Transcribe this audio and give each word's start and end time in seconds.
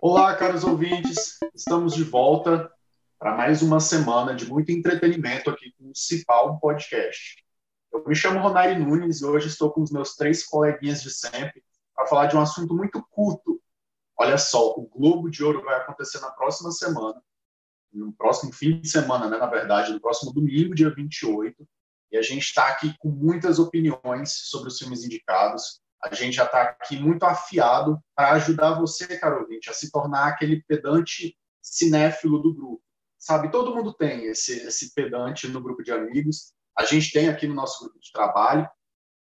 Olá, 0.00 0.36
caros 0.36 0.62
ouvintes, 0.62 1.38
estamos 1.52 1.92
de 1.92 2.04
volta 2.04 2.70
para 3.18 3.36
mais 3.36 3.62
uma 3.62 3.80
semana 3.80 4.32
de 4.32 4.48
muito 4.48 4.70
entretenimento 4.70 5.50
aqui 5.50 5.72
com 5.76 5.90
o 5.90 5.94
Cipal 5.94 6.56
Podcast. 6.60 7.44
Eu 7.92 8.04
me 8.06 8.14
chamo 8.14 8.38
Ronari 8.38 8.78
Nunes 8.78 9.20
e 9.20 9.24
hoje 9.24 9.48
estou 9.48 9.72
com 9.72 9.82
os 9.82 9.90
meus 9.90 10.14
três 10.14 10.46
coleguinhas 10.46 11.02
de 11.02 11.10
sempre 11.10 11.64
para 11.92 12.06
falar 12.06 12.26
de 12.26 12.36
um 12.36 12.40
assunto 12.40 12.76
muito 12.76 13.04
curto. 13.10 13.60
Olha 14.16 14.38
só, 14.38 14.70
o 14.70 14.82
Globo 14.86 15.28
de 15.28 15.42
Ouro 15.42 15.64
vai 15.64 15.74
acontecer 15.76 16.20
na 16.20 16.30
próxima 16.30 16.70
semana, 16.70 17.20
no 17.92 18.12
próximo 18.12 18.52
fim 18.52 18.80
de 18.80 18.88
semana, 18.88 19.28
né, 19.28 19.36
na 19.36 19.46
verdade, 19.46 19.92
no 19.92 20.00
próximo 20.00 20.32
domingo, 20.32 20.76
dia 20.76 20.94
28, 20.94 21.66
e 22.12 22.16
a 22.16 22.22
gente 22.22 22.42
está 22.42 22.68
aqui 22.68 22.96
com 22.98 23.08
muitas 23.08 23.58
opiniões 23.58 24.30
sobre 24.30 24.68
os 24.68 24.78
filmes 24.78 25.02
indicados. 25.02 25.80
A 26.02 26.14
gente 26.14 26.34
já 26.36 26.44
está 26.44 26.62
aqui 26.62 26.96
muito 26.96 27.24
afiado 27.24 27.98
para 28.14 28.32
ajudar 28.32 28.74
você, 28.74 29.18
caro 29.18 29.40
ouvinte, 29.40 29.68
a 29.68 29.72
se 29.72 29.90
tornar 29.90 30.28
aquele 30.28 30.62
pedante 30.62 31.36
cinéfilo 31.60 32.38
do 32.40 32.54
grupo. 32.54 32.82
Sabe, 33.18 33.50
todo 33.50 33.74
mundo 33.74 33.92
tem 33.92 34.26
esse, 34.26 34.60
esse 34.66 34.94
pedante 34.94 35.48
no 35.48 35.60
grupo 35.60 35.82
de 35.82 35.90
amigos. 35.90 36.52
A 36.78 36.84
gente 36.84 37.12
tem 37.12 37.28
aqui 37.28 37.48
no 37.48 37.54
nosso 37.54 37.84
grupo 37.84 37.98
de 37.98 38.12
trabalho. 38.12 38.68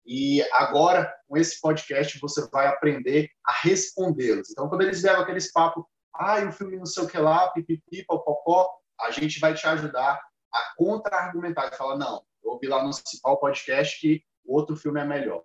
E 0.04 0.42
agora, 0.52 1.12
com 1.26 1.36
esse 1.36 1.60
podcast, 1.60 2.18
você 2.18 2.46
vai 2.50 2.66
aprender 2.66 3.30
a 3.44 3.52
respondê-los. 3.62 4.50
Então, 4.50 4.68
quando 4.68 4.82
eles 4.82 5.00
vieram 5.00 5.20
aqueles 5.20 5.50
papos, 5.50 5.84
ah, 6.14 6.44
o 6.44 6.52
filme 6.52 6.76
não 6.76 6.86
sei 6.86 7.04
o 7.04 7.08
que 7.08 7.18
lá, 7.18 7.48
pipipi, 7.48 8.04
popopó, 8.04 8.70
a 9.00 9.10
gente 9.10 9.38
vai 9.38 9.54
te 9.54 9.66
ajudar 9.66 10.20
a 10.52 10.74
contra-argumentar 10.76 11.70
e 11.72 11.76
falar, 11.76 11.96
não, 11.96 12.22
eu 12.42 12.52
ouvi 12.52 12.66
lá 12.66 12.82
no 12.82 12.90
principal 12.90 13.38
podcast 13.38 14.00
que 14.00 14.22
o 14.44 14.54
outro 14.54 14.76
filme 14.76 15.00
é 15.00 15.04
melhor. 15.04 15.44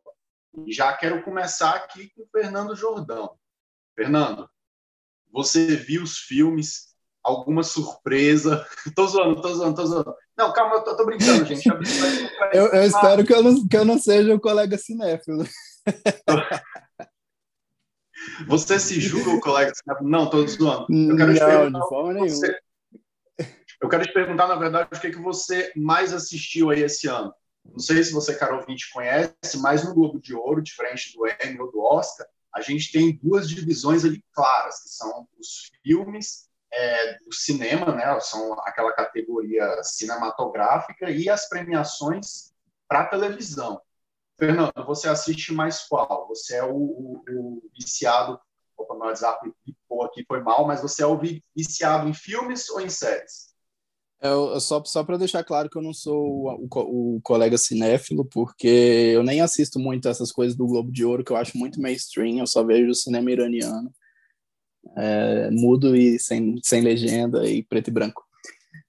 E 0.65 0.71
já 0.71 0.93
quero 0.93 1.23
começar 1.23 1.71
aqui 1.71 2.11
com 2.15 2.21
o 2.23 2.27
Fernando 2.27 2.75
Jordão. 2.75 3.35
Fernando, 3.95 4.47
você 5.31 5.75
viu 5.75 6.03
os 6.03 6.17
filmes? 6.17 6.93
Alguma 7.23 7.63
surpresa? 7.63 8.67
tô 8.95 9.07
zoando, 9.07 9.41
tô 9.41 9.53
zoando, 9.53 9.75
tô 9.75 9.85
zoando. 9.85 10.13
Não, 10.37 10.53
calma, 10.53 10.75
eu 10.75 10.83
tô, 10.83 10.95
tô 10.95 11.05
brincando, 11.05 11.45
gente. 11.45 11.67
eu, 12.53 12.67
eu 12.67 12.83
espero 12.83 13.25
que 13.25 13.33
eu, 13.33 13.41
não, 13.41 13.67
que 13.67 13.77
eu 13.77 13.85
não 13.85 13.97
seja 13.97 14.33
o 14.33 14.39
colega 14.39 14.77
cinéfilo. 14.77 15.43
Você 18.47 18.79
se 18.79 19.01
julga 19.01 19.31
o 19.31 19.41
colega 19.41 19.71
cinéfilo? 19.73 20.09
Não, 20.09 20.29
tô 20.29 20.45
zoando. 20.45 20.87
Eu 20.89 21.17
quero 21.17 21.69
não, 21.69 21.81
de 21.81 21.87
forma 21.87 22.13
nenhuma. 22.13 22.29
Você... 22.29 22.59
Eu 23.81 23.89
quero 23.89 24.05
te 24.05 24.13
perguntar, 24.13 24.47
na 24.47 24.55
verdade, 24.55 24.87
o 24.93 24.99
que, 24.99 25.07
é 25.07 25.11
que 25.11 25.19
você 25.19 25.73
mais 25.75 26.13
assistiu 26.13 26.69
aí 26.69 26.83
esse 26.83 27.07
ano. 27.07 27.33
Não 27.65 27.79
sei 27.79 28.03
se 28.03 28.11
você, 28.11 28.35
caro 28.35 28.57
ouvinte, 28.57 28.91
conhece, 28.91 29.57
mas 29.59 29.83
no 29.83 29.93
Globo 29.93 30.19
de 30.19 30.35
Ouro, 30.35 30.61
diferente 30.61 31.13
do 31.15 31.25
Emmy 31.27 31.59
ou 31.59 31.71
do 31.71 31.81
Oscar, 31.81 32.27
a 32.53 32.61
gente 32.61 32.91
tem 32.91 33.17
duas 33.21 33.49
divisões 33.49 34.05
ali 34.05 34.23
claras, 34.31 34.83
que 34.83 34.89
são 34.89 35.27
os 35.39 35.71
filmes 35.81 36.49
é, 36.71 37.17
do 37.19 37.33
cinema, 37.33 37.95
né? 37.95 38.19
São 38.19 38.53
aquela 38.59 38.93
categoria 38.93 39.81
cinematográfica 39.83 41.09
e 41.09 41.29
as 41.29 41.47
premiações 41.47 42.53
para 42.87 43.05
televisão. 43.05 43.81
Fernando, 44.37 44.85
você 44.85 45.07
assiste 45.07 45.53
mais 45.53 45.87
qual? 45.87 46.27
Você 46.27 46.55
é 46.55 46.63
o, 46.63 46.75
o, 46.75 47.23
o 47.29 47.69
viciado. 47.77 48.39
Opa, 48.75 48.95
meu 48.95 49.05
WhatsApp 49.05 49.53
aqui, 50.05 50.25
foi 50.27 50.41
mal, 50.41 50.65
mas 50.65 50.81
você 50.81 51.03
é 51.03 51.07
o 51.07 51.19
viciado 51.55 52.07
em 52.07 52.13
filmes 52.13 52.69
ou 52.69 52.81
em 52.81 52.89
séries? 52.89 53.52
Eu, 54.23 54.57
só 54.61 54.81
só 54.85 55.03
para 55.03 55.17
deixar 55.17 55.43
claro 55.43 55.69
que 55.69 55.77
eu 55.77 55.81
não 55.81 55.93
sou 55.93 56.15
o, 56.15 56.69
o, 56.73 57.17
o, 57.17 57.21
colega 57.21 57.57
cinéfilo, 57.57 58.23
porque 58.23 59.11
eu 59.13 59.21
nem 59.21 59.41
assisto 59.41 59.77
muito 59.77 60.07
essas 60.07 60.31
coisas 60.31 60.55
do 60.55 60.65
Globo 60.65 60.89
de 60.89 61.03
Ouro, 61.03 61.25
que 61.25 61.33
eu 61.33 61.35
acho 61.35 61.57
muito 61.57 61.81
mainstream, 61.81 62.39
eu 62.39 62.47
só 62.47 62.63
vejo 62.63 62.93
cinema 62.95 63.29
iraniano, 63.29 63.91
é, 64.95 65.51
mudo 65.51 65.93
e 65.93 66.17
sem, 66.19 66.55
sem 66.63 66.79
legenda 66.79 67.45
e 67.45 67.63
preto 67.63 67.89
e 67.89 67.91
branco. 67.91 68.23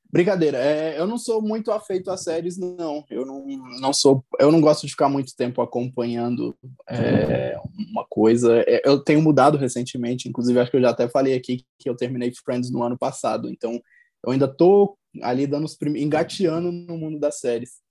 Brincadeira, 0.09 0.59
é, 0.59 1.01
eu 1.01 1.09
não 1.09 1.19
sou 1.19 1.43
muito 1.43 1.73
afeito 1.73 2.09
a 2.13 2.17
séries, 2.17 2.57
não. 2.57 3.05
Eu 3.11 3.27
não, 3.27 3.45
não 3.81 3.93
sou, 3.93 4.25
eu 4.39 4.53
não 4.53 4.61
gosto 4.61 4.87
de 4.87 4.93
ficar 4.93 5.09
muito 5.09 5.35
tempo 5.35 5.61
acompanhando 5.61 6.57
é, 6.89 7.59
uma 7.91 8.07
coisa. 8.09 8.63
É, 8.69 8.83
eu 8.85 9.01
tenho 9.01 9.21
mudado 9.21 9.59
recentemente, 9.59 10.29
inclusive 10.29 10.61
acho 10.61 10.71
que 10.71 10.77
eu 10.77 10.83
já 10.83 10.91
até 10.91 11.09
falei 11.09 11.35
aqui 11.35 11.65
que 11.77 11.91
eu 11.91 11.97
terminei 11.97 12.33
Friends 12.33 12.71
no 12.71 12.85
ano 12.85 12.97
passado, 12.97 13.51
então 13.51 13.81
eu 14.25 14.31
ainda 14.31 14.47
tô 14.47 14.97
ali 15.23 15.47
dando 15.47 15.65
os 15.65 15.77
prim... 15.77 15.97
engateando 15.99 16.71
no 16.71 16.97
mundo 16.97 17.19
das 17.19 17.39
séries. 17.41 17.83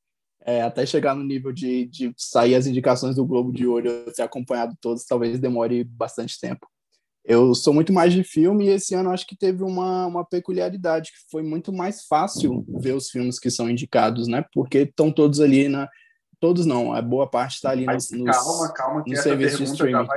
É, 0.46 0.62
até 0.62 0.86
chegar 0.86 1.16
no 1.16 1.24
nível 1.24 1.54
de, 1.54 1.86
de 1.86 2.14
sair 2.18 2.56
as 2.56 2.68
indicações 2.68 3.16
do 3.16 3.26
Globo 3.26 3.52
de 3.52 3.66
Ouro, 3.66 4.12
ter 4.14 4.24
acompanhado 4.24 4.76
todos, 4.82 5.06
talvez 5.06 5.40
demore 5.40 5.86
bastante 5.86 6.38
tempo. 6.40 6.68
Eu 7.24 7.56
sou 7.56 7.74
muito 7.74 7.94
mais 7.94 8.12
de 8.12 8.22
filme 8.22 8.66
e 8.66 8.72
esse 8.72 8.94
ano 8.94 9.10
acho 9.10 9.26
que 9.26 9.38
teve 9.38 9.64
uma, 9.64 10.06
uma 10.06 10.26
peculiaridade, 10.26 11.12
que 11.12 11.32
foi 11.32 11.42
muito 11.42 11.72
mais 11.72 12.06
fácil 12.06 12.66
ver 12.82 12.94
os 12.94 13.10
filmes 13.10 13.40
que 13.40 13.50
são 13.50 13.70
indicados, 13.70 14.28
né? 14.28 14.44
Porque 14.54 14.80
estão 14.80 15.10
todos 15.10 15.40
ali 15.40 15.70
na... 15.70 15.88
Todos 16.42 16.66
não, 16.66 16.92
a 16.92 17.02
boa 17.02 17.26
parte 17.26 17.56
está 17.56 17.70
ali 17.70 17.86
nos, 17.86 18.12
nos, 18.12 18.36
calma, 18.36 18.74
calma, 18.74 19.04
que 19.06 19.12
no 19.12 19.18
essa 19.18 19.64
streaming. 19.64 20.08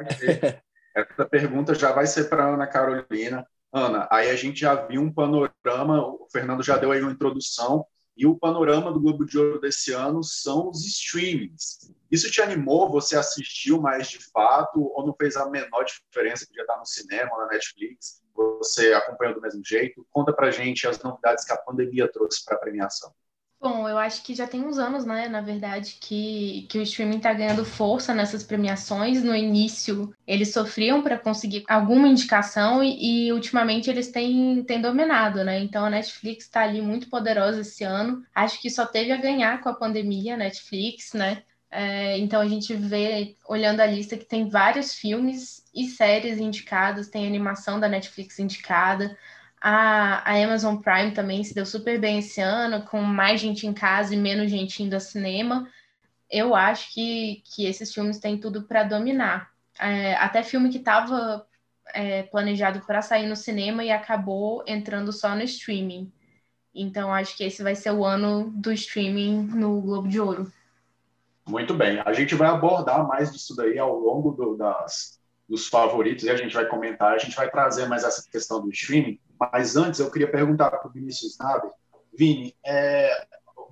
essa 0.97 1.25
pergunta 1.31 1.73
já 1.73 1.93
vai 1.93 2.09
ser 2.09 2.29
para 2.29 2.53
Ana 2.53 2.67
Carolina. 2.67 3.47
Ana, 3.79 4.09
aí 4.11 4.31
a 4.31 4.37
gente 4.37 4.61
já 4.61 4.75
viu 4.75 5.03
um 5.03 5.13
panorama, 5.13 6.01
o 6.01 6.27
Fernando 6.33 6.63
já 6.63 6.79
deu 6.79 6.93
aí 6.93 7.03
uma 7.03 7.13
introdução, 7.13 7.85
e 8.17 8.27
o 8.27 8.35
panorama 8.35 8.91
do 8.91 8.99
Globo 8.99 9.27
de 9.27 9.39
Ouro 9.39 9.61
desse 9.61 9.93
ano 9.93 10.25
são 10.25 10.71
os 10.71 10.87
streamings. 10.87 11.93
Isso 12.11 12.31
te 12.31 12.41
animou? 12.41 12.91
Você 12.91 13.19
assistiu 13.19 13.79
mais 13.79 14.09
de 14.09 14.19
fato 14.31 14.81
ou 14.81 15.07
não 15.07 15.15
fez 15.15 15.37
a 15.37 15.51
menor 15.51 15.85
diferença? 15.85 16.47
Podia 16.47 16.63
estar 16.63 16.79
no 16.79 16.87
cinema, 16.87 17.37
na 17.37 17.49
Netflix, 17.49 18.23
você 18.35 18.95
acompanhou 18.95 19.35
do 19.35 19.43
mesmo 19.43 19.63
jeito? 19.63 20.07
Conta 20.11 20.33
pra 20.33 20.51
gente 20.51 20.89
as 20.89 20.99
novidades 21.03 21.45
que 21.45 21.53
a 21.53 21.59
pandemia 21.59 22.11
trouxe 22.11 22.43
para 22.47 22.57
a 22.57 22.61
premiação. 22.61 23.13
Bom, 23.69 23.89
eu 23.89 23.99
acho 23.99 24.23
que 24.23 24.33
já 24.33 24.47
tem 24.47 24.65
uns 24.65 24.79
anos, 24.79 25.05
né, 25.05 25.29
na 25.29 25.41
verdade, 25.41 25.97
que, 26.01 26.69
que 26.69 26.79
o 26.79 26.83
streaming 26.83 27.17
está 27.17 27.33
ganhando 27.33 27.65
força 27.65 28.15
nessas 28.15 28.45
premiações. 28.45 29.25
No 29.25 29.35
início, 29.35 30.15
eles 30.25 30.53
sofriam 30.53 31.03
para 31.03 31.19
conseguir 31.19 31.65
alguma 31.69 32.07
indicação 32.07 32.81
e, 32.81 33.27
e, 33.27 33.33
ultimamente 33.33 33.91
eles 33.91 34.13
têm, 34.13 34.63
têm 34.63 34.81
dominado, 34.81 35.43
né? 35.43 35.59
Então 35.59 35.85
a 35.85 35.91
Netflix 35.91 36.45
está 36.45 36.61
ali 36.63 36.81
muito 36.81 37.11
poderosa 37.11 37.63
esse 37.63 37.83
ano. 37.83 38.25
Acho 38.33 38.63
que 38.63 38.71
só 38.71 38.87
teve 38.87 39.11
a 39.11 39.17
ganhar 39.17 39.61
com 39.61 39.69
a 39.69 39.75
pandemia, 39.75 40.35
a 40.35 40.37
Netflix, 40.37 41.13
né? 41.13 41.43
É, 41.69 42.17
então 42.19 42.41
a 42.41 42.47
gente 42.47 42.73
vê, 42.73 43.37
olhando 43.49 43.81
a 43.81 43.87
lista, 43.87 44.17
que 44.17 44.25
tem 44.25 44.49
vários 44.49 44.95
filmes 44.95 45.65
e 45.75 45.89
séries 45.89 46.39
indicados, 46.39 47.09
tem 47.09 47.27
animação 47.27 47.81
da 47.81 47.89
Netflix 47.89 48.39
indicada. 48.39 49.19
A, 49.61 50.31
a 50.31 50.45
Amazon 50.45 50.77
Prime 50.77 51.13
também 51.13 51.43
se 51.43 51.55
deu 51.55 51.67
super 51.67 51.99
bem 51.99 52.19
esse 52.19 52.41
ano, 52.41 52.85
com 52.85 53.01
mais 53.01 53.41
gente 53.41 53.67
em 53.67 53.73
casa 53.73 54.15
e 54.15 54.19
menos 54.19 54.51
gente 54.51 54.83
indo 54.83 54.95
ao 54.95 55.01
cinema. 55.01 55.69
Eu 56.31 56.55
acho 56.55 56.93
que, 56.93 57.43
que 57.45 57.67
esses 57.67 57.93
filmes 57.93 58.19
têm 58.19 58.39
tudo 58.39 58.63
para 58.63 58.85
dominar. 58.85 59.51
É, 59.79 60.15
até 60.17 60.43
filme 60.43 60.71
que 60.71 60.79
estava 60.79 61.47
é, 61.95 62.23
planejado 62.25 62.81
para 62.81 63.03
sair 63.03 63.27
no 63.27 63.37
cinema 63.37 63.85
e 63.85 63.91
acabou 63.91 64.63
entrando 64.67 65.13
só 65.13 65.35
no 65.35 65.43
streaming. 65.43 66.13
Então, 66.75 67.13
acho 67.13 67.37
que 67.37 67.45
esse 67.45 67.63
vai 67.63 67.75
ser 67.75 67.91
o 67.93 68.05
ano 68.05 68.51
do 68.55 68.71
streaming 68.73 69.45
no 69.45 69.81
Globo 69.81 70.09
de 70.09 70.21
Ouro. 70.21 70.53
Muito 71.49 71.75
bem. 71.75 72.01
A 72.05 72.13
gente 72.13 72.35
vai 72.35 72.49
abordar 72.49 73.07
mais 73.07 73.33
disso 73.33 73.55
daí 73.57 73.79
ao 73.79 73.99
longo 73.99 74.33
do, 74.33 74.57
das, 74.57 75.19
dos 75.49 75.69
favoritos 75.69 76.25
e 76.25 76.31
a 76.31 76.37
gente 76.37 76.55
vai 76.55 76.67
comentar, 76.67 77.15
a 77.15 77.19
gente 77.19 77.37
vai 77.37 77.49
trazer 77.49 77.87
mais 77.87 78.05
essa 78.05 78.29
questão 78.31 78.61
do 78.61 78.71
streaming. 78.71 79.19
Mas 79.39 79.77
antes, 79.77 80.01
eu 80.01 80.11
queria 80.11 80.31
perguntar 80.31 80.71
para 80.71 80.89
o 80.89 80.93
Vinícius 80.93 81.37
Naber. 81.39 81.71
Vini, 82.17 82.57
é, 82.65 83.27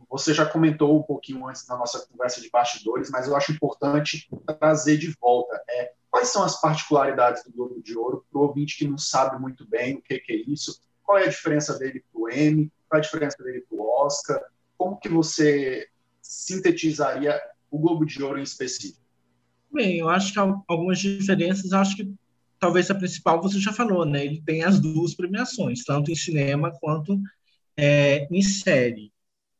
você 0.09 0.35
já 0.35 0.47
comentou 0.47 0.99
um 0.99 1.03
pouquinho 1.03 1.47
antes 1.49 1.67
na 1.67 1.77
nossa 1.77 2.07
conversa 2.07 2.41
de 2.41 2.51
bastidores, 2.51 3.11
mas 3.11 3.27
eu 3.27 3.37
acho 3.37 3.53
importante 3.53 4.29
trazer 4.59 4.99
de 4.99 5.15
volta. 5.21 5.61
É, 5.69 5.93
quais 6.11 6.29
são 6.29 6.44
as 6.44 6.61
particularidades 6.61 7.43
do 7.44 7.53
Globo 7.53 7.83
de 7.83 7.97
Ouro 7.97 8.25
para 8.31 8.41
o 8.41 8.43
ouvinte 8.43 8.79
que 8.79 8.87
não 8.87 8.99
sabe 8.99 9.41
muito 9.41 9.67
bem 9.67 9.97
o 9.97 10.03
que, 10.03 10.19
que 10.19 10.33
é 10.33 10.37
isso? 10.37 10.81
Qual 11.03 11.19
é 11.19 11.25
a 11.25 11.29
diferença 11.29 11.79
dele 11.79 12.05
para 12.12 12.21
o 12.21 12.29
Emmy? 12.31 12.71
Qual 12.88 12.99
é 12.99 12.99
a 12.99 13.05
diferença 13.05 13.43
dele 13.43 13.65
para 13.69 13.79
o 13.79 14.06
Oscar? 14.06 14.41
Como 14.77 14.99
que 14.99 15.09
você 15.09 15.88
sintetizaria 16.21 17.41
o 17.71 17.79
Globo 17.79 18.05
de 18.05 18.23
Ouro 18.23 18.38
em 18.38 18.43
específico? 18.43 19.03
Bem, 19.73 19.99
eu 19.99 20.09
acho 20.09 20.33
que 20.33 20.38
algumas 20.38 21.00
diferenças, 21.00 21.73
acho 21.73 21.97
que 21.97 22.15
talvez 22.64 22.90
a 22.90 22.94
principal 22.94 23.43
você 23.43 23.61
já 23.61 23.75
falou, 23.75 24.06
né? 24.06 24.25
Ele 24.25 24.40
tem 24.40 24.64
as 24.64 24.81
duas 24.81 25.14
premiações, 25.14 25.84
tanto 25.84 26.11
em 26.11 26.14
cinema 26.14 26.72
quanto 26.81 27.20
é, 27.76 28.26
em 28.31 28.40
série. 28.40 29.12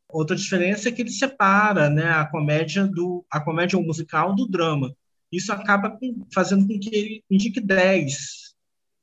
Outra 0.09 0.35
diferença 0.35 0.89
é 0.89 0.91
que 0.91 1.03
ele 1.03 1.11
separa, 1.11 1.87
né, 1.87 2.09
a 2.09 2.25
comédia 2.25 2.87
do 2.87 3.23
a 3.29 3.39
comédia 3.39 3.79
musical 3.79 4.33
do 4.33 4.47
drama. 4.47 4.91
Isso 5.31 5.53
acaba 5.53 5.91
com, 5.91 6.25
fazendo 6.33 6.67
com 6.67 6.79
que 6.79 6.95
ele 6.95 7.23
indique 7.29 7.61
10 7.61 8.55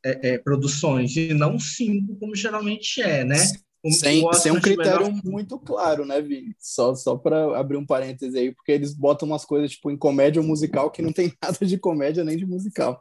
é, 0.05 0.31
é, 0.31 0.39
produções 0.39 1.15
e 1.17 1.33
não 1.33 1.57
cinco, 1.61 2.17
como 2.17 2.35
geralmente 2.35 3.01
é, 3.01 3.23
né? 3.25 3.39
Como 3.81 3.95
sem, 3.95 4.33
sem 4.35 4.51
um 4.51 4.61
critério 4.61 5.07
melhor... 5.07 5.25
muito 5.25 5.61
claro, 5.61 6.05
né, 6.05 6.21
Vini? 6.21 6.57
Só, 6.59 6.93
só 6.97 7.17
para 7.17 7.57
abrir 7.57 7.77
um 7.77 7.87
parêntese 7.87 8.37
aí, 8.37 8.53
porque 8.53 8.73
eles 8.73 8.95
botam 8.95 9.29
umas 9.29 9.45
coisas 9.45 9.71
tipo 9.71 9.93
em 9.93 9.97
comédia 9.97 10.43
musical 10.43 10.91
que 10.91 11.03
não 11.03 11.13
tem 11.13 11.33
nada 11.41 11.65
de 11.65 11.79
comédia 11.79 12.25
nem 12.25 12.37
de 12.37 12.45
musical. 12.45 13.01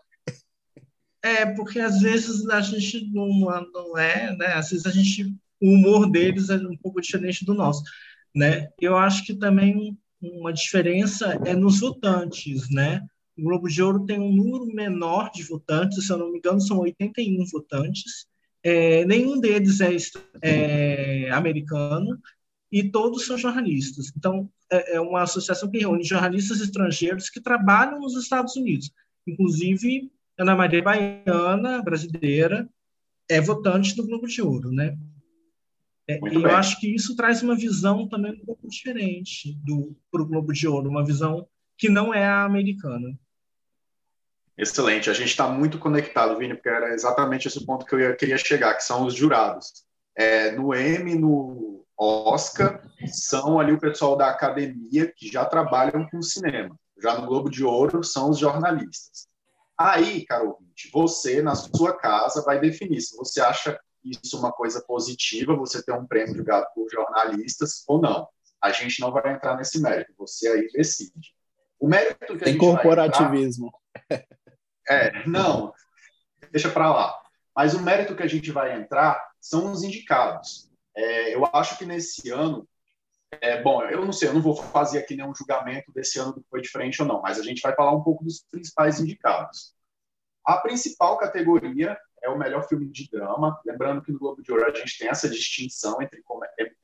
É, 1.24 1.46
porque 1.46 1.80
às 1.80 2.00
vezes 2.02 2.48
a 2.50 2.62
gente 2.62 3.10
não, 3.12 3.28
não 3.72 3.98
é, 3.98 4.36
né? 4.36 4.48
Às 4.54 4.72
vezes 4.72 4.86
a 4.86 4.92
gente, 4.92 5.26
o 5.62 5.74
humor 5.74 6.10
deles 6.10 6.50
é 6.50 6.56
um 6.56 6.78
pouco 6.78 7.00
diferente 7.00 7.46
do 7.46 7.54
nosso, 7.54 7.84
né? 8.36 8.70
Eu 8.80 8.98
acho 8.98 9.26
que 9.26 9.36
também 9.36 9.98
uma 10.22 10.52
diferença 10.52 11.40
é 11.46 11.56
nos 11.56 11.80
votantes, 11.80 12.70
né? 12.70 13.06
O 13.38 13.44
Globo 13.44 13.68
de 13.68 13.82
Ouro 13.82 14.06
tem 14.06 14.20
um 14.20 14.34
número 14.34 14.66
menor 14.68 15.32
de 15.32 15.44
votantes, 15.44 16.06
se 16.06 16.12
eu 16.12 16.18
não 16.18 16.32
me 16.32 16.38
engano, 16.38 16.60
são 16.60 16.80
81 16.80 17.46
votantes. 17.52 18.28
É, 18.64 19.06
nenhum 19.06 19.40
deles 19.40 19.80
é, 19.82 19.98
é, 20.42 21.32
americano 21.32 22.20
e 22.72 22.90
todos 22.90 23.26
são 23.26 23.38
jornalistas. 23.38 24.12
Então, 24.16 24.50
é, 24.72 24.96
é 24.96 25.02
uma 25.02 25.24
associação 25.24 25.70
que 25.70 25.80
reúne 25.80 26.04
jornalistas 26.04 26.62
estrangeiros 26.62 27.30
que 27.30 27.42
trabalham 27.42 28.00
nos 28.00 28.16
Estados 28.16 28.56
Unidos. 28.56 28.92
Inclusive, 29.26 30.12
Ana 30.42 30.56
Maria 30.56 30.82
Baiana, 30.82 31.84
brasileira, 31.84 32.68
é 33.30 33.40
votante 33.40 33.96
do 33.96 34.08
Globo 34.08 34.26
de 34.26 34.42
Ouro, 34.42 34.72
né? 34.72 34.98
É, 36.08 36.18
e 36.18 36.34
eu 36.34 36.50
acho 36.50 36.80
que 36.80 36.94
isso 36.94 37.16
traz 37.16 37.44
uma 37.44 37.56
visão 37.56 38.08
também 38.08 38.34
um 38.34 38.46
pouco 38.46 38.68
diferente 38.68 39.56
para 40.12 40.22
o 40.22 40.26
Globo 40.26 40.52
de 40.52 40.68
Ouro, 40.68 40.90
uma 40.90 41.06
visão 41.06 41.48
que 41.78 41.90
não 41.90 42.12
é 42.12 42.26
a 42.26 42.44
americana. 42.44 43.16
Excelente, 44.58 45.12
a 45.12 45.14
gente 45.14 45.30
está 45.30 45.48
muito 45.48 45.78
conectado, 45.78 46.38
Vini, 46.40 46.56
porque 46.56 46.70
era 46.70 46.92
exatamente 46.94 47.48
esse 47.48 47.64
ponto 47.64 47.86
que 47.86 47.94
eu 47.94 48.16
queria 48.16 48.38
chegar, 48.38 48.74
que 48.74 48.84
são 48.84 49.06
os 49.06 49.14
jurados. 49.14 49.86
É, 50.16 50.52
no 50.52 50.74
M, 50.74 51.16
no 51.16 51.86
Oscar, 51.96 52.82
são 53.08 53.60
ali 53.60 53.74
o 53.74 53.80
pessoal 53.80 54.18
da 54.18 54.30
academia 54.30 55.12
que 55.16 55.32
já 55.32 55.46
trabalham 55.46 56.10
com 56.10 56.20
cinema. 56.20 56.76
Já 57.02 57.20
no 57.20 57.28
Globo 57.28 57.48
de 57.48 57.64
Ouro, 57.64 58.04
são 58.04 58.32
os 58.32 58.40
jornalistas. 58.40 59.30
Aí, 59.84 60.26
caro 60.26 60.50
ouvinte, 60.50 60.90
você, 60.92 61.42
na 61.42 61.56
sua 61.56 61.98
casa, 61.98 62.44
vai 62.44 62.60
definir 62.60 63.02
se 63.02 63.16
você 63.18 63.42
acha 63.42 63.80
isso 64.04 64.38
uma 64.38 64.52
coisa 64.52 64.82
positiva, 64.82 65.56
você 65.56 65.82
ter 65.84 65.94
um 65.94 66.06
prêmio 66.06 66.36
julgado 66.36 66.68
por 66.76 66.90
jornalistas 66.90 67.84
ou 67.88 68.00
não. 68.00 68.28
A 68.62 68.72
gente 68.72 69.00
não 69.00 69.12
vai 69.12 69.34
entrar 69.34 69.58
nesse 69.58 69.82
mérito, 69.82 70.14
você 70.18 70.48
aí 70.48 70.68
decide. 70.72 71.34
O 71.80 71.88
mérito 71.88 72.38
que 72.38 72.44
a 72.44 72.46
Tem 72.46 72.54
gente 72.54 72.60
corporativismo. 72.60 73.72
Entrar, 74.10 74.26
é, 74.88 75.28
não, 75.28 75.74
deixa 76.52 76.70
para 76.70 76.92
lá. 76.92 77.20
Mas 77.56 77.74
o 77.74 77.82
mérito 77.82 78.16
que 78.16 78.24
a 78.24 78.28
gente 78.28 78.52
vai 78.52 78.80
entrar 78.80 79.20
são 79.40 79.72
os 79.72 79.84
indicados. 79.84 80.70
É, 80.96 81.34
eu 81.34 81.48
acho 81.54 81.78
que 81.78 81.86
nesse 81.86 82.30
ano, 82.30 82.68
é, 83.40 83.62
bom, 83.62 83.82
eu 83.84 84.04
não 84.04 84.12
sei, 84.12 84.30
eu 84.30 84.34
não 84.34 84.42
vou 84.42 84.56
fazer 84.56 85.00
aqui 85.00 85.16
nenhum 85.16 85.34
julgamento 85.34 85.92
desse 85.92 86.20
ano 86.20 86.34
que 86.34 86.44
foi 86.50 86.62
diferente 86.62 87.02
ou 87.02 87.08
não, 87.08 87.22
mas 87.22 87.40
a 87.40 87.44
gente 87.44 87.62
vai 87.62 87.74
falar 87.74 87.94
um 87.94 88.04
pouco 88.04 88.24
dos 88.24 88.44
principais 88.52 89.00
indicados. 89.00 89.74
A 90.46 90.58
principal 90.58 91.18
categoria 91.18 91.98
é 92.22 92.30
o 92.30 92.38
melhor 92.38 92.68
filme 92.68 92.88
de 92.90 93.10
drama. 93.10 93.60
Lembrando 93.66 94.02
que 94.02 94.12
no 94.12 94.20
Globo 94.20 94.42
de 94.42 94.52
Ouro 94.52 94.66
a 94.66 94.74
gente 94.74 94.98
tem 94.98 95.08
essa 95.08 95.30
distinção 95.30 96.02
entre, 96.02 96.24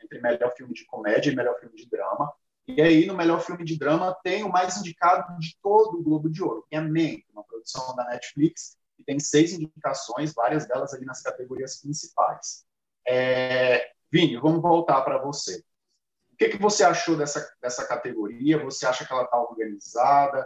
entre 0.04 0.22
melhor 0.22 0.54
filme 0.56 0.74
de 0.74 0.86
comédia 0.86 1.32
e 1.32 1.36
melhor 1.36 1.60
filme 1.60 1.76
de 1.76 1.88
drama. 1.90 2.32
E 2.68 2.82
aí, 2.82 3.06
no 3.06 3.16
melhor 3.16 3.40
filme 3.42 3.64
de 3.64 3.78
drama, 3.78 4.16
tem 4.24 4.44
o 4.44 4.52
mais 4.52 4.78
indicado 4.78 5.40
de 5.40 5.58
todo 5.62 6.00
o 6.00 6.04
Globo 6.04 6.30
de 6.30 6.44
Ouro, 6.44 6.66
que 6.70 6.76
é 6.76 6.82
Mank, 6.82 7.26
uma 7.32 7.44
produção 7.44 7.96
da 7.96 8.06
Netflix, 8.06 8.78
que 8.98 9.04
tem 9.04 9.20
seis 9.20 9.54
indicações, 9.54 10.34
várias 10.34 10.68
delas 10.68 10.94
ali 10.94 11.06
nas 11.06 11.22
categorias 11.22 11.82
principais. 11.82 12.66
É... 13.08 13.92
Vini, 14.12 14.38
vamos 14.38 14.62
voltar 14.62 15.02
para 15.02 15.18
você. 15.18 15.64
O 16.38 16.38
que, 16.38 16.50
que 16.50 16.62
você 16.62 16.84
achou 16.84 17.18
dessa, 17.18 17.52
dessa 17.60 17.84
categoria? 17.88 18.64
Você 18.64 18.86
acha 18.86 19.04
que 19.04 19.12
ela 19.12 19.24
está 19.24 19.42
organizada? 19.42 20.46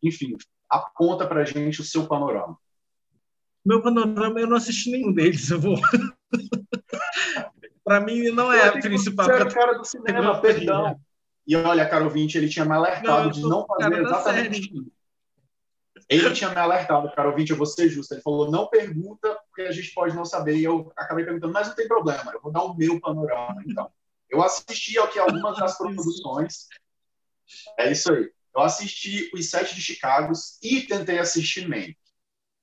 Enfim, 0.00 0.36
aponta 0.70 1.26
para 1.26 1.40
a 1.40 1.44
gente 1.44 1.80
o 1.80 1.84
seu 1.84 2.06
panorama. 2.06 2.56
Meu 3.66 3.82
panorama, 3.82 4.38
eu 4.38 4.46
não 4.46 4.56
assisti 4.56 4.92
nenhum 4.92 5.12
deles, 5.12 5.50
eu 5.50 5.60
vou. 5.60 5.76
para 7.84 8.00
mim, 8.00 8.30
não 8.30 8.52
é 8.52 8.68
a 8.68 8.72
principal. 8.72 9.26
Você 9.26 9.52
cara 9.52 9.78
do 9.78 9.84
cinema, 9.84 10.40
perdão. 10.40 10.96
E 11.44 11.56
olha, 11.56 11.88
caro 11.88 12.04
ouvinte, 12.04 12.38
ele 12.38 12.48
tinha 12.48 12.64
me 12.64 12.74
alertado 12.74 13.24
não, 13.24 13.30
de 13.30 13.42
não 13.42 13.66
fazer 13.66 14.00
exatamente 14.00 14.60
isso. 14.60 14.92
Ele 16.08 16.30
tinha 16.30 16.50
me 16.50 16.56
alertado, 16.56 17.12
caro 17.16 17.30
ouvinte, 17.30 17.50
eu 17.50 17.56
vou 17.56 17.66
ser 17.66 17.88
justo. 17.88 18.14
Ele 18.14 18.22
falou, 18.22 18.48
não 18.48 18.68
pergunta, 18.68 19.36
porque 19.48 19.62
a 19.62 19.72
gente 19.72 19.92
pode 19.92 20.14
não 20.14 20.24
saber. 20.24 20.54
E 20.54 20.62
eu 20.62 20.92
acabei 20.96 21.24
perguntando, 21.24 21.52
mas 21.52 21.66
não 21.66 21.74
tem 21.74 21.88
problema, 21.88 22.30
eu 22.32 22.40
vou 22.40 22.52
dar 22.52 22.62
o 22.62 22.76
meu 22.76 23.00
panorama, 23.00 23.60
então. 23.66 23.90
Eu 24.32 24.42
assisti 24.42 24.98
aqui 24.98 25.18
algumas 25.18 25.58
das 25.58 25.76
produções. 25.76 26.66
É 27.78 27.92
isso 27.92 28.12
aí. 28.12 28.32
Eu 28.54 28.62
assisti 28.62 29.30
Os 29.34 29.48
Sete 29.48 29.74
de 29.74 29.80
Chicago 29.80 30.32
e 30.62 30.82
tentei 30.82 31.18
assistir 31.18 31.68
Mank. 31.68 31.96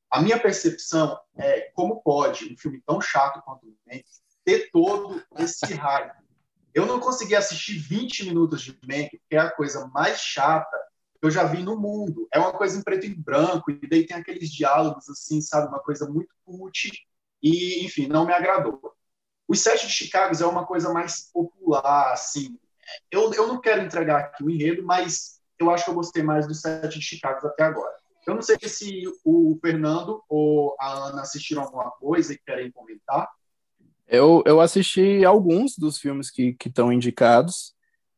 A 0.10 0.22
minha 0.22 0.40
percepção 0.40 1.20
é 1.38 1.72
como 1.74 2.02
pode 2.02 2.52
um 2.52 2.58
filme 2.58 2.82
tão 2.86 3.00
chato 3.00 3.42
quanto 3.44 3.68
Mank 3.88 4.04
ter 4.44 4.70
todo 4.72 5.24
esse 5.38 5.74
hype 5.74 6.20
eu 6.74 6.86
não 6.86 7.00
consegui 7.00 7.36
assistir 7.36 7.78
20 7.78 8.26
minutos 8.26 8.62
de 8.62 8.78
Mank, 8.88 9.10
que 9.10 9.36
é 9.36 9.40
a 9.40 9.52
coisa 9.52 9.88
mais 9.88 10.20
chata 10.20 10.78
que 11.20 11.26
eu 11.26 11.32
já 11.32 11.44
vi 11.44 11.62
no 11.62 11.78
mundo. 11.78 12.28
É 12.34 12.40
uma 12.40 12.54
coisa 12.54 12.80
em 12.80 12.84
preto 12.84 13.06
e 13.06 13.14
branco, 13.14 13.70
e 13.72 13.88
daí 13.88 14.06
tem 14.06 14.16
aqueles 14.16 14.50
diálogos 14.50 15.10
assim, 15.10 15.42
sabe? 15.42 15.68
Uma 15.68 15.82
coisa 15.82 16.08
muito 16.08 16.34
cult, 16.46 16.92
e, 17.42 17.84
enfim, 17.86 18.08
não 18.08 18.26
me 18.26 18.34
agradou. 18.34 18.94
Os 19.50 19.62
Sete 19.62 19.88
de 19.88 19.94
Chicago 19.94 20.36
é 20.40 20.46
uma 20.46 20.64
coisa 20.64 20.94
mais 20.94 21.32
popular, 21.34 22.14
assim. 22.14 22.56
Eu, 23.10 23.34
eu 23.34 23.48
não 23.48 23.60
quero 23.60 23.82
entregar 23.82 24.20
aqui 24.20 24.44
o 24.44 24.50
enredo, 24.50 24.86
mas 24.86 25.42
eu 25.58 25.72
acho 25.72 25.86
que 25.86 25.90
eu 25.90 25.96
gostei 25.96 26.22
mais 26.22 26.48
dos 26.48 26.62
Sete 26.62 27.00
de 27.00 27.06
Chicago 27.06 27.48
até 27.48 27.64
agora. 27.64 27.96
Eu 28.28 28.36
não 28.36 28.44
sei 28.44 28.58
se 28.62 29.02
o 29.26 29.58
Fernando 29.60 30.24
ou 30.30 30.76
a 30.80 31.08
Ana 31.08 31.24
assistiram 31.24 31.64
alguma 31.64 31.90
coisa 31.90 32.32
e 32.32 32.38
querem 32.38 32.72
comentar. 32.72 33.28
Eu, 34.08 34.44
eu 34.46 34.62
assisti 34.62 35.26
alguns 35.26 35.76
dos 35.76 35.98
filmes 35.98 36.30
que 36.30 36.56
estão 36.64 36.94
indicados. 36.94 37.74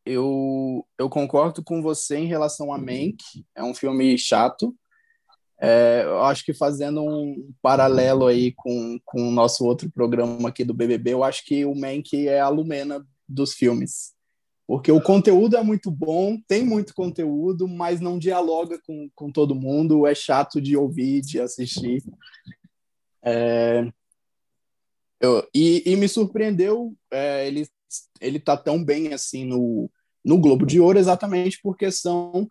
Eu, 0.06 0.86
eu 0.98 1.10
concordo 1.10 1.63
com 1.63 1.81
você 1.81 2.18
em 2.18 2.27
relação 2.27 2.74
a 2.74 2.77
Mank. 2.77 3.24
É 3.56 3.63
um 3.63 3.74
filme 3.74 4.18
chato. 4.18 4.75
É, 5.63 6.02
eu 6.06 6.24
acho 6.24 6.44
que 6.44 6.56
fazendo 6.56 7.04
um 7.04 7.54
paralelo 7.62 8.25
aí 8.25 8.52
com, 8.52 9.00
com 9.06 9.30
o 9.30 9.31
nosso 9.31 9.63
outro 9.63 9.92
programa 9.92 10.50
aqui 10.50 10.63
do 10.63 10.74
BBB, 10.74 11.13
eu 11.13 11.24
acho 11.24 11.46
que 11.46 11.63
o 11.66 11.75
Mank 11.75 12.28
é 12.28 12.40
a 12.40 12.50
Lumena 12.50 13.06
dos 13.30 13.54
filmes. 13.54 14.13
Porque 14.66 14.92
o 14.92 15.02
conteúdo 15.02 15.56
é 15.56 15.62
muito 15.62 15.92
bom, 15.92 16.40
tem 16.48 16.66
muito 16.66 16.96
conteúdo, 16.96 17.68
mas 17.68 18.02
não 18.02 18.18
dialoga 18.18 18.80
com, 18.88 19.08
com 19.13 19.31
todo 19.31 19.54
mundo, 19.54 20.08
é 20.08 20.16
chato 20.16 20.60
de 20.60 20.75
ouvir, 20.75 21.22
de 21.22 21.39
assistir. 21.39 22.01
É, 23.22 23.88
eu, 25.20 25.48
e, 25.53 25.84
e, 25.86 25.96
me 25.96 26.08
surpreendeu 26.08 26.96
é, 27.12 27.48
ele 27.48 27.68
ele 28.20 28.39
tá 28.39 28.58
tão 28.58 28.84
bem 28.84 29.13
assim 29.13 29.46
no, 29.46 29.91
no 30.25 30.39
Globo 30.39 30.65
de 30.65 30.80
Ouro 30.80 30.98
exatamente 30.98 31.60
porque 31.62 31.91
são 31.91 32.48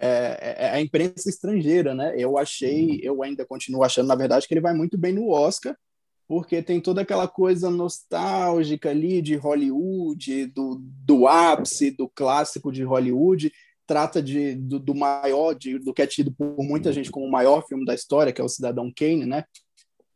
é, 0.00 0.54
é, 0.58 0.70
a 0.70 0.80
imprensa 0.80 1.28
estrangeira, 1.28 1.94
né? 1.94 2.14
Eu 2.16 2.38
achei, 2.38 3.00
eu 3.02 3.22
ainda 3.22 3.44
continuo 3.44 3.82
achando, 3.82 4.06
na 4.06 4.14
verdade, 4.14 4.46
que 4.46 4.54
ele 4.54 4.60
vai 4.60 4.72
muito 4.72 4.96
bem 4.96 5.12
no 5.12 5.28
Oscar, 5.30 5.76
porque 6.26 6.62
tem 6.62 6.80
toda 6.80 7.00
aquela 7.00 7.26
coisa 7.26 7.70
nostálgica 7.70 8.90
ali 8.90 9.20
de 9.20 9.34
Hollywood, 9.34 10.46
do, 10.46 10.80
do 10.80 11.26
ápice, 11.26 11.90
do 11.90 12.08
clássico 12.08 12.70
de 12.70 12.84
Hollywood, 12.84 13.50
trata 13.86 14.22
de, 14.22 14.54
do, 14.54 14.78
do 14.78 14.94
maior, 14.94 15.54
de, 15.54 15.78
do 15.78 15.92
que 15.92 16.02
é 16.02 16.06
tido 16.06 16.30
por 16.30 16.62
muita 16.62 16.92
gente 16.92 17.10
como 17.10 17.26
o 17.26 17.30
maior 17.30 17.66
filme 17.66 17.84
da 17.84 17.94
história, 17.94 18.32
que 18.32 18.40
é 18.40 18.44
o 18.44 18.48
Cidadão 18.48 18.92
Kane, 18.94 19.24
né? 19.26 19.44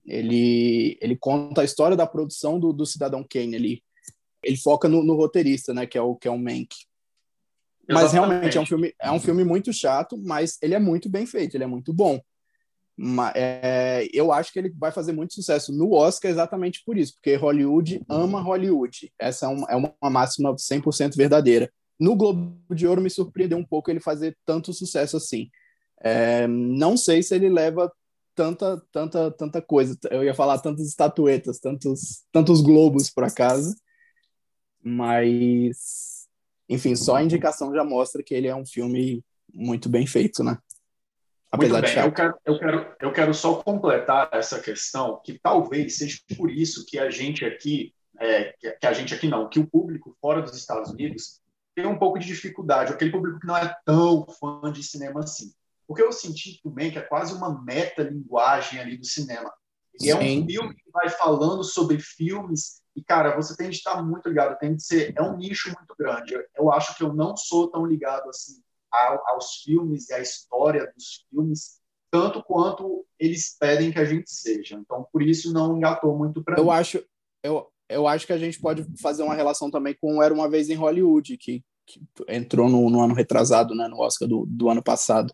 Ele, 0.05 0.99
ele 1.01 1.17
conta 1.17 1.62
a 1.62 1.65
história 1.65 1.97
da 1.97 2.07
produção 2.07 2.61
do, 2.61 2.73
do 2.73 2.85
Cidadão 2.85 3.25
Kane. 3.29 3.55
Ele, 3.55 3.83
ele 4.45 4.57
foca 4.59 4.89
no, 4.89 5.03
no 5.03 5.15
roteirista, 5.15 5.73
né? 5.73 5.87
Que 5.87 5.97
é 5.97 6.03
o, 6.03 6.15
que 6.15 6.29
é 6.29 6.31
o 6.31 6.39
Mank. 6.39 6.69
Mas 7.89 8.12
realmente 8.12 8.57
é 8.57 8.61
um, 8.61 8.67
filme, 8.67 8.95
é 9.01 9.11
um 9.11 9.21
filme 9.21 9.45
muito 9.45 9.73
chato, 9.73 10.17
mas 10.23 10.57
ele 10.62 10.75
é 10.75 10.79
muito 10.79 11.09
bem 11.09 11.27
feito, 11.27 11.57
ele 11.57 11.65
é 11.65 11.67
muito 11.67 11.93
bom. 11.93 12.21
Mas, 12.97 13.33
é, 13.35 14.09
eu 14.12 14.33
acho 14.33 14.53
que 14.53 14.59
ele 14.59 14.73
vai 14.79 14.93
fazer 14.93 15.12
muito 15.12 15.35
sucesso 15.35 15.73
no 15.73 15.93
Oscar 15.93 16.31
exatamente 16.31 16.83
por 16.85 16.97
isso, 16.97 17.15
porque 17.15 17.35
Hollywood 17.35 18.03
ama 18.09 18.41
Hollywood. 18.41 19.12
Essa 19.19 19.47
é 19.47 19.49
uma, 19.49 19.67
é 19.71 19.77
uma 19.77 20.11
máxima 20.11 20.55
100% 20.55 21.17
verdadeira. 21.17 21.71
No 21.99 22.15
Globo 22.15 22.57
de 22.75 22.87
Ouro 22.87 23.01
me 23.01 23.11
surpreendeu 23.11 23.59
um 23.59 23.65
pouco 23.65 23.91
ele 23.91 24.01
fazer 24.01 24.37
tanto 24.45 24.73
sucesso 24.73 25.17
assim. 25.17 25.49
É, 26.01 26.47
não 26.47 26.97
sei 26.97 27.23
se 27.23 27.35
ele 27.35 27.49
leva 27.49 27.91
tanta, 28.35 28.83
tanta, 28.93 29.31
tanta 29.31 29.62
coisa. 29.62 29.97
Eu 30.11 30.25
ia 30.25 30.35
falar 30.35 30.59
tantas 30.59 30.87
estatuetas, 30.89 31.59
tantos, 31.59 32.25
tantos 32.33 32.61
globos 32.61 33.11
para 33.11 33.31
casa, 33.31 33.75
mas, 34.83 36.12
enfim, 36.73 36.97
só 36.97 37.17
a 37.17 37.23
indicação 37.23 37.75
já 37.75 37.85
mostra 37.85 38.23
que 38.23 38.35
ele 38.35 38.49
é 38.49 38.55
um 38.55 38.67
filme 38.67 39.25
muito 39.52 39.88
bem 39.88 40.07
feito, 40.07 40.43
né? 40.43 40.59
Apesar 41.50 41.83
muito 41.83 41.95
bem. 41.95 42.02
de 42.02 42.09
eu 42.09 42.12
quero, 42.12 42.35
eu, 42.47 42.59
quero, 42.59 42.97
eu 43.00 43.12
quero 43.12 43.35
só 43.35 43.62
completar 43.62 44.29
essa 44.33 44.61
questão, 44.61 45.21
que 45.25 45.38
talvez 45.38 45.99
seja 45.99 46.19
por 46.37 46.50
isso 46.50 46.87
que 46.87 46.99
a 46.99 47.11
gente 47.11 47.45
aqui, 47.45 47.93
é, 48.19 48.55
que 48.81 48.87
a 48.87 48.93
gente 48.93 49.14
aqui 49.14 49.29
não, 49.29 49.49
que 49.49 49.61
o 49.61 49.67
público 49.67 50.17
fora 50.21 50.41
dos 50.41 50.57
Estados 50.57 50.91
Unidos 50.91 51.41
tem 51.75 51.87
um 51.87 51.99
pouco 51.99 52.19
de 52.19 52.26
dificuldade, 52.26 52.93
aquele 52.93 53.11
público 53.11 53.41
que 53.41 53.47
não 53.47 53.57
é 53.57 53.75
tão 53.85 54.26
fã 54.38 54.71
de 54.73 54.83
cinema 54.83 55.21
assim 55.21 55.52
porque 55.93 56.02
eu 56.02 56.12
senti 56.12 56.61
também 56.62 56.91
que 56.91 56.99
é 56.99 57.02
quase 57.02 57.35
uma 57.35 57.62
meta-linguagem 57.62 58.81
ali 58.81 58.97
do 58.97 59.05
cinema. 59.05 59.52
E 60.00 60.11
é 60.11 60.17
um 60.17 60.47
filme 60.47 60.75
que 60.75 60.91
vai 60.91 61.11
falando 61.11 61.62
sobre 61.62 61.99
filmes 61.99 62.82
e, 62.95 63.03
cara, 63.03 63.35
você 63.35 63.57
tem 63.57 63.71
de 63.71 63.77
estar 63.77 64.03
muito 64.03 64.29
ligado, 64.29 64.59
tem 64.59 64.75
de 64.75 64.85
ser... 64.85 65.15
É 65.17 65.23
um 65.23 65.37
nicho 65.37 65.69
muito 65.77 65.95
grande. 65.99 66.35
Eu, 66.35 66.45
eu 66.57 66.73
acho 66.73 66.97
que 66.97 67.03
eu 67.03 67.13
não 67.13 67.37
sou 67.37 67.71
tão 67.71 67.87
ligado, 67.87 68.29
assim, 68.29 68.63
ao, 68.91 69.29
aos 69.29 69.63
filmes 69.63 70.09
e 70.11 70.15
à 70.15 70.21
história 70.21 70.93
dos 70.95 71.27
filmes, 71.29 71.81
tanto 72.11 72.43
quanto 72.43 73.07
eles 73.19 73.57
pedem 73.59 73.91
que 73.91 73.99
a 73.99 74.05
gente 74.05 74.31
seja. 74.31 74.77
Então, 74.77 75.07
por 75.11 75.23
isso, 75.23 75.53
não 75.53 75.77
engatou 75.77 76.17
muito 76.17 76.43
para 76.43 76.57
mim. 76.57 76.61
Eu 76.61 76.71
acho... 76.71 77.03
Eu, 77.43 77.73
eu 77.89 78.07
acho 78.07 78.27
que 78.27 78.33
a 78.33 78.39
gente 78.39 78.61
pode 78.61 78.87
fazer 79.01 79.23
uma 79.23 79.35
relação 79.35 79.71
também 79.71 79.97
com 80.01 80.23
Era 80.23 80.33
Uma 80.33 80.49
Vez 80.49 80.71
em 80.71 80.75
Hollywood, 80.75 81.37
que, 81.37 81.63
que 81.87 82.01
entrou 82.29 82.69
no, 82.69 82.89
no, 82.89 83.03
ano 83.03 83.15
retrasado, 83.15 83.75
né, 83.75 83.87
no 83.89 84.01
Oscar 84.01 84.29
do, 84.29 84.47
do 84.47 84.69
ano 84.69 84.83
passado. 84.83 85.33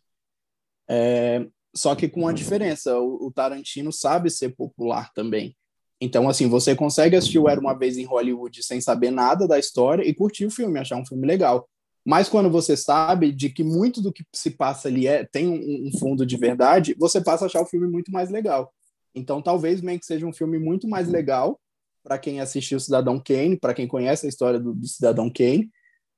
É, 0.88 1.47
só 1.75 1.95
que 1.95 2.09
com 2.09 2.21
uma 2.21 2.35
diferença, 2.35 2.99
o, 2.99 3.27
o, 3.27 3.33
Tarantino 3.33 3.93
sabe 3.93 4.31
ser 4.31 4.55
popular 4.57 5.12
também. 5.12 5.57
Então, 6.00 6.28
assim, 6.28 6.49
você 6.49 6.76
consegue 6.76 7.17
assistir 7.17 7.38
o 7.38 7.49
Era 7.49 7.61
Uma 7.61 7.76
Vez 7.76 7.97
em 7.97 8.05
Hollywood 8.05 8.62
sem 8.62 8.81
saber 8.81 9.11
nada 9.11 9.49
da 9.49 9.59
história 9.59 10.07
e 10.07 10.14
curtir 10.14 10.47
o 10.47 10.50
filme, 10.50 10.78
achar 10.78 10.97
um 10.97 11.07
filme 11.07 11.26
legal. 11.26 11.69
Mas 12.05 12.28
quando 12.28 12.49
você 12.49 12.76
sabe 12.76 13.33
de 13.33 13.50
que 13.50 13.64
muito 13.64 14.00
do 14.00 14.12
que 14.12 14.25
se 14.35 14.50
passa 14.50 14.88
ali 14.88 15.07
é, 15.07 15.25
tem 15.25 15.49
um, 15.49 15.88
um 15.88 15.99
fundo 15.99 16.25
de 16.25 16.37
verdade, 16.37 16.95
você 16.99 17.21
passa 17.21 17.45
a 17.45 17.47
achar 17.47 17.61
o 17.61 17.67
filme 17.67 17.88
muito 17.88 18.12
mais 18.12 18.31
legal. 18.31 18.73
Então, 19.14 19.43
talvez 19.43 19.81
que 19.81 20.07
seja 20.07 20.26
um 20.26 20.33
filme 20.33 20.59
muito 20.59 20.88
mais 20.88 21.09
legal 21.09 21.61
para 22.02 22.19
quem 22.19 22.40
assistiu 22.40 22.81
Cidadão 22.81 23.21
Kane, 23.21 23.59
para 23.59 23.75
quem 23.75 23.87
conhece 23.87 24.25
a 24.25 24.28
história 24.28 24.59
do, 24.59 24.73
do, 24.73 24.87
Cidadão 24.87 25.31
Kane, 25.31 25.69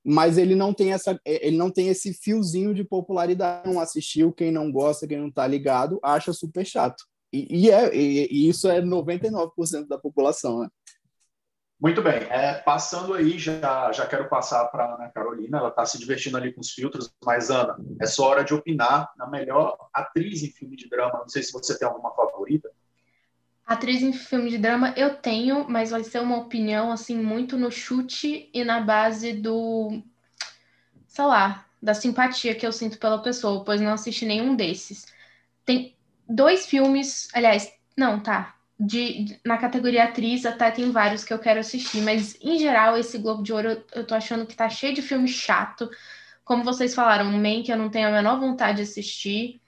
mas 0.05 0.39
ele 0.39 0.55
não 0.55 0.73
tem 0.73 0.93
essa 0.93 1.19
ele 1.25 1.57
não 1.57 1.71
tem 1.71 1.89
esse 1.89 2.13
fiozinho 2.15 2.75
de 2.75 2.85
popularidade. 2.85 3.69
Não 3.69 3.81
assistiu, 3.81 4.33
quem 4.33 4.51
não 4.51 4.71
gosta, 4.71 5.07
quem 5.07 5.19
não 5.19 5.29
está 5.29 5.47
ligado, 5.47 5.99
acha 6.03 6.33
super 6.33 6.65
chato. 6.65 7.05
E, 7.33 7.67
e 7.67 7.71
é, 7.71 7.95
e, 7.95 8.29
e 8.31 8.49
isso 8.49 8.69
é 8.69 8.81
99% 8.81 9.87
da 9.87 9.99
população, 9.99 10.61
né? 10.61 10.69
Muito 11.81 12.03
bem. 12.03 12.27
É, 12.29 12.55
passando 12.59 13.15
aí, 13.15 13.39
já, 13.39 13.91
já 13.91 14.07
quero 14.07 14.29
passar 14.29 14.67
para 14.67 14.85
a 14.85 14.95
Ana 14.97 15.09
Carolina. 15.09 15.59
Ela 15.59 15.69
está 15.71 15.87
se 15.87 15.99
divertindo 15.99 16.37
ali 16.37 16.53
com 16.53 16.61
os 16.61 16.73
filtros. 16.73 17.11
Mas, 17.25 17.51
Ana, 17.51 17.75
é 17.99 18.07
só 18.07 18.29
hora 18.29 18.45
de 18.45 18.53
opinar 18.53 19.11
na 19.17 19.27
melhor 19.27 19.79
atriz 19.95 20.43
em 20.43 20.51
filme 20.51 20.77
de 20.77 20.91
drama. 20.91 21.21
Não 21.21 21.29
sei 21.29 21.43
se 21.43 21.53
você 21.53 21.79
tem 21.79 21.89
alguma 21.89 22.15
favorita. 22.15 22.71
Atriz 23.67 24.03
em 24.03 24.13
filme 24.13 24.51
de 24.51 24.59
drama 24.59 24.93
eu 24.97 25.15
tenho, 25.15 25.65
mas 25.71 25.91
vai 25.91 26.05
ser 26.05 26.21
uma 26.21 26.37
opinião 26.37 26.91
assim 26.93 27.17
muito 27.17 27.57
no 27.57 27.71
chute 27.71 28.51
e 28.53 28.65
na 28.65 28.81
base 28.81 29.33
do, 29.33 30.03
sei 31.07 31.25
lá, 31.25 31.65
da 31.81 31.95
simpatia 31.95 32.55
que 32.55 32.67
eu 32.67 32.73
sinto 32.73 32.99
pela 32.99 33.23
pessoa, 33.23 33.65
pois 33.65 33.81
não 33.81 33.93
assisti 33.93 34.27
nenhum 34.27 34.57
desses. 34.57 35.07
Tem 35.65 35.97
dois 36.31 36.67
filmes, 36.67 37.29
aliás, 37.35 37.73
não, 37.97 38.21
tá. 38.21 38.55
De, 38.79 39.39
na 39.45 39.59
categoria 39.59 40.05
atriz 40.05 40.47
até 40.47 40.71
tem 40.71 40.91
vários 40.91 41.23
que 41.23 41.35
eu 41.35 41.39
quero 41.39 41.61
assistir, 41.61 42.01
mas 42.01 42.39
em 42.41 42.59
geral 42.59 42.97
esse 42.97 43.19
Globo 43.19 43.43
de 43.43 43.53
Ouro 43.53 43.69
eu, 43.69 43.85
eu 43.97 44.07
tô 44.07 44.15
achando 44.15 44.47
que 44.47 44.57
tá 44.57 44.71
cheio 44.71 44.95
de 44.95 45.03
filme 45.03 45.29
chato. 45.29 45.91
Como 46.45 46.65
vocês 46.65 46.95
falaram, 46.95 47.31
Man 47.31 47.63
que 47.63 47.71
eu 47.71 47.77
não 47.77 47.91
tenho 47.91 48.09
a 48.09 48.13
menor 48.13 48.41
vontade 48.41 48.79
de 48.79 48.83
assistir. 48.85 49.61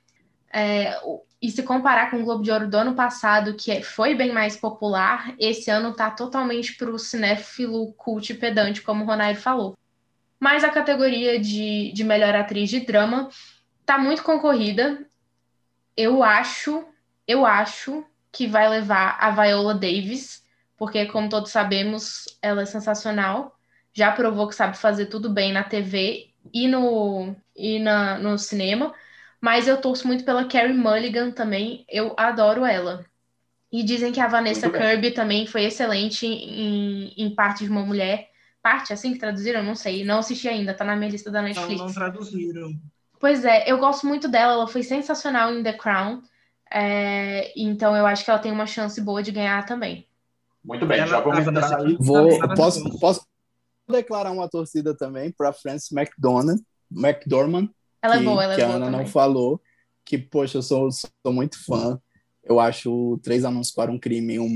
É, 0.50 0.98
e 1.42 1.50
se 1.50 1.62
comparar 1.62 2.10
com 2.10 2.20
o 2.20 2.24
Globo 2.24 2.42
de 2.42 2.50
Ouro 2.50 2.70
do 2.70 2.76
ano 2.76 2.94
passado, 2.94 3.54
que 3.54 3.70
é, 3.70 3.82
foi 3.82 4.14
bem 4.14 4.32
mais 4.32 4.56
popular, 4.56 5.34
esse 5.38 5.70
ano 5.70 5.92
tá 5.92 6.10
totalmente 6.10 6.76
para 6.76 6.90
o 6.90 6.98
cinéfilo 6.98 7.92
cult 7.94 8.32
pedante, 8.34 8.80
como 8.80 9.04
o 9.04 9.06
Ronaldo 9.06 9.40
falou. 9.40 9.76
Mas 10.38 10.64
a 10.64 10.70
categoria 10.70 11.38
de, 11.38 11.92
de 11.92 12.04
melhor 12.04 12.34
atriz 12.34 12.70
de 12.70 12.80
drama 12.80 13.28
tá 13.84 13.98
muito 13.98 14.22
concorrida. 14.22 15.06
Eu 15.96 16.22
acho, 16.22 16.84
eu 17.26 17.44
acho 17.44 18.04
que 18.30 18.46
vai 18.46 18.68
levar 18.68 19.16
a 19.20 19.30
Viola 19.30 19.74
Davis, 19.74 20.44
porque, 20.76 21.06
como 21.06 21.28
todos 21.28 21.50
sabemos, 21.50 22.24
ela 22.40 22.62
é 22.62 22.66
sensacional. 22.66 23.58
Já 23.92 24.10
provou 24.12 24.48
que 24.48 24.54
sabe 24.54 24.76
fazer 24.76 25.06
tudo 25.06 25.28
bem 25.28 25.52
na 25.52 25.62
TV 25.62 26.30
e 26.52 26.66
no, 26.66 27.36
e 27.54 27.78
na, 27.78 28.18
no 28.18 28.38
cinema 28.38 28.94
mas 29.42 29.66
eu 29.66 29.80
torço 29.80 30.06
muito 30.06 30.24
pela 30.24 30.44
Carrie 30.44 30.72
Mulligan 30.72 31.32
também. 31.32 31.84
Eu 31.88 32.14
adoro 32.16 32.64
ela. 32.64 33.04
E 33.72 33.82
dizem 33.82 34.12
que 34.12 34.20
a 34.20 34.28
Vanessa 34.28 34.70
Kirby 34.70 35.10
também 35.10 35.48
foi 35.48 35.64
excelente 35.64 36.24
em, 36.24 37.12
em 37.16 37.34
Parte 37.34 37.64
de 37.64 37.70
uma 37.70 37.84
Mulher. 37.84 38.30
Parte, 38.62 38.92
assim 38.92 39.12
que 39.12 39.18
traduziram? 39.18 39.64
Não 39.64 39.74
sei. 39.74 40.04
Não 40.04 40.20
assisti 40.20 40.46
ainda, 40.46 40.72
tá 40.72 40.84
na 40.84 40.94
minha 40.94 41.10
lista 41.10 41.28
da 41.28 41.42
Netflix. 41.42 41.80
Não, 41.80 41.86
não 41.88 41.92
traduziram. 41.92 42.70
Pois 43.22 43.44
é, 43.44 43.70
eu 43.70 43.78
gosto 43.78 44.04
muito 44.04 44.26
dela. 44.26 44.54
Ela 44.54 44.66
foi 44.66 44.82
sensacional 44.82 45.54
em 45.54 45.62
The 45.62 45.74
Crown. 45.74 46.22
É, 46.68 47.52
então 47.56 47.96
eu 47.96 48.04
acho 48.04 48.24
que 48.24 48.30
ela 48.32 48.40
tem 48.40 48.50
uma 48.50 48.66
chance 48.66 49.00
boa 49.00 49.22
de 49.22 49.30
ganhar 49.30 49.64
também. 49.64 50.08
Muito 50.64 50.84
bem, 50.86 50.98
ela, 50.98 51.06
já 51.06 51.20
vamos 51.20 51.46
entrar 51.46 51.78
aí. 51.78 51.96
Vou, 52.00 52.36
posso, 52.56 52.98
posso 52.98 53.24
declarar 53.88 54.32
uma 54.32 54.48
torcida 54.48 54.92
também 54.96 55.30
para 55.30 55.52
Frances 55.52 55.92
McDormand, 55.92 56.58
McDormand 56.90 57.68
ela 58.02 58.16
é 58.16 58.18
que, 58.18 58.24
é 58.24 58.26
boa, 58.26 58.42
ela 58.42 58.54
é 58.54 58.56
que 58.56 58.62
boa. 58.62 58.72
a 58.72 58.76
Ana 58.76 58.86
também. 58.86 59.00
não 59.00 59.06
falou, 59.06 59.62
que, 60.04 60.18
poxa, 60.18 60.58
eu 60.58 60.62
sou, 60.62 60.90
sou 60.90 61.32
muito 61.32 61.64
fã. 61.64 62.00
Eu 62.44 62.58
acho 62.58 63.20
Três 63.22 63.44
Anúncios 63.44 63.74
para 63.74 63.90
um 63.90 63.98
Crime, 63.98 64.38
um, 64.38 64.50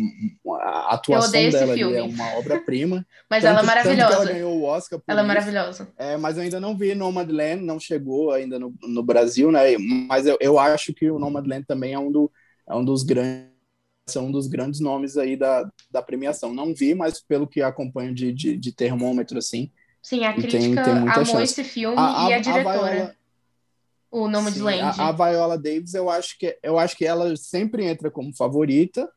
a 0.61 0.95
atuação 0.95 1.31
dela 1.31 1.79
é 1.79 2.03
uma 2.03 2.37
obra-prima. 2.37 3.07
mas 3.31 3.45
tanto, 3.45 3.53
ela 3.53 3.61
é 3.61 3.67
maravilhosa. 3.67 4.15
ela 4.15 4.25
ganhou 4.25 4.59
o 4.59 4.65
Oscar 4.65 5.01
Ela 5.07 5.21
é 5.21 5.23
isso. 5.23 5.31
é 5.31 5.35
maravilhosa. 5.35 5.89
É, 5.97 6.17
mas 6.17 6.37
eu 6.37 6.43
ainda 6.43 6.59
não 6.59 6.77
vi 6.77 6.95
Nomadland, 6.97 7.63
não 7.63 7.79
chegou 7.79 8.33
ainda 8.33 8.59
no, 8.59 8.75
no 8.83 9.03
Brasil, 9.05 9.53
né? 9.53 9.79
Mas 9.79 10.27
eu, 10.27 10.37
eu 10.41 10.59
acho 10.59 10.93
que 10.93 11.09
o 11.11 11.19
Nomadland 11.19 11.65
também 11.65 11.95
é 11.95 11.99
um, 11.99 12.11
do, 12.11 12.31
é 12.69 12.75
um 12.75 12.85
dos 12.85 13.05
grandes 13.05 13.57
são 14.09 14.27
um 14.27 14.31
dos 14.31 14.47
grandes 14.47 14.81
nomes 14.81 15.17
aí 15.17 15.37
da, 15.37 15.69
da 15.91 16.01
premiação. 16.01 16.55
Não 16.55 16.73
vi, 16.75 16.95
mas 16.95 17.21
pelo 17.21 17.47
que 17.47 17.61
acompanho 17.61 18.15
de, 18.15 18.33
de, 18.33 18.57
de 18.57 18.73
termômetro, 18.73 19.39
assim. 19.39 19.71
Sim, 20.01 20.25
a 20.25 20.33
crítica 20.33 20.61
tem, 20.61 20.75
tem 20.75 20.93
amou 20.93 21.25
chance. 21.25 21.43
esse 21.43 21.65
filme 21.65 21.97
a, 21.99 22.27
a, 22.27 22.31
e 22.31 22.35
a 22.35 22.39
diretora. 22.39 22.77
A 22.77 22.93
Viola, 22.93 23.16
o 24.11 24.29
Nomadland. 24.29 25.01
A, 25.01 25.09
a 25.09 25.13
Viola 25.13 25.59
Davis, 25.59 25.95
eu 25.95 26.09
acho 26.09 26.39
que 26.39 26.59
eu 26.63 26.79
acho 26.79 26.97
que 26.97 27.05
ela 27.05 27.35
sempre 27.37 27.85
entra 27.85 28.11
como 28.11 28.35
favorita, 28.35 29.11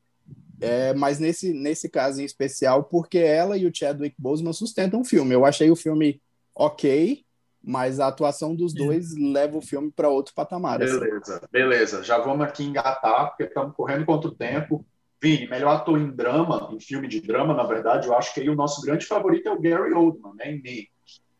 é, 0.60 0.93
mas 0.93 1.19
nesse, 1.19 1.53
nesse 1.53 1.89
caso 1.89 2.22
em 2.22 2.25
especial, 2.25 2.84
porque 2.84 3.17
ela 3.17 3.58
e 3.58 3.65
o 3.65 3.72
Chadwick 3.74 4.15
Boseman 4.17 4.53
sustentam 4.53 5.01
o 5.01 5.05
filme. 5.05 5.34
Eu 5.34 5.46
achei 5.46 5.72
o 5.72 5.75
filme 5.75 6.22
ok, 6.53 7.24
mas 7.63 8.00
a 8.00 8.08
atuação 8.08 8.55
dos 8.55 8.74
dois 8.74 9.15
leva 9.15 9.58
o 9.58 9.62
filme 9.62 9.91
para 9.91 10.10
outro 10.10 10.34
patamar. 10.34 10.81
Assim. 10.81 11.00
Beleza, 11.00 11.36
assim. 11.38 11.46
beleza. 11.51 12.03
Já 12.03 12.17
vamos 12.17 12.46
aqui 12.46 12.63
engatar, 12.63 13.29
porque 13.29 13.43
estamos 13.43 13.75
correndo 13.75 14.05
contra 14.05 14.29
o 14.29 14.36
tempo. 14.36 14.86
Vini, 15.22 15.50
melhor 15.50 15.75
ator 15.75 16.00
em 16.00 16.12
drama, 16.12 16.69
em 16.72 16.79
filme 16.79 17.05
de 17.08 17.19
drama, 17.19 17.53
na 17.53 17.63
verdade, 17.63 18.08
eu 18.08 18.15
acho 18.15 18.34
que 18.34 18.39
aí 18.39 18.50
o 18.50 18.55
nosso 18.55 18.81
grande 18.81 19.05
favorito 19.05 19.50
é 19.50 19.51
o 19.51 19.60
Gary 19.60 19.93
Oldman, 19.93 20.34
né, 20.36 20.50
em 20.50 20.55
Mank 20.55 20.89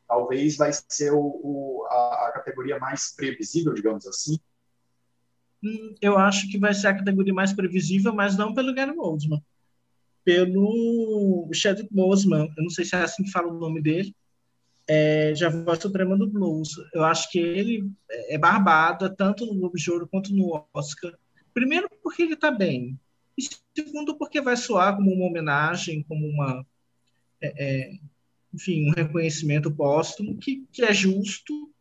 talvez 0.10 0.58
vai 0.58 0.72
ser 0.74 1.13
o, 1.13 1.20
o 1.20 1.88
a, 1.88 2.28
a, 2.28 2.32
categoria 2.34 2.80
mais 2.80 3.16
previsível, 3.16 3.74
digamos 3.74 4.08
assim? 4.08 4.39
Hum, 5.63 5.94
eu 6.01 6.18
acho 6.18 6.50
que 6.50 6.58
vai 6.58 6.74
ser 6.74 6.88
a 6.88 6.98
categoria 6.98 7.34
mais 7.34 7.54
previsível, 7.54 8.12
mas 8.13 8.36
não 8.36 8.54
pelo 8.54 8.74
Gary 8.74 8.98
Oldman. 8.98 9.44
Pelo 10.25 11.48
Chadwick 11.54 11.94
Boseman, 11.94 12.51
eu 12.58 12.63
não 12.63 12.70
sei 12.72 12.84
se 12.86 12.96
é 12.96 13.04
assim 13.04 13.24
que 13.24 13.32
fala 13.32 13.48
o 13.48 13.60
nome 13.60 13.82
dele, 13.82 14.16
é, 14.88 15.36
já 15.36 15.50
voz 15.50 15.80
suprema 15.80 16.18
do 16.18 16.28
blues. 16.28 16.72
Eu 16.92 17.04
acho 17.04 17.32
que 17.32 17.38
ele 17.38 17.92
é 18.10 18.38
barbada, 18.38 19.08
tanto 19.16 19.46
no 19.46 19.54
Globo 19.54 19.78
de 19.78 19.92
Ouro 19.92 20.08
quanto 20.08 20.34
no 20.34 20.66
Oscar. 20.74 21.13
Primeiro, 21.54 21.88
porque 22.01 22.24
ele 22.24 22.34
está 22.34 22.50
bem. 22.50 23.00
E 23.38 23.44
segundo, 23.75 24.18
porque 24.18 24.42
vai 24.42 24.58
soar 24.58 24.96
como 24.96 25.13
uma 25.13 25.28
homenagem, 25.28 26.04
como 26.04 26.25
uma. 26.25 26.66
É, 27.39 27.54
é, 27.58 27.92
enfim, 28.53 28.89
um 28.89 28.94
reconhecimento 28.94 29.72
póstumo 29.72 30.38
que, 30.38 30.65
que 30.72 30.84
é 30.84 30.94
justo 30.94 31.72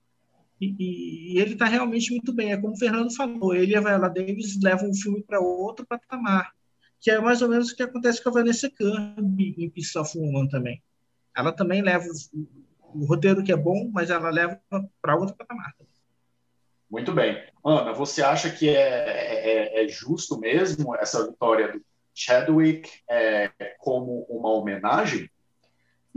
e, 0.60 1.34
e 1.34 1.40
ele 1.40 1.52
está 1.52 1.66
realmente 1.66 2.10
muito 2.10 2.32
bem. 2.32 2.52
É 2.52 2.56
como 2.56 2.74
o 2.74 2.78
Fernando 2.78 3.14
falou, 3.14 3.54
ele 3.54 3.72
e 3.72 3.76
a 3.76 3.80
Viola 3.80 4.08
Davis 4.08 4.60
levam 4.60 4.90
o 4.90 4.94
filme 4.94 5.22
para 5.22 5.40
outro 5.40 5.86
patamar, 5.86 6.52
que 7.00 7.10
é 7.10 7.20
mais 7.20 7.42
ou 7.42 7.48
menos 7.48 7.70
o 7.70 7.76
que 7.76 7.82
acontece 7.82 8.22
com 8.22 8.30
a 8.30 8.32
Vanessa 8.32 8.68
Kirby 8.70 9.54
em 9.56 9.70
Piece 9.70 9.96
of 9.98 10.16
Woman 10.18 10.48
também. 10.48 10.82
Ela 11.36 11.52
também 11.52 11.80
leva 11.80 12.04
o, 12.32 12.48
o 12.94 13.04
roteiro 13.06 13.44
que 13.44 13.52
é 13.52 13.56
bom, 13.56 13.90
mas 13.92 14.10
ela 14.10 14.30
leva 14.30 14.60
para 15.00 15.16
outro 15.16 15.36
patamar. 15.36 15.74
Muito 16.90 17.12
bem. 17.12 17.40
Ana, 17.64 17.92
você 17.92 18.22
acha 18.22 18.50
que 18.50 18.68
é, 18.68 19.80
é, 19.80 19.84
é 19.84 19.88
justo 19.88 20.38
mesmo 20.40 20.96
essa 20.96 21.26
vitória 21.28 21.72
do 21.72 21.84
Chadwick 22.14 22.90
é, 23.08 23.50
como 23.78 24.26
uma 24.28 24.50
homenagem? 24.50 25.30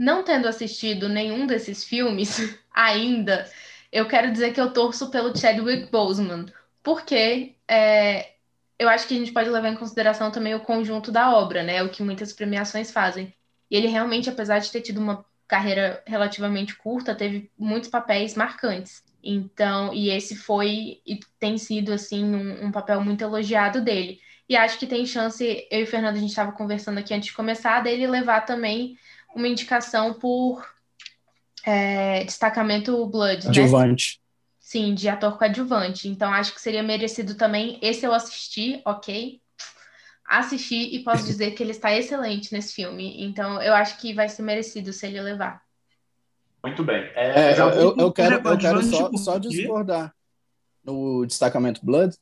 Não 0.02 0.24
tendo 0.24 0.48
assistido 0.48 1.08
nenhum 1.08 1.46
desses 1.46 1.84
filmes 1.84 2.58
ainda, 2.74 3.48
eu 3.92 4.08
quero 4.08 4.32
dizer 4.32 4.52
que 4.52 4.60
eu 4.60 4.72
torço 4.72 5.08
pelo 5.12 5.36
Chadwick 5.38 5.92
Boseman, 5.92 6.46
porque 6.82 7.54
é, 7.68 8.32
eu 8.76 8.88
acho 8.88 9.06
que 9.06 9.14
a 9.14 9.16
gente 9.16 9.30
pode 9.30 9.48
levar 9.48 9.68
em 9.68 9.76
consideração 9.76 10.28
também 10.32 10.56
o 10.56 10.60
conjunto 10.60 11.12
da 11.12 11.32
obra, 11.32 11.62
né? 11.62 11.84
O 11.84 11.88
que 11.88 12.02
muitas 12.02 12.32
premiações 12.32 12.90
fazem. 12.90 13.32
E 13.70 13.76
ele 13.76 13.86
realmente, 13.86 14.28
apesar 14.28 14.58
de 14.58 14.72
ter 14.72 14.80
tido 14.80 14.98
uma 14.98 15.24
carreira 15.46 16.02
relativamente 16.04 16.74
curta, 16.74 17.14
teve 17.14 17.48
muitos 17.56 17.88
papéis 17.88 18.34
marcantes. 18.34 19.04
Então, 19.22 19.94
e 19.94 20.10
esse 20.10 20.34
foi 20.34 21.00
e 21.06 21.20
tem 21.38 21.56
sido 21.56 21.92
assim 21.92 22.24
um, 22.24 22.66
um 22.66 22.72
papel 22.72 23.00
muito 23.02 23.22
elogiado 23.22 23.80
dele. 23.80 24.18
E 24.48 24.56
acho 24.56 24.80
que 24.80 24.86
tem 24.86 25.06
chance, 25.06 25.64
eu 25.70 25.78
e 25.78 25.82
o 25.84 25.86
Fernando 25.86 26.16
a 26.16 26.18
gente 26.18 26.30
estava 26.30 26.50
conversando 26.50 26.98
aqui 26.98 27.14
antes 27.14 27.28
de 27.28 27.36
começar, 27.36 27.80
dele 27.84 28.08
levar 28.08 28.40
também 28.40 28.98
uma 29.34 29.48
indicação 29.48 30.14
por 30.14 30.66
é, 31.64 32.24
destacamento 32.24 33.06
Blood. 33.06 33.48
Adjuvante. 33.48 34.18
Né? 34.18 34.22
Sim, 34.60 34.94
de 34.94 35.08
ator 35.08 35.36
coadjuvante. 35.36 36.08
Então 36.08 36.32
acho 36.32 36.54
que 36.54 36.60
seria 36.60 36.82
merecido 36.82 37.34
também. 37.34 37.78
Esse 37.82 38.06
eu 38.06 38.14
assisti, 38.14 38.80
ok? 38.84 39.40
Assisti 40.24 40.94
e 40.94 41.02
posso 41.02 41.24
dizer 41.24 41.50
que 41.50 41.62
ele 41.62 41.72
está 41.72 41.92
excelente 41.92 42.52
nesse 42.52 42.72
filme. 42.72 43.22
Então 43.22 43.60
eu 43.60 43.74
acho 43.74 43.98
que 43.98 44.14
vai 44.14 44.28
ser 44.28 44.42
merecido 44.42 44.92
se 44.92 45.06
ele 45.06 45.20
levar. 45.20 45.62
Muito 46.64 46.84
bem. 46.84 47.02
É, 47.14 47.52
é, 47.52 47.60
eu, 47.60 47.96
eu, 47.98 48.12
quero, 48.12 48.48
eu 48.48 48.58
quero 48.58 48.82
só, 48.82 49.10
só 49.16 49.38
discordar 49.38 50.14
no 50.84 51.26
destacamento 51.26 51.84
Blood. 51.84 52.16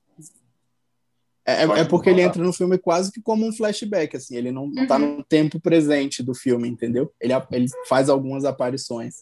É, 1.51 1.81
é, 1.81 1.85
porque 1.85 2.11
ele 2.11 2.23
entra 2.23 2.43
no 2.43 2.53
filme 2.53 2.79
quase 2.79 3.11
que 3.13 3.21
como 3.23 3.47
um 3.47 3.53
flashback, 3.53 4.17
assim, 4.17 4.37
ele 4.37 4.53
não, 4.53 4.67
não 4.67 4.87
tá 4.87 4.97
uhum. 4.97 5.19
no 5.19 5.25
tempo 5.25 5.61
presente 5.61 6.23
do 6.23 6.35
filme, 6.35 6.69
entendeu? 6.69 7.13
Ele, 7.21 7.33
ele 7.51 7.67
faz 7.87 8.09
algumas 8.09 8.45
aparições. 8.45 9.17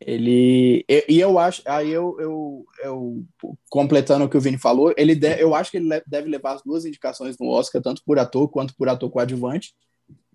Ele. 0.00 0.84
E, 0.88 1.04
e 1.08 1.20
eu 1.20 1.38
acho. 1.38 1.62
Aí 1.64 1.90
eu, 1.90 2.16
eu, 2.20 2.66
eu, 2.82 3.24
completando 3.70 4.24
o 4.24 4.28
que 4.28 4.36
o 4.36 4.40
Vini 4.40 4.58
falou, 4.58 4.92
ele 4.96 5.14
de, 5.14 5.40
eu 5.40 5.54
acho 5.54 5.70
que 5.70 5.78
ele 5.78 6.02
deve 6.06 6.28
levar 6.28 6.54
as 6.54 6.62
duas 6.62 6.84
indicações 6.84 7.36
no 7.38 7.48
Oscar, 7.48 7.80
tanto 7.80 8.02
por 8.04 8.18
ator 8.18 8.48
quanto 8.48 8.74
por 8.76 8.88
ator 8.88 9.10
coadjuvante. 9.10 9.74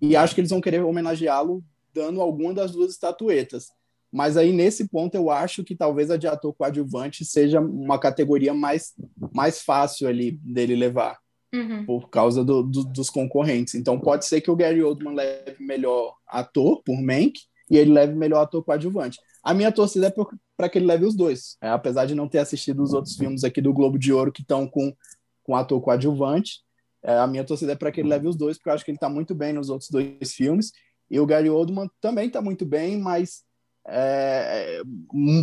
E 0.02 0.16
acho 0.16 0.34
que 0.34 0.42
eles 0.42 0.50
vão 0.50 0.62
querer 0.62 0.84
homenageá-lo 0.84 1.64
dando 1.94 2.22
alguma 2.22 2.54
das 2.54 2.72
duas 2.72 2.92
estatuetas. 2.92 3.68
Mas 4.12 4.36
aí, 4.36 4.52
nesse 4.52 4.90
ponto, 4.90 5.16
eu 5.16 5.30
acho 5.30 5.64
que 5.64 5.76
talvez 5.76 6.12
a 6.12 6.18
de 6.18 6.28
ator 6.28 6.54
coadjuvante 6.54 7.24
seja 7.24 7.62
uma 7.62 7.98
categoria 7.98 8.54
mais, 8.54 8.94
mais 9.34 9.62
fácil 9.62 10.08
ali 10.08 10.32
dele 10.44 10.76
levar, 10.76 11.18
uhum. 11.54 11.86
por 11.86 12.10
causa 12.10 12.44
do, 12.44 12.62
do, 12.62 12.84
dos 12.84 13.10
concorrentes. 13.10 13.76
Então, 13.76 13.98
pode 13.98 14.26
ser 14.26 14.42
que 14.42 14.52
o 14.52 14.56
Gary 14.56 14.84
Oldman 14.84 15.16
leve 15.16 15.64
melhor 15.64 16.14
ator, 16.28 16.82
por 16.84 17.02
Mank, 17.02 17.40
e 17.70 17.78
ele 17.78 17.92
leve 17.92 18.14
melhor 18.14 18.42
ator 18.42 18.64
coadjuvante. 18.64 19.18
A 19.42 19.54
minha 19.54 19.72
torcida 19.72 20.08
é 20.08 20.14
para 20.58 20.70
que 20.70 20.78
ele 20.78 20.86
leve 20.86 21.06
os 21.06 21.16
dois, 21.16 21.58
é, 21.62 21.70
apesar 21.70 22.06
de 22.06 22.14
não 22.14 22.28
ter 22.28 22.40
assistido 22.40 22.84
os 22.84 22.94
outros 22.94 23.16
filmes 23.16 23.46
aqui 23.46 23.62
do 23.62 23.74
Globo 23.74 23.98
de 23.98 24.12
Ouro 24.12 24.32
que 24.32 24.42
estão 24.42 24.68
com, 24.68 24.94
com 25.42 25.56
ator 25.56 25.82
coadjuvante. 25.82 26.60
É, 27.02 27.18
a 27.18 27.26
minha 27.26 27.44
torcida 27.46 27.72
é 27.72 27.76
para 27.76 27.92
que 27.92 28.02
ele 28.02 28.10
leve 28.10 28.28
os 28.28 28.36
dois, 28.36 28.58
porque 28.58 28.70
eu 28.70 28.74
acho 28.74 28.86
que 28.86 28.92
ele 28.92 28.98
está 28.98 29.10
muito 29.10 29.34
bem 29.34 29.54
nos 29.54 29.70
outros 29.70 29.90
dois 29.90 30.34
filmes. 30.34 30.72
E 31.10 31.20
o 31.20 31.26
Gary 31.26 31.50
Oldman 31.50 31.90
também 32.00 32.28
está 32.28 32.42
muito 32.42 32.66
bem, 32.66 32.98
mas 32.98 33.44
é, 33.88 34.82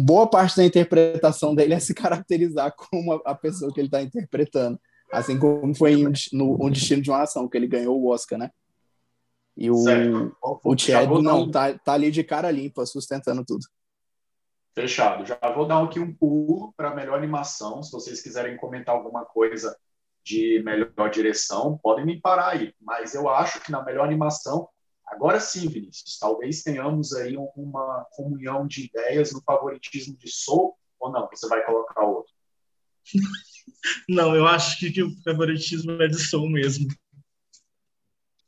boa 0.04 0.28
parte 0.28 0.56
da 0.56 0.64
interpretação 0.64 1.54
dele 1.54 1.74
é 1.74 1.80
se 1.80 1.94
caracterizar 1.94 2.74
como 2.76 3.14
a, 3.14 3.32
a 3.32 3.34
pessoa 3.34 3.72
que 3.72 3.80
ele 3.80 3.88
está 3.88 4.00
interpretando, 4.00 4.78
assim 5.12 5.38
como 5.38 5.74
foi 5.74 5.94
em, 5.94 6.12
no 6.32 6.56
Um 6.64 6.70
Destino 6.70 7.02
de 7.02 7.10
uma 7.10 7.22
Ação, 7.22 7.48
que 7.48 7.56
ele 7.56 7.66
ganhou 7.66 8.00
o 8.00 8.10
Oscar, 8.10 8.38
né? 8.38 8.50
E 9.56 9.70
o, 9.72 9.76
o 10.64 10.78
Chad 10.78 11.10
não, 11.20 11.50
tá, 11.50 11.76
tá 11.76 11.92
ali 11.94 12.12
de 12.12 12.22
cara 12.22 12.48
limpa, 12.48 12.86
sustentando 12.86 13.44
tudo. 13.44 13.66
Fechado. 14.72 15.26
Já 15.26 15.36
vou 15.52 15.66
dar 15.66 15.82
aqui 15.82 15.98
um 15.98 16.14
pulo 16.14 16.72
para 16.76 16.94
melhor 16.94 17.18
animação. 17.18 17.82
Se 17.82 17.90
vocês 17.90 18.22
quiserem 18.22 18.56
comentar 18.56 18.94
alguma 18.94 19.24
coisa 19.24 19.76
de 20.22 20.62
melhor 20.64 21.10
direção, 21.10 21.76
podem 21.82 22.06
me 22.06 22.20
parar 22.20 22.50
aí. 22.50 22.72
Mas 22.80 23.14
eu 23.14 23.28
acho 23.28 23.60
que 23.60 23.72
na 23.72 23.84
melhor 23.84 24.04
animação 24.04 24.68
Agora 25.10 25.40
sim, 25.40 25.68
Vinícius, 25.68 26.18
talvez 26.18 26.62
tenhamos 26.62 27.12
aí 27.14 27.36
uma 27.36 28.06
comunhão 28.12 28.66
de 28.66 28.86
ideias 28.86 29.32
no 29.32 29.42
favoritismo 29.42 30.16
de 30.16 30.30
Soul, 30.30 30.76
ou 31.00 31.10
não? 31.10 31.28
Você 31.28 31.48
vai 31.48 31.64
colocar 31.64 32.04
outro? 32.04 32.32
Não, 34.08 34.34
eu 34.34 34.46
acho 34.46 34.78
que, 34.78 34.90
que 34.90 35.02
o 35.02 35.10
favoritismo 35.22 35.92
é 36.02 36.08
de 36.08 36.18
Soul 36.18 36.50
mesmo. 36.50 36.88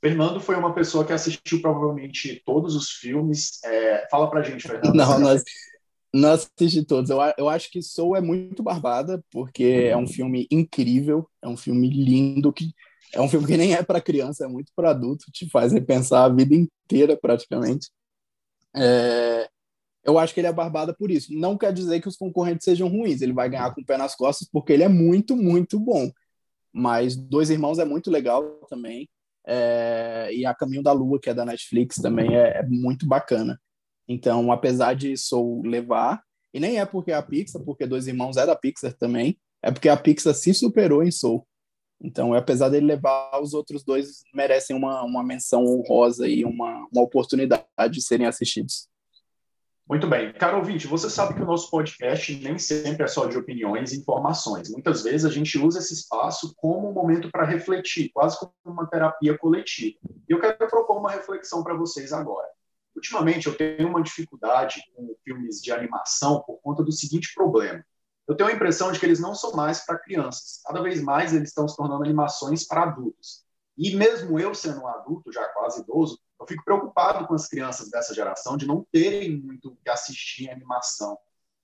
Fernando 0.01 0.41
foi 0.41 0.57
uma 0.57 0.75
pessoa 0.75 1.05
que 1.05 1.13
assistiu 1.13 1.61
provavelmente 1.61 2.43
todos 2.45 2.75
os 2.75 2.91
filmes. 2.91 3.63
É, 3.65 4.09
fala 4.11 4.29
pra 4.31 4.43
gente, 4.43 4.67
Fernando. 4.67 4.93
Não, 4.97 5.19
nós, 5.19 5.43
não 6.13 6.33
assisti 6.33 6.85
todos. 6.85 7.11
Eu, 7.11 7.19
eu 7.39 7.49
acho 7.49 7.71
que 7.71 7.83
Soul 7.83 8.17
é 8.17 8.21
muito 8.21 8.63
barbada, 8.63 9.23
porque 9.31 9.89
é 9.91 9.97
um 9.97 10.07
filme 10.07 10.47
incrível, 10.51 11.29
é 11.43 11.49
um 11.49 11.57
filme 11.57 11.89
lindo 11.89 12.53
que 12.53 12.73
é 13.13 13.21
um 13.21 13.29
filme 13.29 13.47
que 13.47 13.57
nem 13.57 13.75
é 13.75 13.83
para 13.83 14.01
criança, 14.01 14.45
é 14.45 14.49
muito 14.49 14.73
para 14.75 14.91
adulto, 14.91 15.27
te 15.33 15.49
faz 15.49 15.73
repensar 15.73 16.25
a 16.25 16.29
vida 16.29 16.55
inteira 16.55 17.17
praticamente. 17.17 17.91
É, 18.75 19.49
eu 20.05 20.19
acho 20.19 20.33
que 20.33 20.41
ele 20.41 20.47
é 20.47 20.53
barbada 20.53 20.95
por 20.95 21.11
isso. 21.11 21.33
Não 21.33 21.57
quer 21.57 21.73
dizer 21.73 22.01
que 22.01 22.09
os 22.09 22.17
concorrentes 22.17 22.65
sejam 22.65 22.89
ruins, 22.89 23.21
ele 23.21 23.33
vai 23.33 23.49
ganhar 23.49 23.75
com 23.75 23.81
o 23.81 23.85
pé 23.85 23.97
nas 23.97 24.15
costas 24.15 24.49
porque 24.51 24.73
ele 24.73 24.83
é 24.83 24.89
muito, 24.89 25.37
muito 25.37 25.79
bom. 25.79 26.11
Mas 26.73 27.17
Dois 27.17 27.51
Irmãos 27.51 27.79
é 27.79 27.85
muito 27.85 28.11
legal 28.11 28.43
também. 28.69 29.09
É, 29.47 30.31
e 30.33 30.47
A 30.47 30.55
Caminho 30.55 30.83
da 30.83 30.93
Lua, 30.93 31.19
que 31.21 31.31
é 31.31 31.35
da 31.35 31.45
Netflix, 31.45 31.97
também 31.97 32.37
é, 32.37 32.59
é 32.59 32.63
muito 32.67 33.07
bacana. 33.07 33.61
Então, 34.07 34.51
apesar 34.53 34.95
de 34.95 35.17
Soul 35.17 35.63
levar, 35.63 36.23
e 36.53 36.61
nem 36.61 36.79
é 36.79 36.87
porque 36.87 37.13
é 37.13 37.15
a 37.15 37.23
Pixar, 37.23 37.63
porque 37.63 37.87
Dois 37.87 38.07
Irmãos 38.07 38.37
é 38.37 38.47
da 38.47 38.57
Pixar 38.57 38.93
também, 38.95 39.39
é 39.63 39.71
porque 39.71 39.89
a 39.89 39.97
Pixar 39.97 40.35
se 40.35 40.53
superou 40.55 41.03
em 41.03 41.11
Soul. 41.11 41.47
Então, 42.03 42.33
apesar 42.33 42.71
dele 42.71 42.87
levar, 42.87 43.39
os 43.43 43.53
outros 43.53 43.85
dois 43.85 44.25
merecem 44.33 44.75
uma, 44.75 45.03
uma 45.03 45.23
menção 45.23 45.65
honrosa 45.65 46.27
e 46.27 46.45
uma, 46.45 46.87
uma 46.91 47.03
oportunidade 47.03 47.67
de 47.91 48.01
serem 48.01 48.27
assistidos. 48.27 48.89
Muito 49.87 50.07
bem. 50.07 50.33
Caro 50.33 50.59
ouvinte, 50.59 50.87
você 50.87 51.11
sabe 51.11 51.35
que 51.35 51.43
o 51.43 51.47
nosso 51.47 51.69
podcast 51.69 52.35
nem 52.37 52.57
sempre 52.59 53.03
é 53.03 53.09
só 53.09 53.27
de 53.27 53.37
opiniões 53.37 53.93
e 53.93 53.99
informações. 53.99 54.71
Muitas 54.71 55.03
vezes 55.03 55.25
a 55.25 55.31
gente 55.31 55.59
usa 55.59 55.81
esse 55.81 55.93
espaço 55.93 56.55
como 56.57 56.89
um 56.89 56.93
momento 56.93 57.29
para 57.31 57.45
refletir, 57.45 58.09
quase 58.15 58.39
como 58.39 58.53
uma 58.65 58.87
terapia 58.87 59.37
coletiva. 59.37 59.99
E 60.29 60.33
eu 60.33 60.41
quero 60.41 60.57
propor 60.69 60.97
uma 60.97 61.11
reflexão 61.11 61.65
para 61.65 61.75
vocês 61.75 62.13
agora. 62.13 62.47
Ultimamente 62.95 63.49
eu 63.49 63.57
tenho 63.57 63.89
uma 63.89 64.03
dificuldade 64.03 64.81
com 64.95 65.13
filmes 65.25 65.61
de 65.61 65.73
animação 65.73 66.41
por 66.47 66.61
conta 66.63 66.85
do 66.85 66.93
seguinte 66.93 67.33
problema 67.35 67.85
eu 68.29 68.37
tenho 68.37 68.49
a 68.49 68.53
impressão 68.53 68.93
de 68.93 68.99
que 68.99 69.07
eles 69.07 69.21
não 69.21 69.35
são 69.35 69.53
mais 69.53 69.85
para 69.85 69.99
crianças. 69.99 70.61
Cada 70.65 70.81
vez 70.83 71.03
mais 71.03 71.33
eles 71.33 71.49
estão 71.49 71.67
se 71.67 71.77
tornando 71.77 72.05
animações 72.05 72.67
para 72.67 72.85
adultos. 72.85 73.45
E 73.77 73.97
mesmo 73.97 74.39
eu 74.39 74.55
sendo 74.55 74.83
um 74.83 74.87
adulto, 74.87 75.33
já 75.33 75.45
quase 75.49 75.83
idoso, 75.83 76.21
eu 76.41 76.47
fico 76.47 76.65
preocupado 76.65 77.27
com 77.27 77.35
as 77.35 77.47
crianças 77.47 77.91
dessa 77.91 78.15
geração 78.15 78.57
de 78.57 78.67
não 78.67 78.87
terem 78.93 79.41
muito 79.41 79.77
que 79.83 79.91
assistir 79.91 80.45
em 80.45 80.51
animação. 80.51 81.19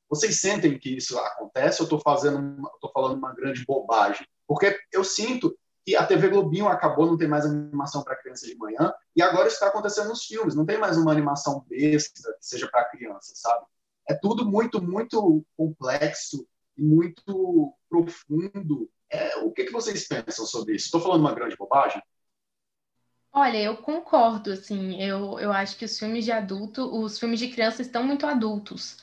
Vocês 0.08 0.40
sentem 0.40 0.78
que 0.78 0.96
isso 0.96 1.18
acontece 1.18 1.82
ou 1.82 1.84
estou 1.84 2.00
fazendo, 2.00 2.66
estou 2.74 2.90
falando 2.92 3.18
uma 3.18 3.34
grande 3.34 3.64
bobagem? 3.64 4.26
Porque 4.46 4.78
eu 4.92 5.02
sinto 5.04 5.56
que 5.84 5.94
a 5.94 6.06
TV 6.06 6.28
Globinho 6.28 6.68
acabou, 6.68 7.06
não 7.06 7.16
tem 7.16 7.28
mais 7.28 7.44
animação 7.44 8.02
para 8.02 8.16
criança 8.16 8.46
de 8.46 8.56
manhã, 8.56 8.92
e 9.14 9.22
agora 9.22 9.46
isso 9.46 9.54
está 9.54 9.68
acontecendo 9.68 10.08
nos 10.08 10.24
filmes, 10.24 10.54
não 10.54 10.66
tem 10.66 10.78
mais 10.78 10.96
uma 10.96 11.12
animação 11.12 11.64
besta 11.68 12.32
que 12.40 12.46
seja 12.46 12.68
para 12.68 12.86
criança, 12.86 13.32
sabe? 13.36 13.66
É 14.08 14.14
tudo 14.14 14.44
muito, 14.44 14.80
muito 14.82 15.44
complexo, 15.56 16.46
muito 16.76 17.74
profundo. 17.88 18.88
É, 19.10 19.38
o 19.38 19.52
que, 19.52 19.64
que 19.64 19.72
vocês 19.72 20.06
pensam 20.06 20.46
sobre 20.46 20.74
isso? 20.74 20.86
Estou 20.86 21.00
falando 21.00 21.20
uma 21.20 21.34
grande 21.34 21.56
bobagem? 21.56 22.02
Olha, 23.32 23.58
eu 23.58 23.76
concordo, 23.76 24.50
assim, 24.52 25.00
eu, 25.02 25.38
eu 25.38 25.52
acho 25.52 25.76
que 25.76 25.84
os 25.84 25.98
filmes 25.98 26.24
de 26.24 26.32
adulto, 26.32 26.82
os 27.02 27.18
filmes 27.18 27.38
de 27.38 27.48
criança 27.48 27.82
estão 27.82 28.02
muito 28.02 28.26
adultos. 28.26 28.96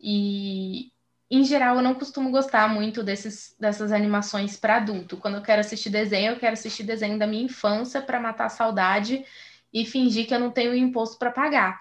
E, 0.00 0.92
em 1.30 1.44
geral, 1.44 1.76
eu 1.76 1.82
não 1.82 1.94
costumo 1.94 2.30
gostar 2.30 2.68
muito 2.68 3.04
desses, 3.04 3.54
dessas 3.58 3.92
animações 3.92 4.56
para 4.56 4.76
adulto. 4.76 5.16
Quando 5.16 5.36
eu 5.36 5.42
quero 5.42 5.60
assistir 5.60 5.90
desenho, 5.90 6.32
eu 6.32 6.38
quero 6.40 6.54
assistir 6.54 6.82
desenho 6.82 7.18
da 7.18 7.26
minha 7.26 7.44
infância 7.44 8.02
para 8.02 8.18
matar 8.18 8.46
a 8.46 8.50
saudade 8.50 9.24
e 9.72 9.84
fingir 9.86 10.26
que 10.26 10.34
eu 10.34 10.40
não 10.40 10.50
tenho 10.50 10.74
imposto 10.74 11.18
para 11.18 11.30
pagar. 11.30 11.80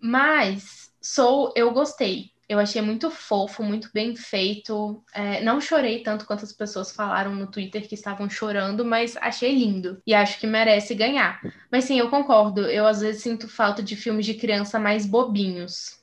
Mas 0.00 0.94
sou, 1.06 1.52
eu 1.54 1.72
gostei. 1.72 2.30
Eu 2.48 2.60
achei 2.60 2.80
muito 2.80 3.10
fofo, 3.10 3.62
muito 3.62 3.90
bem 3.92 4.14
feito. 4.14 5.02
É, 5.12 5.42
não 5.42 5.60
chorei 5.60 6.02
tanto 6.02 6.26
quanto 6.26 6.44
as 6.44 6.52
pessoas 6.52 6.92
falaram 6.92 7.34
no 7.34 7.50
Twitter 7.50 7.88
que 7.88 7.94
estavam 7.94 8.30
chorando, 8.30 8.84
mas 8.84 9.16
achei 9.16 9.52
lindo 9.52 10.00
e 10.06 10.14
acho 10.14 10.38
que 10.38 10.46
merece 10.46 10.94
ganhar. 10.94 11.40
Mas 11.70 11.84
sim, 11.84 11.98
eu 11.98 12.08
concordo. 12.08 12.60
Eu 12.62 12.86
às 12.86 13.00
vezes 13.00 13.22
sinto 13.22 13.48
falta 13.48 13.82
de 13.82 13.96
filmes 13.96 14.26
de 14.26 14.34
criança 14.34 14.78
mais 14.78 15.04
bobinhos. 15.04 16.00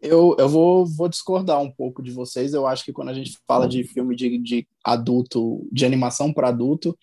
Eu, 0.00 0.36
eu 0.38 0.48
vou, 0.48 0.84
vou 0.84 1.08
discordar 1.08 1.60
um 1.60 1.70
pouco 1.70 2.02
de 2.02 2.10
vocês. 2.10 2.52
Eu 2.52 2.66
acho 2.66 2.84
que 2.84 2.92
quando 2.92 3.08
a 3.08 3.14
gente 3.14 3.38
fala 3.46 3.66
de 3.66 3.84
filme 3.84 4.14
de, 4.16 4.36
de 4.38 4.66
adulto, 4.84 5.66
de 5.72 5.86
animação 5.86 6.32
para 6.32 6.48
adulto, 6.48 6.98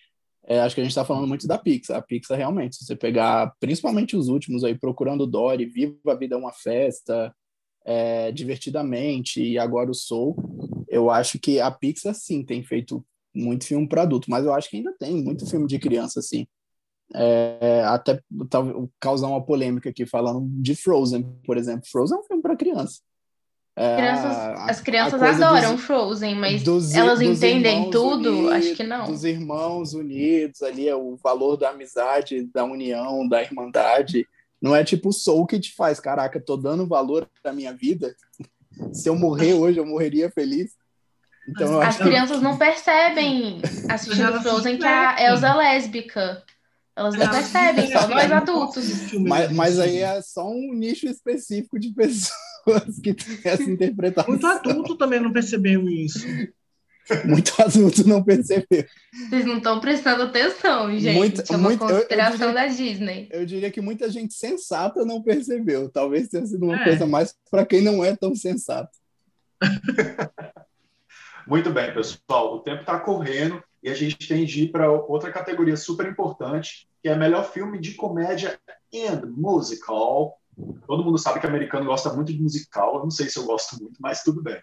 é, 0.49 0.59
acho 0.61 0.73
que 0.73 0.81
a 0.81 0.83
gente 0.83 0.91
está 0.91 1.05
falando 1.05 1.27
muito 1.27 1.45
da 1.45 1.59
Pixar. 1.59 1.97
A 1.97 2.01
Pixar 2.01 2.35
realmente, 2.35 2.77
se 2.77 2.85
você 2.85 2.95
pegar 2.95 3.53
principalmente 3.59 4.17
os 4.17 4.29
últimos 4.29 4.63
aí, 4.63 4.75
Procurando 4.75 5.27
Dory, 5.27 5.67
Viva 5.67 5.95
a 6.07 6.15
Vida 6.15 6.33
é 6.33 6.37
uma 6.39 6.51
Festa, 6.51 7.31
é, 7.85 8.31
divertidamente 8.31 9.43
e 9.43 9.59
agora 9.59 9.91
o 9.91 9.93
Soul, 9.93 10.35
eu 10.87 11.11
acho 11.11 11.37
que 11.37 11.59
a 11.59 11.69
Pixar 11.69 12.15
sim 12.15 12.43
tem 12.43 12.63
feito 12.63 13.05
muito 13.31 13.63
filme 13.63 13.87
para 13.87 14.01
adulto, 14.01 14.27
mas 14.27 14.43
eu 14.43 14.51
acho 14.51 14.67
que 14.71 14.77
ainda 14.77 14.91
tem 14.97 15.23
muito 15.23 15.45
filme 15.47 15.67
de 15.67 15.77
criança 15.77 16.19
assim. 16.19 16.47
É, 17.13 17.83
até 17.85 18.19
causar 18.99 19.27
uma 19.27 19.45
polêmica 19.45 19.89
aqui 19.91 20.07
falando 20.07 20.47
de 20.61 20.75
Frozen, 20.75 21.23
por 21.45 21.57
exemplo. 21.57 21.87
Frozen 21.91 22.17
é 22.17 22.21
um 22.21 22.23
filme 22.23 22.41
para 22.41 22.57
criança. 22.57 23.01
Crianças, 23.79 24.37
as 24.69 24.81
crianças 24.81 25.21
adoram 25.23 25.75
dos, 25.75 25.85
Frozen, 25.85 26.35
mas 26.35 26.63
dos, 26.63 26.93
elas 26.93 27.19
dos 27.19 27.29
entendem 27.29 27.89
tudo? 27.89 28.29
Unidos, 28.29 28.51
acho 28.51 28.75
que 28.75 28.83
não. 28.83 29.05
Dos 29.05 29.23
irmãos 29.23 29.93
unidos 29.93 30.61
ali, 30.61 30.89
é 30.89 30.95
o 30.95 31.15
valor 31.15 31.55
da 31.55 31.69
amizade, 31.69 32.43
da 32.53 32.65
união, 32.65 33.25
da 33.25 33.41
irmandade. 33.41 34.27
Não 34.61 34.75
é 34.75 34.83
tipo 34.83 35.09
o 35.09 35.13
Soul 35.13 35.47
que 35.47 35.57
te 35.57 35.73
faz, 35.73 35.97
caraca, 35.97 36.41
tô 36.41 36.57
dando 36.57 36.85
valor 36.85 37.25
da 37.41 37.53
minha 37.53 37.73
vida. 37.73 38.13
Se 38.91 39.07
eu 39.07 39.15
morrer 39.15 39.53
hoje, 39.53 39.77
eu 39.77 39.85
morreria 39.85 40.29
feliz. 40.29 40.73
Então, 41.47 41.79
As 41.79 41.95
crianças 41.95 42.41
não 42.41 42.57
percebem 42.57 43.61
assistindo 43.89 44.41
Frozen 44.41 44.77
que 44.77 44.85
a 44.85 45.15
Elsa 45.23 45.47
é 45.47 45.53
lésbica. 45.53 46.43
Elas 46.97 47.15
não 47.15 47.29
percebem, 47.29 47.89
só 47.93 48.09
nós 48.09 48.29
adultos. 48.29 49.13
Mas, 49.13 49.51
mas 49.53 49.79
aí 49.79 49.99
é 49.99 50.21
só 50.21 50.49
um 50.49 50.73
nicho 50.73 51.07
específico 51.07 51.79
de 51.79 51.91
pessoas 51.91 52.48
que 53.01 53.13
tem 53.13 53.39
essa 53.43 53.63
interpretação. 53.63 54.31
Muito 54.31 54.47
adulto 54.47 54.97
também 54.97 55.19
não 55.19 55.31
percebeu 55.31 55.87
isso. 55.89 56.25
Muito 57.25 57.53
adulto 57.59 58.07
não 58.07 58.23
percebeu. 58.23 58.85
Vocês 59.29 59.45
não 59.45 59.57
estão 59.57 59.79
prestando 59.79 60.23
atenção, 60.23 60.91
gente. 60.97 61.15
Muito, 61.15 61.41
é 61.41 61.55
uma 61.55 61.69
muito, 61.69 61.79
conspiração 61.79 62.49
eu, 62.49 62.49
eu 62.49 62.53
diria, 62.53 62.53
da 62.53 62.67
Disney. 62.67 63.29
Eu 63.31 63.45
diria 63.45 63.71
que 63.71 63.81
muita 63.81 64.09
gente 64.11 64.33
sensata 64.33 65.03
não 65.03 65.21
percebeu. 65.21 65.89
Talvez 65.89 66.27
tenha 66.27 66.45
sido 66.45 66.65
uma 66.65 66.79
é. 66.79 66.83
coisa 66.83 67.05
mais 67.07 67.35
para 67.49 67.65
quem 67.65 67.81
não 67.81 68.03
é 68.03 68.15
tão 68.15 68.35
sensato. 68.35 68.91
Muito 71.47 71.71
bem, 71.71 71.91
pessoal. 71.93 72.55
O 72.55 72.59
tempo 72.59 72.81
está 72.81 72.99
correndo 72.99 73.63
e 73.81 73.89
a 73.89 73.95
gente 73.95 74.27
tem 74.27 74.45
de 74.45 74.63
ir 74.63 74.71
para 74.71 74.91
outra 74.91 75.31
categoria 75.31 75.75
super 75.75 76.05
importante, 76.05 76.87
que 77.01 77.09
é 77.09 77.15
melhor 77.15 77.51
filme 77.51 77.79
de 77.79 77.95
comédia 77.95 78.59
and 78.93 79.25
musical. 79.35 80.39
Todo 80.85 81.03
mundo 81.03 81.17
sabe 81.17 81.39
que 81.39 81.47
americano 81.47 81.85
gosta 81.85 82.13
muito 82.13 82.33
de 82.33 82.41
musical. 82.41 82.95
Eu 82.95 83.03
não 83.03 83.11
sei 83.11 83.29
se 83.29 83.37
eu 83.37 83.45
gosto 83.45 83.81
muito, 83.81 83.97
mas 83.99 84.23
tudo 84.23 84.41
bem. 84.41 84.61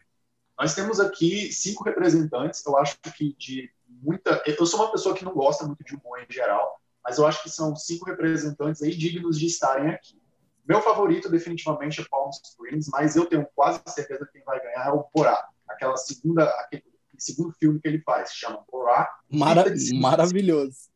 Nós 0.59 0.75
temos 0.75 1.01
aqui 1.01 1.53
cinco 1.53 1.85
representantes. 1.85 2.65
Eu 2.65 2.77
acho 2.79 2.99
que 3.15 3.35
de 3.37 3.71
muita. 3.89 4.43
Eu 4.47 4.67
sou 4.67 4.81
uma 4.81 4.91
pessoa 4.91 5.15
que 5.15 5.25
não 5.25 5.35
gosta 5.35 5.67
muito 5.67 5.85
de 5.85 5.95
humor 5.95 6.21
em 6.21 6.33
geral, 6.33 6.81
mas 7.05 7.19
eu 7.19 7.27
acho 7.27 7.43
que 7.43 7.51
são 7.51 7.77
cinco 7.77 8.07
representantes 8.07 8.83
aí 8.83 8.95
dignos 8.97 9.39
de 9.39 9.47
estarem 9.47 9.91
aqui. 9.91 10.21
Meu 10.67 10.81
favorito, 10.83 11.31
definitivamente, 11.31 12.01
é 12.01 12.05
Palm 12.11 12.31
Springs, 12.31 12.89
mas 12.91 13.15
eu 13.15 13.27
tenho 13.27 13.47
quase 13.55 13.81
certeza 13.87 14.27
que 14.27 14.33
quem 14.33 14.45
vai 14.45 14.61
ganhar 14.61 14.89
é 14.89 14.91
o 14.91 15.05
Porá 15.05 15.49
aquela 15.69 15.97
segunda, 15.97 16.45
aquele 16.61 16.83
segundo 17.19 17.53
filme 17.53 17.81
que 17.81 17.89
ele 17.89 18.01
faz, 18.01 18.31
se 18.31 18.37
chama 18.37 18.65
Borat. 18.71 19.09
Mara 19.31 19.65
maravilhoso. 19.95 20.89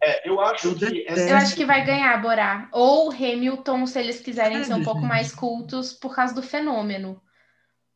É, 0.00 0.28
eu 0.28 0.40
acho 0.40 0.74
que 0.74 1.06
eu 1.08 1.36
acho 1.36 1.56
que 1.56 1.64
vai 1.64 1.84
ganhar 1.84 2.20
Borá 2.22 2.68
ou 2.72 3.10
Hamilton 3.10 3.86
se 3.86 3.98
eles 3.98 4.20
quiserem 4.20 4.62
ser 4.64 4.74
um 4.74 4.84
pouco 4.84 5.00
mais 5.00 5.34
cultos 5.34 5.92
por 5.92 6.14
causa 6.14 6.34
do 6.34 6.42
fenômeno. 6.42 7.20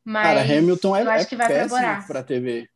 Mas 0.04 0.26
Cara, 0.26 0.42
Hamilton 0.42 0.96
é, 0.96 1.02
eu 1.02 1.10
acho 1.10 1.24
é 1.24 1.28
que 1.28 1.36
vai 1.36 1.48
péssimo 1.48 2.06
para 2.06 2.22
TV. 2.22 2.68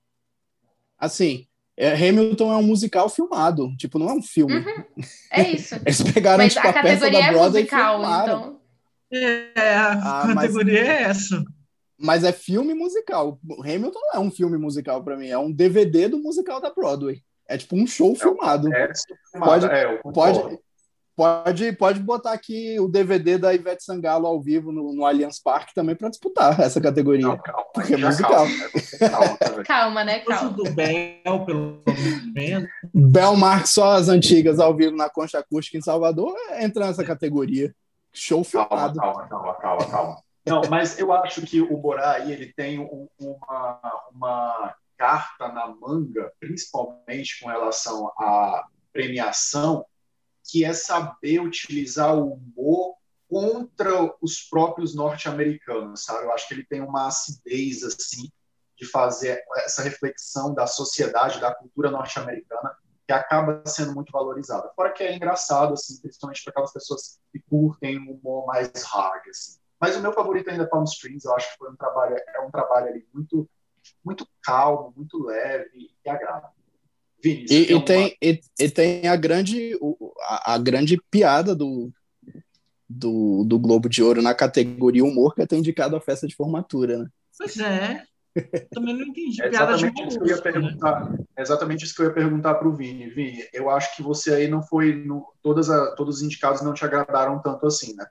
Assim, 0.99 1.47
é, 1.77 1.93
Hamilton 1.93 2.53
é 2.53 2.57
um 2.57 2.63
musical 2.63 3.09
filmado, 3.09 3.77
tipo, 3.77 3.99
não 3.99 4.09
é 4.09 4.15
um 4.15 4.23
filme. 4.23 4.55
Uhum, 4.55 4.85
é 5.31 5.51
isso. 5.51 5.75
Eles 5.85 6.03
pegaram 6.03 6.39
mas 6.39 6.55
tipo, 6.55 6.67
a, 6.67 6.71
a 6.71 6.75
categoria 6.75 7.27
é 7.27 7.33
musical, 7.33 8.01
então. 8.01 8.61
É, 9.13 9.53
a 9.75 9.93
ah, 9.93 10.35
categoria 10.35 10.81
mas... 10.81 10.89
é 10.89 11.03
essa. 11.03 11.45
Mas 11.99 12.25
é 12.25 12.33
filme 12.33 12.75
musical. 12.75 13.41
Hamilton 13.61 14.01
não 14.01 14.15
é 14.15 14.19
um 14.19 14.31
filme 14.31 14.57
musical 14.59 15.03
para 15.03 15.17
mim, 15.17 15.29
é 15.29 15.39
um 15.39 15.53
DVD 15.53 16.09
do 16.09 16.19
musical 16.19 16.61
da 16.61 16.71
Broadway. 16.71 17.23
É 17.49 17.57
tipo 17.57 17.77
um 17.77 17.87
show 17.87 18.13
é 18.13 18.17
filmado. 18.17 18.73
É, 18.73 18.93
pode, 19.39 19.67
é, 19.67 20.01
pode, 20.03 20.59
pode, 21.15 21.73
pode 21.73 22.01
botar 22.01 22.33
aqui 22.33 22.79
o 22.81 22.89
DVD 22.89 23.39
da 23.39 23.55
Ivete 23.55 23.85
Sangalo 23.85 24.27
ao 24.27 24.41
vivo 24.41 24.73
no, 24.73 24.93
no 24.93 25.05
Allianz 25.05 25.39
Parque 25.39 25.75
também 25.75 25.95
para 25.95 26.09
disputar 26.09 26.59
essa 26.61 26.81
categoria. 26.81 27.27
Não, 27.27 27.39
calma, 27.39 27.65
porque 27.73 27.95
é 27.95 27.97
musical. 27.97 28.47
Calma, 28.99 29.39
calma, 29.39 29.65
calma 29.65 30.05
né? 30.05 30.19
Calma. 30.21 30.51
Do 30.51 30.71
Bel, 30.73 31.45
pelo 31.45 31.83
menos. 32.35 32.69
Bel 32.93 33.37
Marques, 33.37 33.71
só 33.71 33.93
as 33.93 34.09
antigas 34.09 34.59
ao 34.59 34.75
vivo 34.75 34.97
na 34.97 35.09
Concha 35.09 35.39
Acústica 35.39 35.79
em 35.79 35.83
Salvador, 35.83 36.35
entra 36.59 36.87
nessa 36.87 37.05
categoria. 37.05 37.75
Show 38.13 38.43
filmado. 38.43 38.99
Calma, 38.99 39.29
calma, 39.29 39.55
calma, 39.55 39.87
calma. 39.91 40.27
Não, 40.47 40.63
mas 40.71 40.97
eu 40.99 41.13
acho 41.13 41.43
que 41.43 41.61
o 41.61 41.77
Borá 41.77 42.13
aí, 42.13 42.33
ele 42.33 42.53
tem 42.53 42.79
um, 42.79 43.09
uma, 43.19 43.81
uma 44.15 44.75
carta 44.97 45.49
na 45.49 45.69
manga, 45.69 46.33
principalmente 46.41 47.41
com 47.41 47.49
relação 47.49 48.09
à 48.19 48.67
premiação, 48.93 49.85
que 50.45 50.65
é 50.65 50.73
saber 50.73 51.41
utilizar 51.41 52.15
o 52.17 52.35
humor 52.35 52.95
contra 53.29 54.15
os 54.23 54.41
próprios 54.41 54.95
norte-americanos, 54.95 56.05
sabe? 56.05 56.25
Eu 56.25 56.33
acho 56.33 56.47
que 56.47 56.55
ele 56.55 56.65
tem 56.65 56.81
uma 56.81 57.09
acidez 57.09 57.83
assim 57.83 58.31
de 58.77 58.87
fazer 58.87 59.43
essa 59.57 59.83
reflexão 59.83 60.55
da 60.55 60.67
sociedade, 60.67 61.41
da 61.41 61.55
cultura 61.55 61.91
norte-americana, 61.91 62.77
que 63.07 63.13
acaba 63.13 63.63
sendo 63.67 63.95
muito 63.95 64.13
valorizada. 64.13 64.71
Fora 64.75 64.93
que 64.93 65.03
é 65.03 65.15
engraçado, 65.15 65.73
assim, 65.73 66.01
principalmente 66.01 66.43
para 66.43 66.51
aquelas 66.51 66.73
pessoas 66.73 67.19
que 67.33 67.41
curtem 67.49 67.99
um 67.99 68.13
humor 68.13 68.47
mais 68.47 68.71
hard, 68.85 69.29
assim. 69.29 69.59
Mas 69.81 69.97
o 69.97 70.01
meu 70.01 70.13
favorito 70.13 70.51
ainda 70.51 70.65
é 70.65 70.67
Palm 70.67 70.85
Springs, 70.85 71.25
eu 71.25 71.35
acho 71.35 71.53
que 71.53 71.59
foi 71.59 71.71
um 71.71 71.77
trabalho, 71.77 72.17
é 72.17 72.41
um 72.41 72.51
trabalho 72.51 72.89
ali 72.89 73.07
muito, 73.13 73.49
muito 74.05 74.27
calmo, 74.43 74.93
muito 74.97 75.25
leve 75.25 75.91
e 76.05 76.09
agrada. 76.09 76.49
Vinícius, 77.23 77.69
e, 77.69 77.73
e, 77.73 77.85
tem, 77.85 78.17
e, 78.23 78.41
e, 78.61 78.71
tem 78.71 79.09
a 79.09 79.17
grande, 79.17 79.79
a, 80.23 80.55
a, 80.55 80.59
grande 80.59 81.01
piada 81.11 81.55
do, 81.55 81.91
do, 82.89 83.45
do 83.45 83.59
Globo 83.59 83.89
de 83.89 84.03
Ouro 84.03 84.23
na 84.23 84.35
categoria 84.35 85.05
humor 85.05 85.35
que 85.35 85.43
é 85.43 85.47
ter 85.47 85.57
indicado 85.57 85.97
a 85.97 86.01
festa 86.01 86.27
de 86.27 86.35
formatura, 86.37 86.99
né? 86.99 87.09
Pois 87.39 87.59
é. 87.59 88.05
Também 88.71 88.95
não 88.95 89.07
entendi. 89.07 89.43
É 89.43 89.49
exatamente, 89.49 90.07
isso 90.07 90.19
que 90.19 90.25
eu 90.25 90.29
ia 90.29 90.37
né? 90.37 90.43
perguntar, 90.43 91.11
né? 91.11 91.19
exatamente 91.39 91.85
isso 91.85 91.95
que 91.95 92.03
eu 92.03 92.07
ia 92.07 92.13
perguntar 92.13 92.55
para 92.55 92.69
o 92.69 92.75
Vini. 92.75 93.09
Vini, 93.09 93.45
eu 93.53 93.71
acho 93.71 93.97
que 93.97 94.03
você 94.03 94.35
aí 94.35 94.49
não 94.49 94.63
foi. 94.63 94.95
No, 94.95 95.27
todas 95.43 95.71
a, 95.71 95.95
todos 95.95 96.17
os 96.17 96.23
indicados 96.23 96.61
não 96.61 96.75
te 96.75 96.85
agradaram 96.85 97.41
tanto 97.41 97.67
assim, 97.67 97.95
né? 97.95 98.07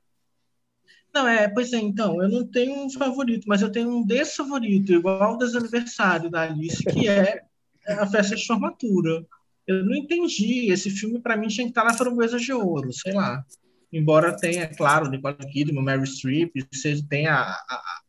Não, 1.15 1.25
é, 1.25 1.47
pois 1.47 1.71
é, 1.71 1.78
então, 1.78 2.21
eu 2.21 2.28
não 2.28 2.45
tenho 2.45 2.78
um 2.78 2.89
favorito, 2.89 3.47
mas 3.47 3.62
eu 3.62 3.71
tenho 3.71 3.89
um 3.89 4.06
desfavorito, 4.06 4.91
igual 4.91 5.36
o 5.36 5.38
das 5.38 5.56
aniversário 5.56 6.30
da 6.30 6.41
Alice, 6.41 6.84
que 6.84 7.08
é 7.08 7.41
a 7.88 8.06
festa 8.06 8.36
de 8.36 8.45
formatura. 8.45 9.25
Eu 9.65 9.86
não 9.86 9.95
entendi. 9.95 10.69
Esse 10.69 10.89
filme, 10.89 11.21
para 11.21 11.38
mim, 11.38 11.47
tinha 11.47 11.65
que 11.65 11.71
estar 11.71 11.86
na 11.86 11.93
Framboesa 11.93 12.38
de 12.38 12.51
Ouro, 12.51 12.91
sei 12.91 13.13
lá. 13.13 13.45
Embora 13.93 14.36
tenha, 14.36 14.67
claro, 14.67 15.10
Nicole 15.10 15.38
Kidman, 15.38 15.86
Mary 15.86 16.06
Streep, 16.06 16.51
você 16.69 17.01
tem 17.08 17.28
a, 17.28 17.43
a, 17.43 18.01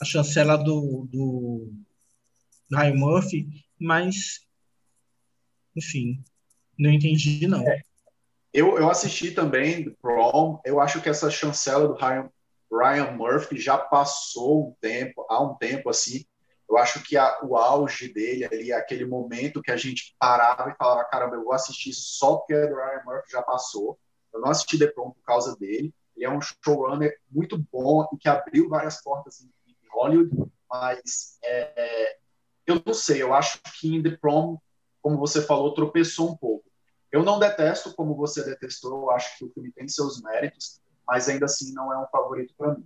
a 0.00 0.04
chancela 0.04 0.56
do, 0.56 1.08
do, 1.08 1.72
do 2.68 2.76
Ryan 2.76 2.94
Murphy, 2.96 3.46
mas, 3.78 4.40
enfim, 5.76 6.24
não 6.76 6.90
entendi, 6.90 7.46
não. 7.46 7.64
É. 7.64 7.82
Eu, 8.56 8.78
eu 8.78 8.90
assisti 8.90 9.32
também 9.32 9.90
Prom. 10.00 10.58
Eu 10.64 10.80
acho 10.80 11.02
que 11.02 11.10
essa 11.10 11.30
chancela 11.30 11.86
do 11.86 11.94
Ryan, 11.94 12.30
Ryan 12.72 13.10
Murphy 13.12 13.58
já 13.58 13.76
passou 13.76 14.68
um 14.68 14.74
tempo, 14.80 15.26
há 15.28 15.42
um 15.42 15.54
tempo 15.56 15.90
assim. 15.90 16.24
Eu 16.66 16.78
acho 16.78 17.02
que 17.02 17.18
a, 17.18 17.38
o 17.42 17.54
auge 17.56 18.12
dele 18.12 18.46
ali, 18.46 18.72
aquele 18.72 19.04
momento 19.04 19.60
que 19.60 19.70
a 19.70 19.76
gente 19.76 20.16
parava 20.18 20.70
e 20.70 20.74
falava, 20.76 21.04
caramba, 21.04 21.36
eu 21.36 21.44
vou 21.44 21.52
assistir 21.52 21.92
só 21.92 22.36
porque 22.36 22.54
é 22.54 22.66
do 22.66 22.74
Ryan 22.74 23.02
Murphy 23.04 23.30
já 23.30 23.42
passou. 23.42 23.98
Eu 24.32 24.40
não 24.40 24.48
assisti 24.48 24.78
The 24.78 24.86
Prom 24.86 25.10
por 25.10 25.22
causa 25.22 25.54
dele. 25.56 25.94
Ele 26.16 26.24
é 26.24 26.30
um 26.30 26.40
showrunner 26.40 27.14
muito 27.30 27.58
bom 27.70 28.08
e 28.12 28.16
que 28.16 28.28
abriu 28.28 28.70
várias 28.70 29.02
portas 29.02 29.40
em, 29.42 29.52
em 29.68 29.76
Hollywood, 29.92 30.30
mas 30.68 31.38
é 31.44 32.16
eu 32.66 32.82
não 32.84 32.92
sei, 32.92 33.22
eu 33.22 33.32
acho 33.32 33.60
que 33.78 33.94
em 33.94 34.02
The 34.02 34.16
Prom, 34.16 34.58
como 35.00 35.16
você 35.18 35.40
falou, 35.40 35.72
tropeçou 35.72 36.32
um 36.32 36.36
pouco. 36.36 36.65
Eu 37.16 37.24
não 37.24 37.38
detesto 37.38 37.94
como 37.94 38.14
você 38.14 38.44
detestou, 38.44 39.04
eu 39.04 39.10
acho 39.10 39.38
que 39.38 39.44
o 39.46 39.50
filme 39.50 39.72
tem 39.72 39.88
seus 39.88 40.20
méritos, 40.22 40.80
mas 41.08 41.30
ainda 41.30 41.46
assim 41.46 41.72
não 41.72 41.90
é 41.90 41.98
um 41.98 42.06
favorito 42.08 42.52
para 42.58 42.74
mim. 42.74 42.84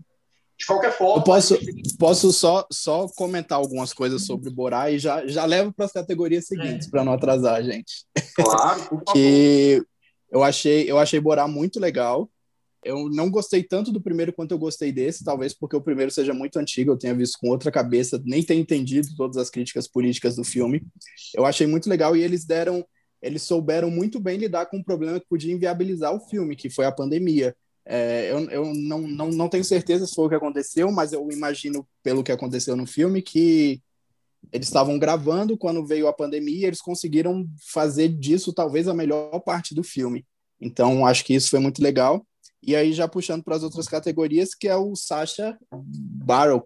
De 0.56 0.66
qualquer 0.66 0.92
forma. 0.92 1.16
Eu 1.16 1.24
posso, 1.24 1.58
posso 1.98 2.32
só, 2.32 2.64
só 2.70 3.08
comentar 3.16 3.58
algumas 3.58 3.92
coisas 3.92 4.24
sobre 4.24 4.48
Borá 4.50 4.88
e 4.88 5.00
já, 5.00 5.26
já 5.26 5.44
levo 5.44 5.72
para 5.72 5.86
as 5.86 5.92
categorias 5.92 6.46
seguintes, 6.46 6.86
é. 6.86 6.90
para 6.90 7.02
não 7.02 7.12
atrasar 7.12 7.56
a 7.56 7.62
gente. 7.62 8.04
Claro, 8.36 8.80
por 8.82 9.02
favor. 9.02 9.12
que 9.12 9.82
eu 10.30 10.44
achei, 10.44 10.88
eu 10.88 10.98
achei 10.98 11.18
Borá 11.18 11.48
muito 11.48 11.80
legal. 11.80 12.30
Eu 12.84 13.10
não 13.10 13.28
gostei 13.28 13.64
tanto 13.64 13.90
do 13.90 14.00
primeiro 14.00 14.32
quanto 14.32 14.52
eu 14.52 14.58
gostei 14.58 14.92
desse, 14.92 15.24
talvez 15.24 15.52
porque 15.52 15.76
o 15.76 15.82
primeiro 15.82 16.10
seja 16.12 16.32
muito 16.32 16.56
antigo, 16.56 16.92
eu 16.92 16.96
tenha 16.96 17.14
visto 17.14 17.36
com 17.38 17.48
outra 17.48 17.70
cabeça, 17.72 18.22
nem 18.24 18.42
tenha 18.42 18.60
entendido 18.60 19.08
todas 19.16 19.36
as 19.38 19.50
críticas 19.50 19.88
políticas 19.88 20.36
do 20.36 20.44
filme. 20.44 20.86
Eu 21.34 21.44
achei 21.44 21.66
muito 21.66 21.90
legal 21.90 22.16
e 22.16 22.22
eles 22.22 22.44
deram 22.44 22.86
eles 23.22 23.42
souberam 23.42 23.90
muito 23.90 24.18
bem 24.18 24.38
lidar 24.38 24.66
com 24.66 24.78
um 24.78 24.82
problema 24.82 25.20
que 25.20 25.28
podia 25.28 25.52
inviabilizar 25.52 26.14
o 26.14 26.20
filme, 26.20 26.56
que 26.56 26.70
foi 26.70 26.86
a 26.86 26.92
pandemia. 26.92 27.54
É, 27.84 28.30
eu 28.30 28.50
eu 28.50 28.74
não, 28.74 29.00
não, 29.00 29.30
não 29.30 29.48
tenho 29.48 29.64
certeza 29.64 30.06
se 30.06 30.14
foi 30.14 30.26
o 30.26 30.28
que 30.28 30.34
aconteceu, 30.34 30.90
mas 30.90 31.12
eu 31.12 31.30
imagino, 31.30 31.86
pelo 32.02 32.22
que 32.22 32.32
aconteceu 32.32 32.76
no 32.76 32.86
filme, 32.86 33.22
que 33.22 33.82
eles 34.52 34.68
estavam 34.68 34.98
gravando 34.98 35.56
quando 35.56 35.86
veio 35.86 36.08
a 36.08 36.12
pandemia 36.12 36.66
eles 36.66 36.80
conseguiram 36.80 37.46
fazer 37.72 38.08
disso 38.08 38.52
talvez 38.52 38.88
a 38.88 38.94
melhor 38.94 39.38
parte 39.40 39.74
do 39.74 39.82
filme. 39.82 40.24
Então, 40.60 41.06
acho 41.06 41.24
que 41.24 41.34
isso 41.34 41.50
foi 41.50 41.58
muito 41.58 41.82
legal. 41.82 42.26
E 42.62 42.76
aí, 42.76 42.92
já 42.92 43.08
puxando 43.08 43.42
para 43.42 43.56
as 43.56 43.62
outras 43.62 43.88
categorias, 43.88 44.54
que 44.54 44.68
é 44.68 44.76
o 44.76 44.94
Sacha 44.94 45.58
Baron 45.72 46.62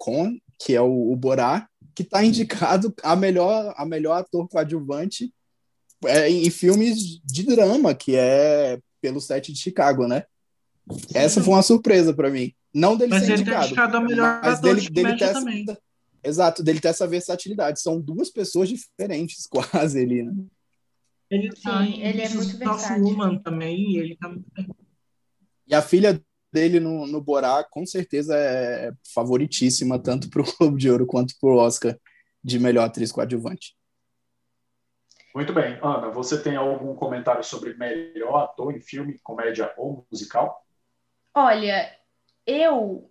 que 0.59 0.75
é 0.75 0.81
o, 0.81 1.13
o 1.13 1.17
Borá, 1.17 1.69
que 1.95 2.03
está 2.03 2.23
indicado 2.25 2.93
a 3.03 3.15
melhor, 3.15 3.73
a 3.77 3.87
melhor 3.87 4.19
ator 4.19 4.49
coadjuvante 4.49 5.33
é, 6.07 6.31
em 6.31 6.51
filmes 6.51 7.21
de 7.25 7.43
drama, 7.45 7.95
que 7.95 8.17
é 8.17 8.79
pelo 9.01 9.21
set 9.21 9.53
de 9.53 9.59
Chicago, 9.59 10.07
né? 10.07 10.25
Essa 11.15 11.43
foi 11.43 11.55
uma 11.55 11.63
surpresa 11.63 12.13
para 12.15 12.31
mim. 12.31 12.53
Não 12.73 12.97
dele 12.97 13.11
mas 13.11 13.25
ser 13.25 13.35
ele 13.35 13.45
tá 13.45 13.51
indicado, 13.51 13.67
indicado 13.67 13.97
a 13.97 14.01
melhor 14.01 14.41
mas 14.43 14.61
dele, 14.61 14.81
de 14.81 14.91
dele 14.91 15.17
ter 15.17 15.33
também. 15.33 15.63
essa, 15.63 15.79
exato, 16.25 16.63
dele 16.63 16.81
ter 16.81 16.89
essa 16.89 17.07
versatilidade. 17.07 17.81
São 17.81 18.01
duas 18.01 18.31
pessoas 18.31 18.69
diferentes, 18.69 19.47
quase 19.51 20.03
ali, 20.03 20.23
né? 20.23 20.33
Ele 21.31 21.51
tá 21.51 21.85
Sim, 21.85 22.03
ele 22.03 22.21
é 22.21 22.29
muito 22.29 22.57
versátil. 22.57 23.05
Woman 23.05 23.39
também, 23.39 23.93
e 23.93 23.99
ele 23.99 24.17
tá 24.17 24.29
muito 24.29 24.47
bem. 24.53 24.69
E 25.67 25.75
a 25.75 25.81
filha 25.81 26.21
dele 26.53 26.79
no, 26.79 27.07
no 27.07 27.21
Borá, 27.21 27.65
com 27.65 27.85
certeza, 27.87 28.37
é 28.37 28.93
favoritíssima, 29.13 29.99
tanto 29.99 30.29
para 30.29 30.43
o 30.43 30.45
Globo 30.59 30.77
de 30.77 30.91
Ouro 30.91 31.07
quanto 31.07 31.35
para 31.41 31.51
o 31.51 31.57
Oscar 31.57 31.99
de 32.43 32.59
melhor 32.59 32.85
atriz 32.85 33.11
coadjuvante. 33.11 33.75
Muito 35.35 35.53
bem. 35.53 35.79
Ana, 35.83 36.11
você 36.11 36.41
tem 36.41 36.57
algum 36.57 36.95
comentário 36.95 37.43
sobre 37.43 37.75
melhor 37.75 38.37
ator 38.45 38.73
em 38.75 38.81
filme, 38.81 39.19
comédia 39.23 39.73
ou 39.77 40.07
musical? 40.11 40.65
Olha, 41.35 41.93
eu, 42.47 43.11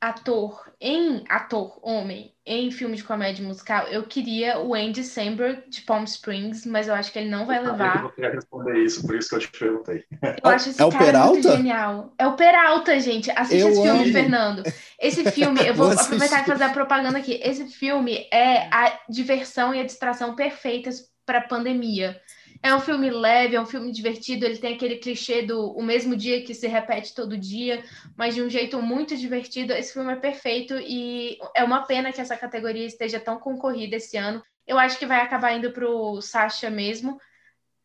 ator, 0.00 0.72
em 0.80 1.24
ator, 1.28 1.80
homem, 1.82 2.32
em 2.46 2.70
filme 2.70 2.96
de 2.96 3.02
comédia 3.02 3.44
musical, 3.44 3.88
eu 3.88 4.06
queria 4.06 4.60
o 4.60 4.74
Andy 4.74 5.02
Samberg 5.02 5.68
de 5.68 5.82
Palm 5.82 6.04
Springs, 6.04 6.64
mas 6.66 6.86
eu 6.86 6.94
acho 6.94 7.10
que 7.12 7.18
ele 7.18 7.28
não 7.30 7.44
vai 7.46 7.58
Eu 7.58 7.64
levar. 7.72 8.04
queria 8.10 8.30
responder 8.30 8.78
isso, 8.84 9.04
por 9.04 9.16
isso 9.16 9.28
que 9.28 9.34
eu 9.34 9.38
te 9.40 9.50
perguntei. 9.50 10.04
Eu 10.22 10.50
acho 10.50 10.70
esse 10.70 10.80
É 10.80 10.84
o 10.84 10.90
cara 10.90 11.18
muito 11.18 11.42
Peralta? 11.42 11.56
genial. 11.56 12.12
É 12.18 12.26
o 12.26 12.36
Peralta, 12.36 13.00
gente. 13.00 13.30
Assiste 13.30 13.62
Eu 13.62 13.68
esse 13.68 13.80
filme, 13.82 14.04
amo. 14.04 14.12
Fernando. 14.12 14.62
Esse 15.00 15.24
filme, 15.24 15.66
eu 15.66 15.74
vou, 15.74 15.88
Vou 15.90 15.98
aproveitar 15.98 16.42
e 16.42 16.46
fazer 16.46 16.64
a 16.64 16.68
propaganda 16.72 17.18
aqui. 17.18 17.40
Esse 17.42 17.66
filme 17.68 18.28
é 18.32 18.68
a 18.72 19.00
diversão 19.08 19.74
e 19.74 19.80
a 19.80 19.84
distração 19.84 20.34
perfeitas 20.36 21.13
para 21.24 21.40
pandemia. 21.40 22.20
É 22.62 22.74
um 22.74 22.80
filme 22.80 23.10
leve, 23.10 23.56
é 23.56 23.60
um 23.60 23.66
filme 23.66 23.92
divertido, 23.92 24.46
ele 24.46 24.56
tem 24.56 24.74
aquele 24.74 24.96
clichê 24.96 25.42
do 25.42 25.72
o 25.72 25.82
mesmo 25.82 26.16
dia 26.16 26.42
que 26.42 26.54
se 26.54 26.66
repete 26.66 27.14
todo 27.14 27.36
dia, 27.36 27.84
mas 28.16 28.34
de 28.34 28.42
um 28.42 28.48
jeito 28.48 28.80
muito 28.80 29.16
divertido. 29.16 29.72
Esse 29.74 29.92
filme 29.92 30.12
é 30.12 30.16
perfeito 30.16 30.74
e 30.78 31.38
é 31.54 31.62
uma 31.62 31.82
pena 31.82 32.12
que 32.12 32.20
essa 32.20 32.36
categoria 32.36 32.86
esteja 32.86 33.20
tão 33.20 33.38
concorrida 33.38 33.96
esse 33.96 34.16
ano. 34.16 34.42
Eu 34.66 34.78
acho 34.78 34.98
que 34.98 35.04
vai 35.04 35.20
acabar 35.20 35.52
indo 35.52 35.72
pro 35.72 36.22
Sasha 36.22 36.70
mesmo, 36.70 37.20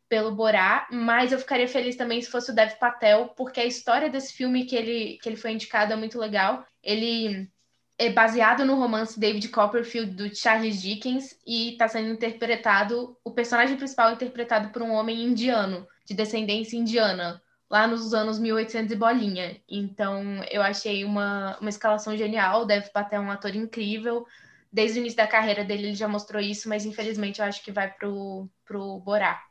pelo 0.08 0.34
Borá, 0.34 0.88
mas 0.91 1.32
eu 1.32 1.39
ficaria 1.39 1.67
feliz 1.67 1.95
também 1.95 2.21
se 2.21 2.32
fosse 2.32 2.52
o 2.52 2.56
Dev 2.56 2.71
Patel, 2.80 3.34
porque 3.36 3.60
a 3.60 3.65
história 3.65 4.10
desse 4.10 4.34
filme 4.34 4.65
que 4.65 4.75
ele, 4.75 5.19
que 5.21 5.28
ele 5.28 5.36
foi 5.36 5.52
indicado 5.52 5.91
é 5.91 5.95
muito 5.95 6.17
legal. 6.17 6.65
Ele 6.82 7.52
é 8.00 8.10
baseado 8.10 8.64
no 8.64 8.76
romance 8.76 9.20
David 9.20 9.50
Copperfield 9.50 10.12
do 10.12 10.34
Charles 10.34 10.82
Dickens 10.82 11.38
e 11.46 11.74
está 11.74 11.86
sendo 11.86 12.14
interpretado, 12.14 13.18
o 13.26 13.32
personagem 13.32 13.76
principal 13.76 14.12
é 14.12 14.14
interpretado 14.14 14.70
por 14.70 14.82
um 14.82 14.94
homem 14.94 15.22
indiano, 15.22 15.86
de 16.06 16.14
descendência 16.14 16.78
indiana, 16.78 17.42
lá 17.70 17.86
nos 17.86 18.14
anos 18.14 18.40
1800 18.40 18.94
e 18.94 18.96
bolinha. 18.96 19.62
Então, 19.68 20.42
eu 20.50 20.62
achei 20.62 21.04
uma, 21.04 21.58
uma 21.60 21.70
escalação 21.70 22.16
genial, 22.16 22.62
o 22.62 22.66
Dev 22.66 22.88
Patel 22.94 23.22
é 23.22 23.26
um 23.26 23.32
ator 23.32 23.54
incrível, 23.54 24.26
desde 24.72 24.98
o 24.98 25.02
início 25.02 25.18
da 25.18 25.28
carreira 25.28 25.66
dele 25.66 25.88
ele 25.88 25.96
já 25.96 26.08
mostrou 26.08 26.42
isso, 26.42 26.70
mas 26.70 26.86
infelizmente 26.86 27.42
eu 27.42 27.46
acho 27.46 27.62
que 27.62 27.72
vai 27.72 27.92
pro, 27.92 28.50
pro 28.64 29.00
Borá. 29.02 29.44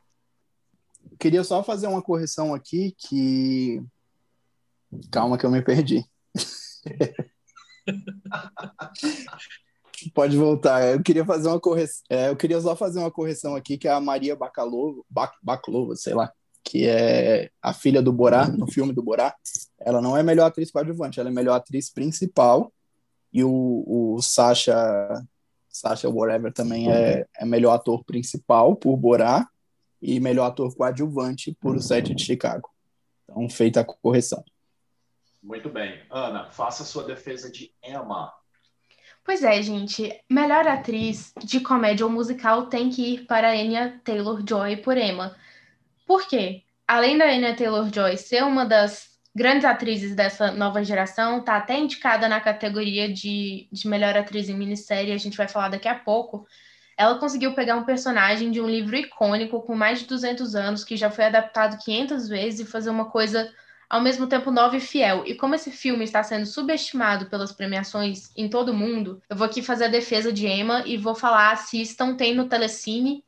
Queria 1.19 1.43
só 1.43 1.63
fazer 1.63 1.85
uma 1.85 2.01
correção 2.01 2.53
aqui 2.53 2.95
que. 2.97 3.83
Calma 5.11 5.37
que 5.37 5.45
eu 5.45 5.51
me 5.51 5.61
perdi. 5.61 6.03
Pode 10.13 10.37
voltar. 10.37 10.93
Eu 10.93 11.03
queria 11.03 11.25
fazer 11.25 11.49
uma 11.49 11.59
correção. 11.59 12.03
eu 12.09 12.35
queria 12.35 12.59
só 12.61 12.75
fazer 12.75 12.99
uma 12.99 13.11
correção 13.11 13.55
aqui 13.55 13.77
que 13.77 13.87
é 13.87 13.91
a 13.91 13.99
Maria 13.99 14.35
Bacalova, 14.35 15.01
Bac- 15.09 15.37
Baklova, 15.43 15.95
sei 15.95 16.13
lá, 16.13 16.31
que 16.63 16.87
é 16.87 17.49
a 17.61 17.73
filha 17.73 18.01
do 18.01 18.13
Borá 18.13 18.47
no 18.47 18.71
filme 18.71 18.93
do 18.93 19.03
Borá. 19.03 19.35
Ela 19.79 20.01
não 20.01 20.15
é 20.15 20.23
melhor 20.23 20.45
atriz 20.45 20.71
coadjuvante, 20.71 21.19
ela 21.19 21.29
é 21.29 21.33
melhor 21.33 21.55
atriz 21.55 21.91
principal. 21.91 22.71
E 23.31 23.43
o, 23.43 23.83
o 24.15 24.21
Sasha, 24.21 24.75
Sasha 25.69 26.09
whatever 26.09 26.51
também 26.51 26.91
é, 26.91 27.25
é 27.37 27.45
melhor 27.45 27.73
ator 27.73 28.03
principal 28.03 28.75
por 28.75 28.97
Borá 28.97 29.47
e 30.01 30.19
melhor 30.19 30.45
ator 30.45 30.73
coadjuvante 30.75 31.55
por 31.59 31.75
O 31.75 31.81
Sete 31.81 32.15
de 32.15 32.23
Chicago. 32.23 32.69
Então, 33.23 33.47
feita 33.49 33.81
a 33.81 33.83
correção. 33.83 34.43
Muito 35.41 35.69
bem. 35.69 36.01
Ana, 36.09 36.49
faça 36.49 36.83
sua 36.83 37.03
defesa 37.03 37.51
de 37.51 37.71
Emma. 37.83 38.33
Pois 39.23 39.43
é, 39.43 39.61
gente. 39.61 40.11
Melhor 40.29 40.67
atriz 40.67 41.33
de 41.43 41.59
comédia 41.59 42.05
ou 42.05 42.11
musical 42.11 42.67
tem 42.67 42.89
que 42.89 43.13
ir 43.13 43.25
para 43.25 43.51
Anya 43.51 43.99
Taylor-Joy 44.03 44.77
por 44.77 44.97
Emma. 44.97 45.35
Por 46.05 46.27
quê? 46.27 46.63
Além 46.87 47.17
da 47.17 47.25
Anya 47.25 47.55
Taylor-Joy 47.55 48.17
ser 48.17 48.43
uma 48.43 48.65
das 48.65 49.09
grandes 49.35 49.65
atrizes 49.65 50.15
dessa 50.15 50.51
nova 50.51 50.83
geração, 50.83 51.43
tá 51.43 51.55
até 51.55 51.77
indicada 51.77 52.27
na 52.27 52.41
categoria 52.41 53.11
de, 53.11 53.69
de 53.71 53.87
melhor 53.87 54.17
atriz 54.17 54.49
em 54.49 54.57
minissérie, 54.57 55.13
a 55.13 55.17
gente 55.17 55.37
vai 55.37 55.47
falar 55.47 55.69
daqui 55.69 55.87
a 55.87 55.95
pouco. 55.95 56.47
Ela 56.97 57.19
conseguiu 57.19 57.53
pegar 57.53 57.75
um 57.77 57.85
personagem 57.85 58.51
de 58.51 58.59
um 58.59 58.67
livro 58.67 58.95
icônico 58.95 59.61
com 59.61 59.75
mais 59.75 59.99
de 59.99 60.05
200 60.07 60.55
anos, 60.55 60.83
que 60.83 60.97
já 60.97 61.09
foi 61.09 61.25
adaptado 61.25 61.77
500 61.77 62.27
vezes, 62.27 62.59
e 62.59 62.69
fazer 62.69 62.89
uma 62.89 63.05
coisa 63.05 63.49
ao 63.89 64.01
mesmo 64.01 64.27
tempo 64.27 64.51
nova 64.51 64.77
e 64.77 64.79
fiel. 64.79 65.25
E 65.25 65.33
como 65.33 65.55
esse 65.55 65.71
filme 65.71 66.03
está 66.03 66.21
sendo 66.23 66.45
subestimado 66.45 67.25
pelas 67.25 67.51
premiações 67.51 68.29
em 68.37 68.47
todo 68.47 68.69
o 68.69 68.75
mundo, 68.75 69.21
eu 69.27 69.35
vou 69.35 69.47
aqui 69.47 69.63
fazer 69.63 69.85
a 69.85 69.89
defesa 69.89 70.31
de 70.31 70.45
Emma 70.45 70.83
e 70.85 70.95
vou 70.95 71.15
falar: 71.15 71.51
assistam, 71.51 72.15
tem 72.15 72.35
no 72.35 72.47
Telecine. 72.47 73.25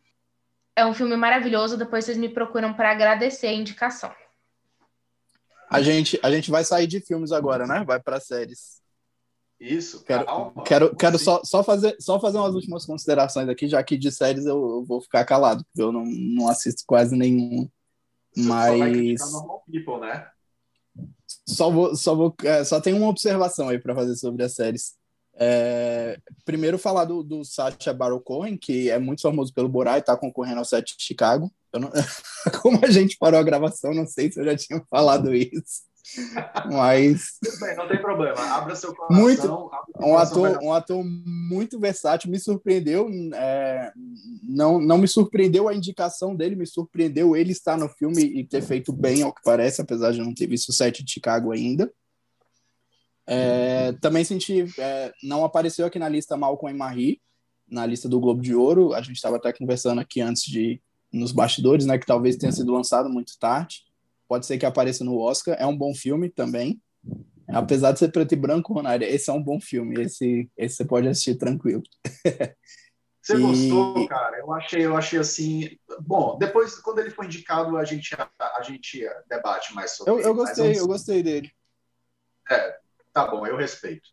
É 0.75 0.85
um 0.85 0.93
filme 0.93 1.17
maravilhoso. 1.17 1.77
Depois 1.77 2.05
vocês 2.05 2.17
me 2.17 2.29
procuram 2.29 2.73
para 2.73 2.91
agradecer 2.91 3.47
a 3.47 3.53
indicação. 3.53 4.13
A 5.69 5.81
gente, 5.81 6.19
a 6.21 6.29
gente 6.29 6.51
vai 6.51 6.63
sair 6.63 6.85
de 6.85 6.99
filmes 6.99 7.31
agora, 7.31 7.65
né? 7.65 7.83
Vai 7.85 7.99
para 7.99 8.19
séries. 8.19 8.81
Isso, 9.59 10.03
Quero, 10.03 10.25
calma. 10.25 10.63
quero, 10.63 10.95
quero 10.95 11.19
Sim. 11.19 11.23
só, 11.23 11.41
só, 11.43 11.63
fazer, 11.63 11.95
só 11.99 12.19
fazer 12.19 12.39
umas 12.39 12.55
últimas 12.55 12.83
considerações 12.83 13.47
aqui, 13.47 13.67
já 13.67 13.81
que 13.83 13.95
de 13.95 14.11
séries 14.11 14.45
eu, 14.45 14.57
eu 14.57 14.83
vou 14.83 14.99
ficar 14.99 15.23
calado, 15.23 15.63
porque 15.65 15.81
eu 15.81 15.91
não, 15.91 16.03
não 16.03 16.49
assisto 16.49 16.83
quase 16.85 17.15
nenhum. 17.15 17.69
Você 18.33 18.43
só 18.43 18.49
vai 18.49 18.91
criticar 18.91 19.27
Mas 19.27 19.33
Normal 19.33 19.63
People, 19.71 19.99
né? 19.99 20.31
Só 21.47 21.69
vou, 21.69 21.95
só 21.95 22.15
vou, 22.15 22.35
é, 22.43 22.63
só 22.63 22.79
tem 22.79 22.93
uma 22.93 23.07
observação 23.07 23.69
aí 23.69 23.79
para 23.79 23.95
fazer 23.95 24.15
sobre 24.15 24.43
as 24.43 24.53
séries. 24.53 24.93
É, 25.35 26.19
primeiro 26.45 26.77
falar 26.77 27.05
do, 27.05 27.23
do 27.23 27.43
Sacha 27.43 27.93
Baron 27.93 28.19
Cohen, 28.19 28.57
que 28.57 28.89
é 28.89 28.99
muito 28.99 29.21
famoso 29.21 29.53
pelo 29.53 29.69
Borá 29.69 29.97
e 29.97 29.99
está 29.99 30.15
concorrendo 30.15 30.59
ao 30.59 30.65
set 30.65 30.95
de 30.97 31.03
Chicago. 31.03 31.51
Não- 31.73 31.91
como 32.61 32.79
a 32.85 32.89
gente 32.91 33.17
parou 33.17 33.39
a 33.39 33.43
gravação, 33.43 33.93
não 33.93 34.05
sei 34.05 34.31
se 34.31 34.39
eu 34.39 34.45
já 34.45 34.55
tinha 34.55 34.83
falado 34.89 35.33
isso, 35.33 35.83
mas 36.71 37.37
bem, 37.59 37.75
não 37.75 37.87
tem 37.87 38.01
problema. 38.01 38.39
Abra 38.55 38.75
seu 38.75 38.93
coração. 38.95 39.21
Muito- 39.21 39.41
seu 39.41 39.71
um 39.99 40.17
ator, 40.17 40.59
um 40.63 40.73
ator 40.73 41.03
muito 41.03 41.79
versátil, 41.79 42.29
me 42.31 42.39
surpreendeu. 42.39 43.07
é, 43.33 43.91
não, 44.43 44.79
não 44.79 44.97
me 44.97 45.07
surpreendeu 45.07 45.67
a 45.67 45.75
indicação 45.75 46.35
dele, 46.35 46.55
me 46.55 46.65
surpreendeu 46.65 47.35
ele 47.35 47.51
estar 47.51 47.77
no 47.77 47.87
filme 47.89 48.21
e 48.23 48.43
ter 48.43 48.61
feito 48.61 48.91
bem, 48.91 49.21
ao 49.21 49.33
que 49.33 49.41
parece, 49.43 49.81
apesar 49.81 50.11
de 50.11 50.19
eu 50.19 50.25
não 50.25 50.33
ter 50.33 50.47
visto 50.47 50.69
o 50.69 50.73
set 50.73 51.03
de 51.03 51.11
Chicago 51.11 51.51
ainda. 51.51 51.91
É, 53.27 53.93
também 54.01 54.23
senti, 54.23 54.65
é, 54.77 55.13
não 55.23 55.45
apareceu 55.45 55.85
aqui 55.85 55.99
na 55.99 56.09
lista 56.09 56.35
Malcolm 56.35 56.75
e 56.75 56.77
Marie, 56.77 57.21
na 57.69 57.85
lista 57.85 58.09
do 58.09 58.19
Globo 58.19 58.41
de 58.41 58.53
Ouro. 58.53 58.93
A 58.93 59.01
gente 59.01 59.15
estava 59.15 59.37
até 59.37 59.53
conversando 59.53 60.01
aqui 60.01 60.19
antes 60.19 60.43
de 60.43 60.81
nos 61.13 61.31
bastidores, 61.31 61.85
né, 61.85 61.97
que 61.97 62.05
talvez 62.05 62.35
tenha 62.35 62.51
sido 62.51 62.71
lançado 62.71 63.09
muito 63.09 63.37
tarde. 63.39 63.83
Pode 64.31 64.45
ser 64.45 64.57
que 64.57 64.65
apareça 64.65 65.03
no 65.03 65.17
Oscar. 65.19 65.57
É 65.59 65.67
um 65.67 65.75
bom 65.75 65.93
filme 65.93 66.29
também. 66.29 66.81
Apesar 67.49 67.91
de 67.91 67.99
ser 67.99 68.13
preto 68.13 68.31
e 68.31 68.37
branco, 68.37 68.73
Ronário, 68.73 69.05
esse 69.05 69.29
é 69.29 69.33
um 69.33 69.43
bom 69.43 69.59
filme. 69.59 70.01
Esse, 70.01 70.49
esse 70.55 70.77
você 70.77 70.85
pode 70.85 71.05
assistir 71.09 71.35
tranquilo. 71.35 71.83
Você 73.21 73.35
E- 73.35 73.41
gostou, 73.41 74.07
cara? 74.07 74.37
Eu 74.37 74.53
achei, 74.53 74.85
eu 74.85 74.95
achei 74.95 75.19
assim. 75.19 75.77
Bom, 75.99 76.37
depois, 76.39 76.79
quando 76.79 76.99
ele 76.99 77.09
foi 77.09 77.25
indicado, 77.25 77.75
a 77.75 77.83
gente, 77.83 78.15
a, 78.15 78.29
a 78.39 78.61
gente 78.63 79.05
debate 79.27 79.75
mais 79.75 79.91
sobre 79.91 80.13
Eu, 80.13 80.19
ele. 80.19 80.27
eu 80.29 80.33
gostei, 80.33 80.79
eu 80.79 80.87
gostei 80.87 81.21
dele. 81.21 81.51
Tá 83.11 83.27
bom, 83.27 83.45
eu 83.45 83.57
respeito. 83.57 84.07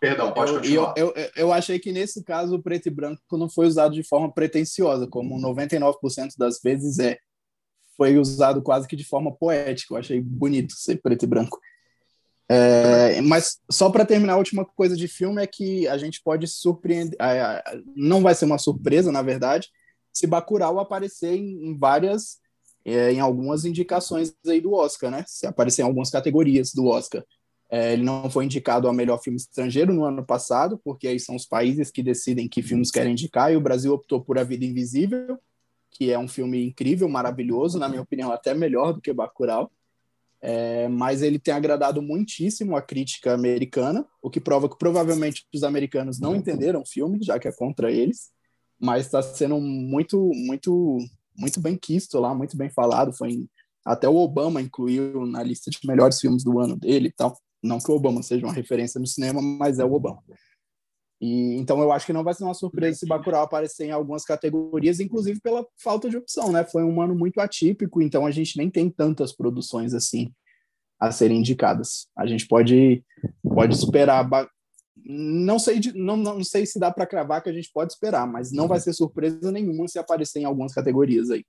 Perdão, 0.00 0.34
pode 0.34 0.50
Eu, 0.50 0.58
continuar. 0.58 0.94
eu, 0.96 1.12
eu, 1.14 1.30
eu 1.36 1.52
achei 1.52 1.78
que 1.78 1.92
nesse 1.92 2.24
caso 2.24 2.56
o 2.56 2.62
preto 2.62 2.88
e 2.88 2.90
branco 2.90 3.22
não 3.38 3.48
foi 3.48 3.66
usado 3.68 3.94
de 3.94 4.02
forma 4.02 4.30
pretensiosa, 4.30 5.06
como 5.06 5.40
99% 5.40 6.34
das 6.36 6.60
vezes 6.60 6.98
é. 6.98 7.16
Foi 7.96 8.18
usado 8.18 8.62
quase 8.62 8.88
que 8.88 8.96
de 8.96 9.04
forma 9.04 9.32
poética. 9.32 9.94
Eu 9.94 9.98
achei 9.98 10.20
bonito 10.20 10.74
ser 10.74 11.00
preto 11.00 11.24
e 11.24 11.26
branco. 11.26 11.58
É, 12.48 13.20
mas 13.22 13.58
só 13.70 13.88
para 13.88 14.04
terminar, 14.04 14.34
a 14.34 14.38
última 14.38 14.64
coisa 14.64 14.96
de 14.96 15.08
filme 15.08 15.42
é 15.42 15.46
que 15.46 15.88
a 15.88 15.96
gente 15.96 16.20
pode 16.22 16.46
surpreender. 16.46 17.16
Não 17.96 18.22
vai 18.22 18.34
ser 18.34 18.44
uma 18.44 18.58
surpresa, 18.58 19.10
na 19.10 19.22
verdade, 19.22 19.68
se 20.12 20.26
Bacurau 20.26 20.78
aparecer 20.78 21.34
em 21.34 21.76
várias 21.78 22.42
é, 22.84 23.12
em 23.12 23.20
algumas 23.20 23.64
indicações 23.64 24.34
aí 24.46 24.60
do 24.60 24.72
Oscar, 24.72 25.10
né? 25.10 25.24
Se 25.26 25.46
aparecer 25.46 25.82
em 25.82 25.84
algumas 25.84 26.10
categorias 26.10 26.72
do 26.74 26.86
Oscar. 26.86 27.24
É, 27.70 27.94
ele 27.94 28.02
não 28.02 28.28
foi 28.28 28.44
indicado 28.44 28.86
a 28.86 28.92
melhor 28.92 29.18
filme 29.22 29.38
estrangeiro 29.38 29.94
no 29.94 30.04
ano 30.04 30.24
passado, 30.24 30.78
porque 30.84 31.08
aí 31.08 31.18
são 31.18 31.34
os 31.34 31.46
países 31.46 31.90
que 31.90 32.02
decidem 32.02 32.48
que 32.48 32.62
filmes 32.62 32.90
querem 32.90 33.12
indicar, 33.12 33.50
e 33.50 33.56
o 33.56 33.60
Brasil 33.60 33.94
optou 33.94 34.20
por 34.20 34.38
A 34.38 34.44
Vida 34.44 34.64
Invisível, 34.64 35.38
que 35.92 36.10
é 36.10 36.18
um 36.18 36.26
filme 36.26 36.66
incrível, 36.66 37.08
maravilhoso, 37.08 37.78
na 37.78 37.88
minha 37.88 38.02
opinião, 38.02 38.32
até 38.32 38.54
melhor 38.54 38.92
do 38.92 39.00
que 39.00 39.12
Bacurau. 39.12 39.70
É, 40.40 40.88
mas 40.88 41.22
ele 41.22 41.38
tem 41.38 41.54
agradado 41.54 42.02
muitíssimo 42.02 42.74
a 42.74 42.82
crítica 42.82 43.32
americana, 43.32 44.04
o 44.20 44.28
que 44.28 44.40
prova 44.40 44.68
que 44.68 44.76
provavelmente 44.76 45.46
os 45.54 45.62
americanos 45.62 46.18
não 46.18 46.34
entenderam 46.34 46.82
o 46.82 46.86
filme, 46.86 47.22
já 47.22 47.38
que 47.38 47.46
é 47.46 47.52
contra 47.52 47.92
eles, 47.92 48.30
mas 48.80 49.06
está 49.06 49.22
sendo 49.22 49.60
muito, 49.60 50.18
muito, 50.34 50.98
muito 51.38 51.60
bem 51.60 51.76
quisto 51.76 52.18
lá, 52.18 52.34
muito 52.34 52.56
bem 52.56 52.68
falado. 52.70 53.12
Foi 53.12 53.30
em, 53.30 53.48
até 53.84 54.08
o 54.08 54.16
Obama 54.16 54.60
incluiu 54.60 55.24
na 55.26 55.44
lista 55.44 55.70
de 55.70 55.78
melhores 55.84 56.18
filmes 56.18 56.42
do 56.42 56.58
ano 56.58 56.74
dele 56.74 57.12
tal. 57.16 57.38
Não 57.62 57.78
que 57.78 57.92
o 57.92 57.94
Obama 57.94 58.20
seja 58.24 58.44
uma 58.44 58.52
referência 58.52 58.98
no 58.98 59.06
cinema, 59.06 59.40
mas 59.40 59.78
é 59.78 59.84
o 59.84 59.92
Obama. 59.92 60.20
E, 61.22 61.54
então 61.54 61.80
eu 61.80 61.92
acho 61.92 62.04
que 62.04 62.12
não 62.12 62.24
vai 62.24 62.34
ser 62.34 62.42
uma 62.42 62.52
surpresa 62.52 62.98
se 62.98 63.06
Bacurau 63.06 63.44
aparecer 63.44 63.86
em 63.86 63.92
algumas 63.92 64.24
categorias, 64.24 64.98
inclusive 64.98 65.40
pela 65.40 65.64
falta 65.80 66.10
de 66.10 66.16
opção, 66.16 66.50
né? 66.50 66.64
Foi 66.64 66.82
um 66.82 67.00
ano 67.00 67.14
muito 67.14 67.40
atípico, 67.40 68.02
então 68.02 68.26
a 68.26 68.32
gente 68.32 68.58
nem 68.58 68.68
tem 68.68 68.90
tantas 68.90 69.32
produções 69.32 69.94
assim 69.94 70.32
a 70.98 71.12
serem 71.12 71.38
indicadas. 71.38 72.08
A 72.18 72.26
gente 72.26 72.48
pode 72.48 73.04
pode 73.44 73.72
esperar 73.72 74.28
não 75.04 75.60
sei 75.60 75.80
não, 75.94 76.16
não 76.16 76.42
sei 76.42 76.66
se 76.66 76.78
dá 76.80 76.90
para 76.90 77.06
cravar 77.06 77.40
que 77.40 77.48
a 77.48 77.52
gente 77.52 77.70
pode 77.72 77.92
esperar, 77.92 78.26
mas 78.26 78.50
não 78.50 78.66
vai 78.66 78.80
ser 78.80 78.92
surpresa 78.92 79.52
nenhuma 79.52 79.86
se 79.86 80.00
aparecer 80.00 80.40
em 80.40 80.44
algumas 80.44 80.74
categorias 80.74 81.30
aí. 81.30 81.44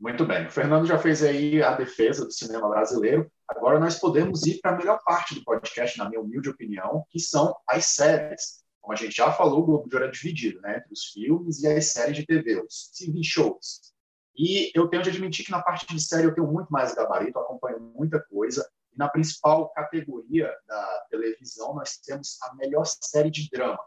Muito 0.00 0.24
bem. 0.24 0.46
O 0.46 0.50
Fernando 0.50 0.86
já 0.86 0.96
fez 0.96 1.24
aí 1.24 1.60
a 1.60 1.74
defesa 1.74 2.24
do 2.24 2.30
cinema 2.30 2.68
brasileiro. 2.68 3.28
Agora 3.48 3.80
nós 3.80 3.98
podemos 3.98 4.46
ir 4.46 4.60
para 4.60 4.70
a 4.70 4.76
melhor 4.76 5.00
parte 5.04 5.34
do 5.34 5.42
podcast, 5.42 5.98
na 5.98 6.08
minha 6.08 6.20
humilde 6.20 6.48
opinião, 6.48 7.04
que 7.10 7.18
são 7.18 7.56
as 7.68 7.86
séries. 7.86 8.62
Como 8.80 8.92
a 8.92 8.96
gente 8.96 9.16
já 9.16 9.32
falou, 9.32 9.60
o 9.60 9.66
Globo 9.66 9.88
de 9.88 9.96
Ouro 9.96 10.06
é 10.06 10.10
dividido 10.10 10.60
né, 10.60 10.78
entre 10.78 10.92
os 10.92 11.06
filmes 11.06 11.62
e 11.62 11.66
as 11.66 11.86
séries 11.86 12.16
de 12.16 12.24
TV, 12.24 12.62
os 12.62 12.92
TV 12.96 13.24
shows. 13.24 13.92
E 14.36 14.70
eu 14.72 14.86
tenho 14.86 15.02
de 15.02 15.10
admitir 15.10 15.44
que 15.44 15.50
na 15.50 15.60
parte 15.60 15.84
de 15.92 16.00
série 16.00 16.28
eu 16.28 16.34
tenho 16.34 16.46
muito 16.46 16.68
mais 16.68 16.94
gabarito, 16.94 17.36
acompanho 17.36 17.80
muita 17.80 18.20
coisa. 18.20 18.70
E 18.92 18.96
na 18.96 19.08
principal 19.08 19.68
categoria 19.70 20.48
da 20.68 21.06
televisão, 21.10 21.74
nós 21.74 21.96
temos 21.96 22.38
a 22.42 22.54
melhor 22.54 22.84
série 22.86 23.32
de 23.32 23.50
drama. 23.50 23.80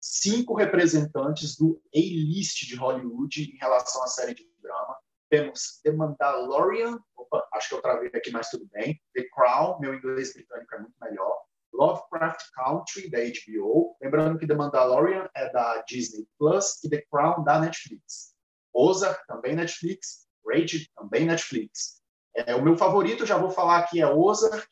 Cinco 0.00 0.54
representantes 0.54 1.58
do 1.58 1.78
A-list 1.94 2.66
de 2.66 2.74
Hollywood 2.74 3.52
em 3.52 3.58
relação 3.58 4.02
à 4.02 4.06
série 4.06 4.34
de 4.34 4.48
drama 4.62 4.96
temos 5.28 5.80
The 5.82 5.92
Mandalorian, 5.92 6.98
opa, 7.16 7.46
acho 7.54 7.68
que 7.68 7.74
eu 7.74 7.82
travei 7.82 8.08
aqui, 8.14 8.30
mas 8.30 8.48
tudo 8.50 8.66
bem. 8.72 9.00
The 9.14 9.24
Crown, 9.34 9.78
meu 9.80 9.94
inglês 9.94 10.32
britânico 10.32 10.74
é 10.74 10.78
muito 10.78 10.94
melhor. 11.00 11.42
Lovecraft 11.72 12.50
Country, 12.54 13.10
da 13.10 13.18
HBO. 13.18 13.96
Lembrando 14.00 14.38
que 14.38 14.46
The 14.46 14.54
Mandalorian 14.54 15.28
é 15.34 15.50
da 15.52 15.82
Disney 15.82 16.26
Plus 16.38 16.82
e 16.82 16.90
The 16.90 17.04
Crown 17.10 17.44
da 17.44 17.60
Netflix. 17.60 18.34
Ozark, 18.74 19.26
também 19.26 19.54
Netflix. 19.54 20.26
Rage, 20.46 20.90
também 20.96 21.26
Netflix. 21.26 22.00
É, 22.34 22.54
o 22.54 22.62
meu 22.62 22.76
favorito, 22.76 23.26
já 23.26 23.36
vou 23.36 23.50
falar 23.50 23.78
aqui, 23.78 24.00
é 24.00 24.06
Ozark, 24.06 24.66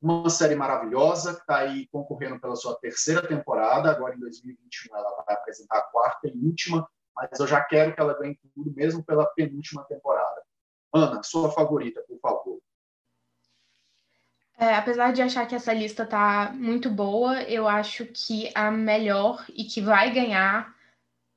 uma 0.00 0.30
série 0.30 0.54
maravilhosa, 0.54 1.34
que 1.34 1.40
está 1.40 1.58
aí 1.58 1.88
concorrendo 1.88 2.40
pela 2.40 2.54
sua 2.54 2.78
terceira 2.78 3.26
temporada. 3.26 3.90
Agora, 3.90 4.14
em 4.14 4.20
2021, 4.20 4.96
ela 4.96 5.24
vai 5.24 5.34
apresentar 5.34 5.78
a 5.78 5.82
quarta 5.82 6.28
e 6.28 6.46
última 6.46 6.88
mas 7.18 7.40
eu 7.40 7.46
já 7.46 7.60
quero 7.60 7.92
que 7.94 8.00
ela 8.00 8.16
ganhe 8.16 8.38
tudo, 8.54 8.72
mesmo 8.74 9.02
pela 9.02 9.26
penúltima 9.26 9.84
temporada. 9.84 10.42
Ana, 10.94 11.22
sua 11.22 11.50
favorita, 11.50 12.00
por 12.06 12.18
favor. 12.20 12.60
É, 14.56 14.74
apesar 14.74 15.12
de 15.12 15.22
achar 15.22 15.46
que 15.46 15.54
essa 15.54 15.72
lista 15.72 16.06
tá 16.06 16.52
muito 16.54 16.90
boa, 16.90 17.42
eu 17.42 17.68
acho 17.68 18.06
que 18.06 18.50
a 18.54 18.70
melhor 18.70 19.44
e 19.50 19.64
que 19.64 19.80
vai 19.80 20.12
ganhar 20.12 20.74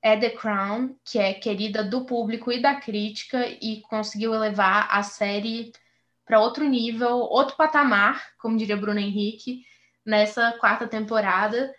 é 0.02 0.18
The 0.18 0.32
Crown, 0.32 0.96
que 1.06 1.20
é 1.20 1.34
querida 1.34 1.84
do 1.84 2.06
público 2.06 2.52
e 2.52 2.62
da 2.62 2.76
crítica 2.76 3.46
e 3.62 3.82
conseguiu 3.82 4.34
elevar 4.34 4.88
a 4.90 5.04
série 5.04 5.72
para 6.26 6.40
outro 6.40 6.64
nível, 6.68 7.18
outro 7.18 7.56
patamar, 7.56 8.32
como 8.40 8.58
diria 8.58 8.78
Bruno 8.78 9.00
Henrique, 9.00 9.64
nessa 10.04 10.54
quarta 10.54 10.88
temporada. 10.88 11.72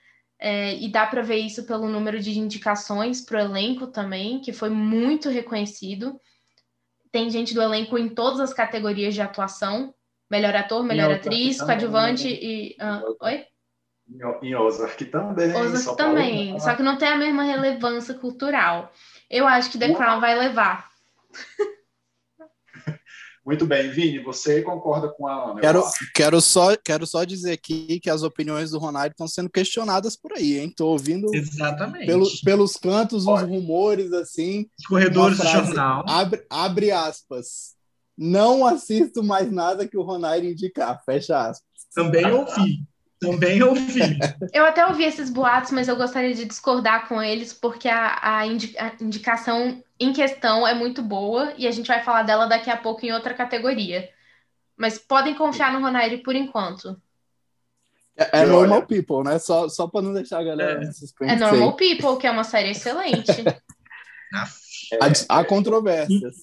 É, 0.44 0.74
e 0.74 0.88
dá 0.88 1.07
para 1.07 1.22
ver 1.22 1.37
isso 1.37 1.62
pelo 1.62 1.88
número 1.88 2.18
de 2.18 2.37
indicações 2.37 3.20
para 3.20 3.38
o 3.38 3.40
elenco 3.40 3.87
também, 3.87 4.40
que 4.40 4.52
foi 4.52 4.70
muito 4.70 5.28
reconhecido. 5.28 6.20
Tem 7.12 7.31
gente 7.31 7.55
do 7.55 7.62
elenco 7.62 7.96
em 7.96 8.09
todas 8.09 8.40
as 8.40 8.52
categorias 8.52 9.14
de 9.14 9.22
atuação: 9.22 9.94
melhor 10.28 10.57
ator, 10.57 10.83
melhor 10.83 11.12
atriz, 11.12 11.62
coadjuvante 11.62 12.24
né? 12.24 12.38
e. 12.42 12.76
Uh, 12.81 13.16
oi? 13.20 13.44
Em 14.42 14.57
Ozark 14.57 15.05
também. 15.05 15.55
Ozark 15.55 15.96
também, 15.96 16.59
só 16.59 16.74
que 16.74 16.83
não 16.83 16.98
tem 16.98 17.07
a 17.07 17.16
mesma 17.16 17.44
relevância 17.44 18.12
cultural. 18.12 18.92
Eu 19.31 19.46
acho 19.46 19.70
que 19.70 19.78
The 19.78 19.94
Crown 19.94 20.18
vai 20.18 20.37
levar. 20.37 20.90
Muito 23.44 23.66
bem, 23.66 23.90
Vini, 23.90 24.20
você 24.20 24.62
concorda 24.62 25.09
com 25.09 25.26
a 25.26 25.50
Ana? 25.50 25.61
Quero, 25.61 25.83
quero, 26.14 26.40
só, 26.40 26.76
quero 26.76 27.05
só 27.07 27.24
dizer 27.24 27.52
aqui 27.52 27.98
que 27.98 28.09
as 28.09 28.22
opiniões 28.22 28.70
do 28.70 28.78
Ronaldo 28.78 29.11
estão 29.11 29.26
sendo 29.26 29.50
questionadas 29.50 30.14
por 30.14 30.33
aí, 30.33 30.59
hein? 30.59 30.68
Estou 30.68 30.92
ouvindo 30.92 31.28
Exatamente. 31.35 32.07
Pelo, 32.07 32.26
pelos 32.44 32.76
cantos 32.76 33.26
os 33.26 33.42
rumores, 33.42 34.12
assim. 34.12 34.68
Os 34.78 34.87
corredores 34.87 35.38
do 35.38 35.44
jornal. 35.44 36.05
Abre, 36.09 36.44
abre 36.48 36.92
aspas. 36.92 37.74
Não 38.16 38.64
assisto 38.64 39.24
mais 39.24 39.50
nada 39.50 39.88
que 39.88 39.96
o 39.96 40.02
Ronaldo 40.02 40.46
indicar, 40.46 41.02
fecha 41.05 41.48
aspas. 41.48 41.66
Também 41.92 42.31
ouvi. 42.31 42.85
Também 43.22 43.62
ouvi. 43.62 44.00
Eu 44.52 44.64
até 44.64 44.87
ouvi 44.87 45.05
esses 45.05 45.31
boatos, 45.31 45.70
mas 45.70 45.87
eu 45.87 45.94
gostaria 45.94 46.35
de 46.35 46.44
discordar 46.44 47.09
com 47.09 47.22
eles, 47.22 47.52
porque 47.52 47.88
a, 47.88 48.18
a, 48.20 48.46
indica, 48.46 48.83
a, 48.85 49.05
indicação 49.05 49.81
em 50.03 50.12
questão 50.12 50.67
é 50.67 50.75
muito 50.75 51.03
boa 51.03 51.53
e 51.57 51.67
a 51.67 51.71
gente 51.71 51.87
vai 51.87 52.03
falar 52.03 52.23
dela 52.23 52.47
daqui 52.47 52.71
a 52.71 52.77
pouco 52.77 53.05
em 53.05 53.12
outra 53.12 53.35
categoria. 53.35 54.09
Mas 54.77 54.99
podem 54.99 55.35
confiar 55.35 55.73
no 55.73 55.81
Ronaire 55.81 56.23
por 56.23 56.35
enquanto. 56.35 57.01
É, 58.17 58.43
é 58.43 58.47
Normal 58.47 58.87
People, 58.87 59.25
né? 59.25 59.38
Só, 59.38 59.69
só 59.69 59.87
para 59.87 60.03
não 60.03 60.12
deixar 60.12 60.41
a 60.41 60.45
galera 60.45 60.83
é. 60.83 61.33
É 61.33 61.37
Normal 61.37 61.77
People, 61.77 62.19
que 62.19 62.27
é 62.27 62.31
uma 62.31 62.45
série 62.45 62.71
excelente. 62.71 63.33
há, 65.01 65.38
há 65.38 65.45
controvérsias. 65.45 66.37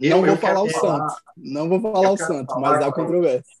Eu, 0.00 0.18
não 0.18 0.26
vou 0.26 0.36
falar 0.36 0.62
o 0.62 0.70
falar, 0.70 1.08
santo. 1.08 1.22
Não 1.36 1.68
vou 1.68 1.80
falar 1.80 2.10
o 2.10 2.16
santo, 2.16 2.60
mas 2.60 2.84
há 2.84 2.92
controvérsias. 2.92 3.58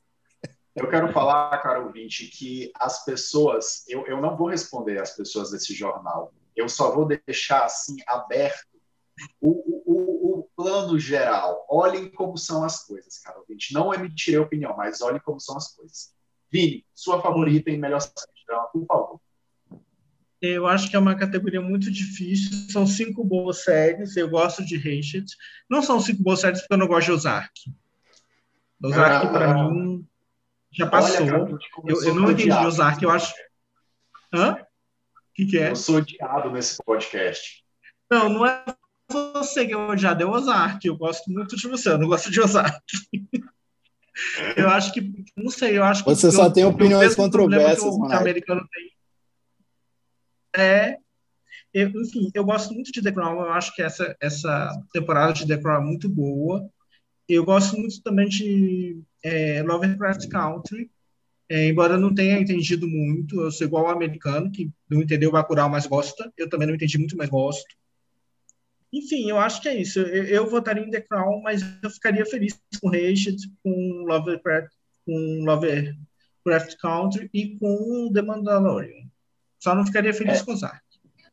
Eu 0.74 0.88
quero 0.88 1.12
falar, 1.12 1.58
cara 1.58 1.80
ouvinte, 1.80 2.26
que 2.26 2.70
as 2.76 3.04
pessoas, 3.04 3.84
eu, 3.88 4.06
eu 4.06 4.20
não 4.20 4.36
vou 4.36 4.48
responder 4.48 5.00
às 5.00 5.10
pessoas 5.16 5.50
desse 5.50 5.74
jornal, 5.74 6.32
eu 6.54 6.68
só 6.68 6.94
vou 6.94 7.04
deixar 7.04 7.64
assim 7.64 7.96
aberto 8.06 8.77
o, 9.40 9.50
o, 9.50 10.38
o, 10.38 10.48
plano 10.56 10.98
geral. 10.98 11.66
Olhem 11.68 12.10
como 12.10 12.36
são 12.36 12.64
as 12.64 12.84
coisas, 12.84 13.18
cara 13.18 13.38
ouvinte. 13.38 13.72
Não 13.72 13.92
emitirei 13.94 14.38
opinião, 14.38 14.76
mas 14.76 15.00
olhem 15.00 15.20
como 15.20 15.40
são 15.40 15.56
as 15.56 15.74
coisas. 15.74 16.12
Vini, 16.50 16.84
sua 16.94 17.20
favorita 17.20 17.70
em 17.70 17.78
melhor 17.78 18.00
série 18.00 18.38
por 18.72 18.86
favor. 18.86 19.20
Eu 20.40 20.66
acho 20.66 20.88
que 20.88 20.94
é 20.94 20.98
uma 20.98 21.16
categoria 21.16 21.60
muito 21.60 21.90
difícil. 21.90 22.70
São 22.70 22.86
cinco 22.86 23.24
boas 23.24 23.64
séries. 23.64 24.16
Eu 24.16 24.28
gosto 24.28 24.64
de 24.64 24.76
Rachel. 24.76 25.24
Não 25.68 25.82
são 25.82 26.00
cinco 26.00 26.22
boas 26.22 26.40
séries 26.40 26.60
porque 26.60 26.74
eu 26.74 26.78
não 26.78 26.86
gosto 26.86 27.06
de 27.06 27.12
Ozark. 27.12 27.52
Ozark, 28.82 29.26
ah, 29.26 29.30
para 29.30 29.70
mim, 29.70 30.06
já 30.70 30.86
passou. 30.86 31.26
Olha, 31.26 31.58
eu, 31.86 32.04
eu, 32.04 32.14
não 32.14 32.30
entendi 32.30 32.52
Ozark, 32.52 33.02
eu 33.02 33.10
acho. 33.10 33.34
Hã? 34.32 34.54
O 34.54 35.34
que, 35.34 35.46
que 35.46 35.58
é? 35.58 35.70
Eu 35.70 35.76
sou 35.76 35.96
odiado 35.96 36.50
nesse 36.50 36.78
podcast. 36.84 37.64
Não, 38.10 38.28
não 38.28 38.46
é 38.46 38.64
você 39.10 39.66
que 39.66 39.72
é 39.72 39.76
odiado, 39.76 40.22
é 40.22 40.26
o 40.26 40.30
Ozark. 40.30 40.86
Eu 40.86 40.96
gosto 40.96 41.30
muito 41.30 41.56
de 41.56 41.68
você, 41.68 41.90
eu 41.90 41.98
não 41.98 42.08
gosto 42.08 42.30
de 42.30 42.40
Ozark. 42.40 42.82
eu 44.56 44.68
acho 44.68 44.92
que, 44.92 45.24
não 45.36 45.50
sei, 45.50 45.78
eu 45.78 45.84
acho 45.84 46.04
que. 46.04 46.10
Você 46.10 46.30
só 46.30 46.50
tem 46.50 46.64
opiniões 46.64 47.14
controversas, 47.14 47.82
que 47.82 47.88
o, 47.88 48.06
que 48.06 48.14
o 48.14 48.18
americano 48.18 48.68
tem. 48.72 48.92
É. 50.62 50.96
Eu, 51.72 51.88
enfim, 51.88 52.30
eu 52.34 52.44
gosto 52.44 52.72
muito 52.72 52.90
de 52.90 53.02
The 53.02 53.12
Crown. 53.12 53.40
Eu 53.40 53.52
acho 53.52 53.74
que 53.74 53.82
essa, 53.82 54.16
essa 54.20 54.70
temporada 54.92 55.32
de 55.32 55.46
The 55.46 55.58
Crown 55.58 55.82
é 55.82 55.84
muito 55.84 56.08
boa. 56.08 56.68
Eu 57.28 57.44
gosto 57.44 57.76
muito 57.76 58.02
também 58.02 58.26
de 58.28 59.02
é, 59.22 59.62
Lovecraft 59.62 60.28
Country, 60.28 60.90
é, 61.48 61.66
embora 61.68 61.94
eu 61.94 62.00
não 62.00 62.14
tenha 62.14 62.38
entendido 62.38 62.86
muito, 62.86 63.40
eu 63.40 63.50
sou 63.50 63.66
igual 63.66 63.86
ao 63.86 63.92
americano, 63.92 64.50
que 64.50 64.70
não 64.88 65.02
entendeu 65.02 65.30
o 65.30 65.32
Bacurau, 65.32 65.68
mas 65.68 65.86
gosta. 65.86 66.30
Eu 66.36 66.48
também 66.48 66.68
não 66.68 66.74
entendi 66.74 66.98
muito, 66.98 67.16
mas 67.16 67.28
gosto. 67.28 67.66
Enfim, 68.92 69.28
eu 69.28 69.38
acho 69.38 69.60
que 69.60 69.68
é 69.68 69.74
isso. 69.74 70.00
Eu, 70.00 70.24
eu 70.24 70.50
votaria 70.50 70.82
em 70.82 70.90
The 70.90 71.00
Crown, 71.02 71.42
mas 71.42 71.62
eu 71.82 71.90
ficaria 71.90 72.24
feliz 72.24 72.58
com 72.80 72.88
Rachel, 72.88 73.34
com 73.62 74.04
Lovecraft, 74.06 74.72
com 75.04 75.44
Lovecraft 75.44 76.76
Country 76.80 77.30
e 77.32 77.58
com 77.58 78.10
The 78.12 78.22
Mandalorian. 78.22 79.08
Só 79.58 79.74
não 79.74 79.84
ficaria 79.84 80.14
feliz 80.14 80.40
é. 80.40 80.44
com 80.44 80.56
Zark. 80.56 80.88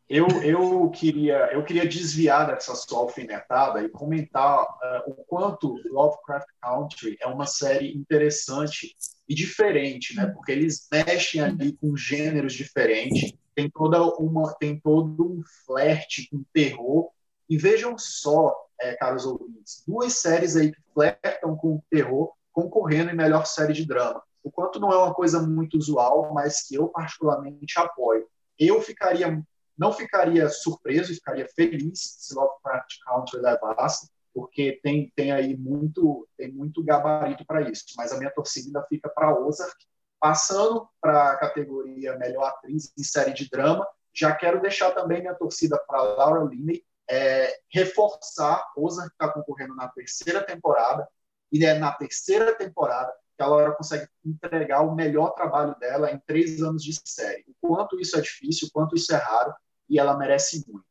Eu, 0.07 0.27
eu, 0.43 0.89
queria, 0.91 1.51
eu 1.51 1.63
queria 1.63 1.87
desviar 1.87 2.45
dessa 2.45 2.75
sua 2.75 2.99
alfinetada 2.99 3.81
e 3.81 3.89
comentar 3.89 4.61
uh, 4.61 5.09
o 5.09 5.15
quanto 5.25 5.81
Lovecraft 5.89 6.47
Country 6.61 7.17
é 7.19 7.25
uma 7.25 7.47
série 7.47 7.91
interessante 7.97 8.95
e 9.27 9.33
diferente, 9.33 10.15
né? 10.15 10.27
Porque 10.27 10.51
eles 10.51 10.87
mexem 10.91 11.41
ali 11.41 11.73
com 11.73 11.97
gêneros 11.97 12.53
diferentes, 12.53 13.33
tem 13.55 13.67
toda 13.67 14.03
uma, 14.19 14.53
tem 14.59 14.79
todo 14.79 15.39
um 15.39 15.41
flerte 15.65 16.29
com 16.29 16.43
terror. 16.53 17.09
E 17.49 17.57
vejam 17.57 17.97
só, 17.97 18.55
é, 18.79 18.95
caros 18.95 19.25
ouvintes, 19.25 19.83
duas 19.87 20.13
séries 20.13 20.55
aí 20.55 20.71
que 20.71 20.81
flertam 20.93 21.55
com 21.55 21.81
terror 21.89 22.33
concorrendo 22.51 23.11
em 23.11 23.15
melhor 23.15 23.45
série 23.45 23.73
de 23.73 23.85
drama. 23.85 24.23
O 24.41 24.49
quanto 24.49 24.79
não 24.79 24.91
é 24.91 24.97
uma 24.97 25.13
coisa 25.13 25.41
muito 25.41 25.77
usual, 25.77 26.33
mas 26.33 26.65
que 26.67 26.75
eu 26.75 26.87
particularmente 26.87 27.77
apoio. 27.77 28.27
Eu 28.57 28.81
ficaria 28.81 29.43
não 29.77 29.91
ficaria 29.91 30.47
surpreso 30.49 31.13
ficaria 31.13 31.47
feliz 31.49 32.17
se 32.19 32.33
Lovecraft 32.33 32.97
Country 33.05 33.41
levasse, 33.41 34.09
porque 34.33 34.79
tem, 34.81 35.11
tem 35.15 35.31
aí 35.31 35.55
muito, 35.55 36.27
tem 36.37 36.51
muito 36.51 36.83
gabarito 36.83 37.45
para 37.45 37.69
isso. 37.69 37.85
Mas 37.97 38.11
a 38.11 38.17
minha 38.17 38.31
torcida 38.31 38.67
ainda 38.67 38.87
fica 38.87 39.09
para 39.09 39.37
Ozark. 39.37 39.75
Passando 40.19 40.87
para 41.01 41.31
a 41.31 41.37
categoria 41.37 42.17
Melhor 42.17 42.45
Atriz 42.45 42.91
em 42.97 43.03
Série 43.03 43.33
de 43.33 43.49
Drama, 43.49 43.85
já 44.13 44.33
quero 44.33 44.61
deixar 44.61 44.91
também 44.91 45.21
minha 45.21 45.35
torcida 45.35 45.77
para 45.85 46.01
Laura 46.01 46.45
Linney, 46.45 46.83
é, 47.09 47.55
reforçar, 47.71 48.65
Ozark 48.77 49.11
está 49.11 49.31
concorrendo 49.31 49.75
na 49.75 49.87
terceira 49.89 50.41
temporada, 50.43 51.07
e 51.51 51.63
é 51.63 51.77
na 51.77 51.91
terceira 51.91 52.55
temporada 52.55 53.13
que 53.37 53.43
a 53.43 53.47
Laura 53.47 53.73
consegue 53.73 54.07
entregar 54.25 54.81
o 54.81 54.95
melhor 54.95 55.31
trabalho 55.31 55.75
dela 55.77 56.11
em 56.11 56.19
três 56.25 56.61
anos 56.61 56.83
de 56.83 56.97
série. 57.03 57.45
O 57.61 57.67
quanto 57.67 57.99
isso 57.99 58.17
é 58.17 58.21
difícil, 58.21 58.67
o 58.67 58.71
quanto 58.71 58.95
isso 58.95 59.13
é 59.13 59.17
raro, 59.17 59.53
e 59.89 59.99
ela 59.99 60.17
merece 60.17 60.63
muito. 60.67 60.85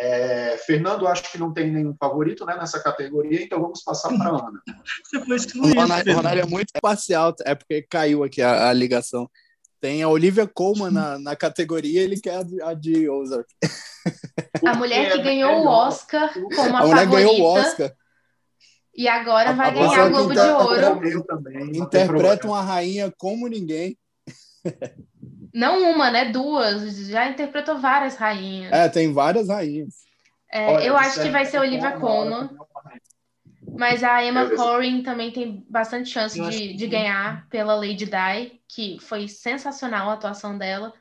É, 0.00 0.56
Fernando, 0.58 1.08
acho 1.08 1.30
que 1.32 1.38
não 1.38 1.52
tem 1.52 1.72
nenhum 1.72 1.94
favorito 1.98 2.46
né, 2.46 2.56
nessa 2.56 2.80
categoria, 2.80 3.42
então 3.42 3.60
vamos 3.60 3.82
passar 3.82 4.16
para 4.16 4.28
a 4.28 4.48
Ana. 4.48 4.62
Você 5.04 5.24
foi 5.24 5.36
excluído. 5.36 5.76
O 5.76 6.14
Ronaldo 6.14 6.40
é 6.40 6.46
muito 6.46 6.72
parcial, 6.80 7.34
é 7.44 7.54
porque 7.54 7.82
caiu 7.82 8.22
aqui 8.22 8.40
a, 8.40 8.68
a 8.68 8.72
ligação. 8.72 9.28
Tem 9.80 10.02
a 10.02 10.08
Olivia 10.08 10.46
Colman 10.46 10.90
na, 10.90 11.18
na 11.18 11.36
categoria, 11.36 12.02
ele 12.02 12.20
quer 12.20 12.36
a 12.38 12.42
de, 12.42 12.62
a 12.62 12.74
de 12.74 13.08
Ozark. 13.08 13.48
A 14.64 14.74
mulher 14.74 15.12
que 15.12 15.18
ganhou 15.18 15.64
o 15.64 15.66
Oscar 15.66 16.32
como 16.32 16.76
a, 16.76 16.80
a 16.80 16.86
mulher 16.86 17.04
favorita. 17.04 17.06
ganhou 17.06 17.40
o 17.40 17.44
Oscar. 17.44 17.92
E 18.96 19.06
agora 19.06 19.52
vai 19.52 19.72
ganhar 19.72 20.06
o 20.06 20.10
Globo 20.10 20.32
de 20.32 20.40
Ouro. 20.40 21.24
Também, 21.24 21.76
Interpreta 21.76 22.46
uma 22.46 22.62
rainha 22.62 23.12
como 23.16 23.46
ninguém. 23.46 23.96
Não 25.54 25.92
uma, 25.92 26.10
né? 26.10 26.30
Duas. 26.32 26.96
Já 27.06 27.28
interpretou 27.28 27.78
várias 27.78 28.16
rainhas. 28.16 28.72
É, 28.72 28.88
tem 28.88 29.12
várias 29.12 29.48
rainhas. 29.48 29.94
É, 30.50 30.66
Olha, 30.66 30.84
eu 30.84 30.96
acho 30.96 31.22
que 31.22 31.30
vai 31.30 31.44
ser 31.44 31.58
Olivia 31.58 31.92
Colman. 31.92 32.50
Mas 33.76 34.02
a 34.02 34.24
Emma 34.24 34.50
Corrin 34.50 35.02
também 35.02 35.30
tem 35.30 35.64
bastante 35.68 36.08
chance 36.08 36.40
de, 36.40 36.74
de 36.74 36.86
ganhar 36.86 37.46
pela 37.48 37.76
Lady 37.76 38.06
Di, 38.06 38.57
que 38.68 38.98
foi 39.00 39.28
sensacional 39.28 40.10
a 40.10 40.14
atuação 40.14 40.56
dela. 40.56 40.92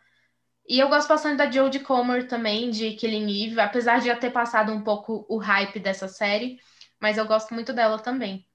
E 0.67 0.79
eu 0.79 0.89
gosto 0.89 1.07
bastante 1.07 1.37
da 1.37 1.49
Jodie 1.49 1.79
Comer 1.79 2.27
também, 2.27 2.69
de 2.69 2.93
Killing 2.93 3.45
Eve, 3.45 3.59
apesar 3.59 3.99
de 3.99 4.07
já 4.07 4.15
ter 4.15 4.31
passado 4.31 4.71
um 4.71 4.83
pouco 4.83 5.25
o 5.29 5.37
hype 5.37 5.79
dessa 5.79 6.07
série, 6.07 6.59
mas 6.99 7.17
eu 7.17 7.25
gosto 7.25 7.53
muito 7.53 7.73
dela 7.73 7.99
também. 7.99 8.45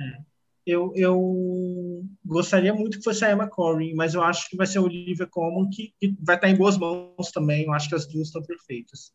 É 0.00 0.34
eu, 0.66 0.92
eu 0.94 2.02
gostaria 2.24 2.72
muito 2.72 2.98
que 2.98 3.04
fosse 3.04 3.24
a 3.24 3.32
Emma 3.32 3.48
Corrin, 3.48 3.94
mas 3.94 4.14
eu 4.14 4.22
acho 4.22 4.48
que 4.48 4.56
vai 4.56 4.66
ser 4.66 4.78
a 4.78 4.82
Olivia 4.82 5.26
Colman, 5.26 5.68
que, 5.68 5.94
que 6.00 6.16
vai 6.20 6.36
estar 6.36 6.48
em 6.48 6.56
boas 6.56 6.78
mãos 6.78 7.30
também. 7.32 7.64
Eu 7.64 7.72
acho 7.72 7.88
que 7.88 7.94
as 7.94 8.06
duas 8.06 8.28
estão 8.28 8.42
perfeitas. 8.42 9.12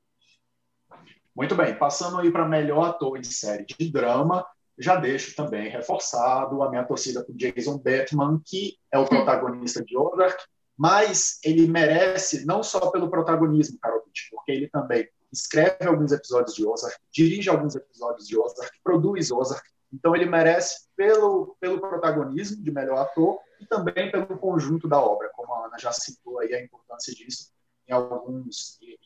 Muito 1.35 1.55
bem, 1.55 1.75
passando 1.75 2.19
aí 2.19 2.31
para 2.31 2.47
melhor 2.47 2.89
ator 2.89 3.19
de 3.19 3.33
série 3.33 3.65
de 3.65 3.91
drama, 3.91 4.45
já 4.79 4.95
deixo 4.95 5.35
também 5.35 5.69
reforçado 5.69 6.63
a 6.63 6.69
minha 6.69 6.85
torcida 6.85 7.23
para 7.23 7.35
Jason 7.35 7.77
Bateman, 7.77 8.41
que 8.45 8.77
é 8.91 8.97
o 8.97 9.05
protagonista 9.05 9.83
de 9.83 9.97
Ozark, 9.97 10.41
mas 10.77 11.37
ele 11.43 11.67
merece 11.67 12.45
não 12.45 12.63
só 12.63 12.89
pelo 12.89 13.09
protagonismo, 13.09 13.77
Carol 13.81 14.01
porque 14.31 14.51
ele 14.51 14.69
também 14.69 15.07
escreve 15.31 15.85
alguns 15.85 16.11
episódios 16.11 16.55
de 16.55 16.65
Ozark, 16.65 16.97
dirige 17.11 17.49
alguns 17.49 17.75
episódios 17.75 18.27
de 18.27 18.39
Ozark, 18.39 18.71
produz 18.81 19.31
Ozark, 19.31 19.67
então 19.91 20.15
ele 20.15 20.25
merece 20.25 20.87
pelo, 20.95 21.57
pelo 21.59 21.81
protagonismo 21.81 22.63
de 22.63 22.71
melhor 22.71 22.99
ator 22.99 23.39
e 23.59 23.65
também 23.65 24.09
pelo 24.11 24.37
conjunto 24.37 24.87
da 24.87 24.99
obra, 24.99 25.29
como 25.33 25.53
a 25.53 25.65
Ana 25.65 25.77
já 25.77 25.91
citou 25.91 26.39
aí 26.39 26.53
a 26.53 26.63
importância 26.63 27.13
disso 27.13 27.51
em 27.87 27.91
alguns, 27.91 28.79
em, 28.81 28.97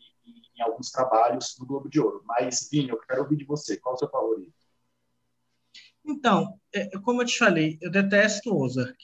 em 0.56 0.62
alguns 0.62 0.92
trabalhos 0.92 1.56
no 1.58 1.66
Globo 1.66 1.90
de 1.90 2.00
Ouro. 2.00 2.22
Mas, 2.26 2.68
Vini, 2.70 2.90
eu 2.90 3.00
quero 3.00 3.24
ouvir 3.24 3.38
de 3.38 3.46
você. 3.46 3.78
Qual 3.78 3.94
é 3.94 3.96
o 3.96 4.00
seu 4.00 4.10
favorito? 4.10 4.54
Então, 6.06 6.60
é, 6.74 6.86
como 7.00 7.22
eu 7.22 7.26
te 7.26 7.38
falei, 7.38 7.78
eu 7.82 7.90
detesto 7.90 8.56
Ozark, 8.56 8.98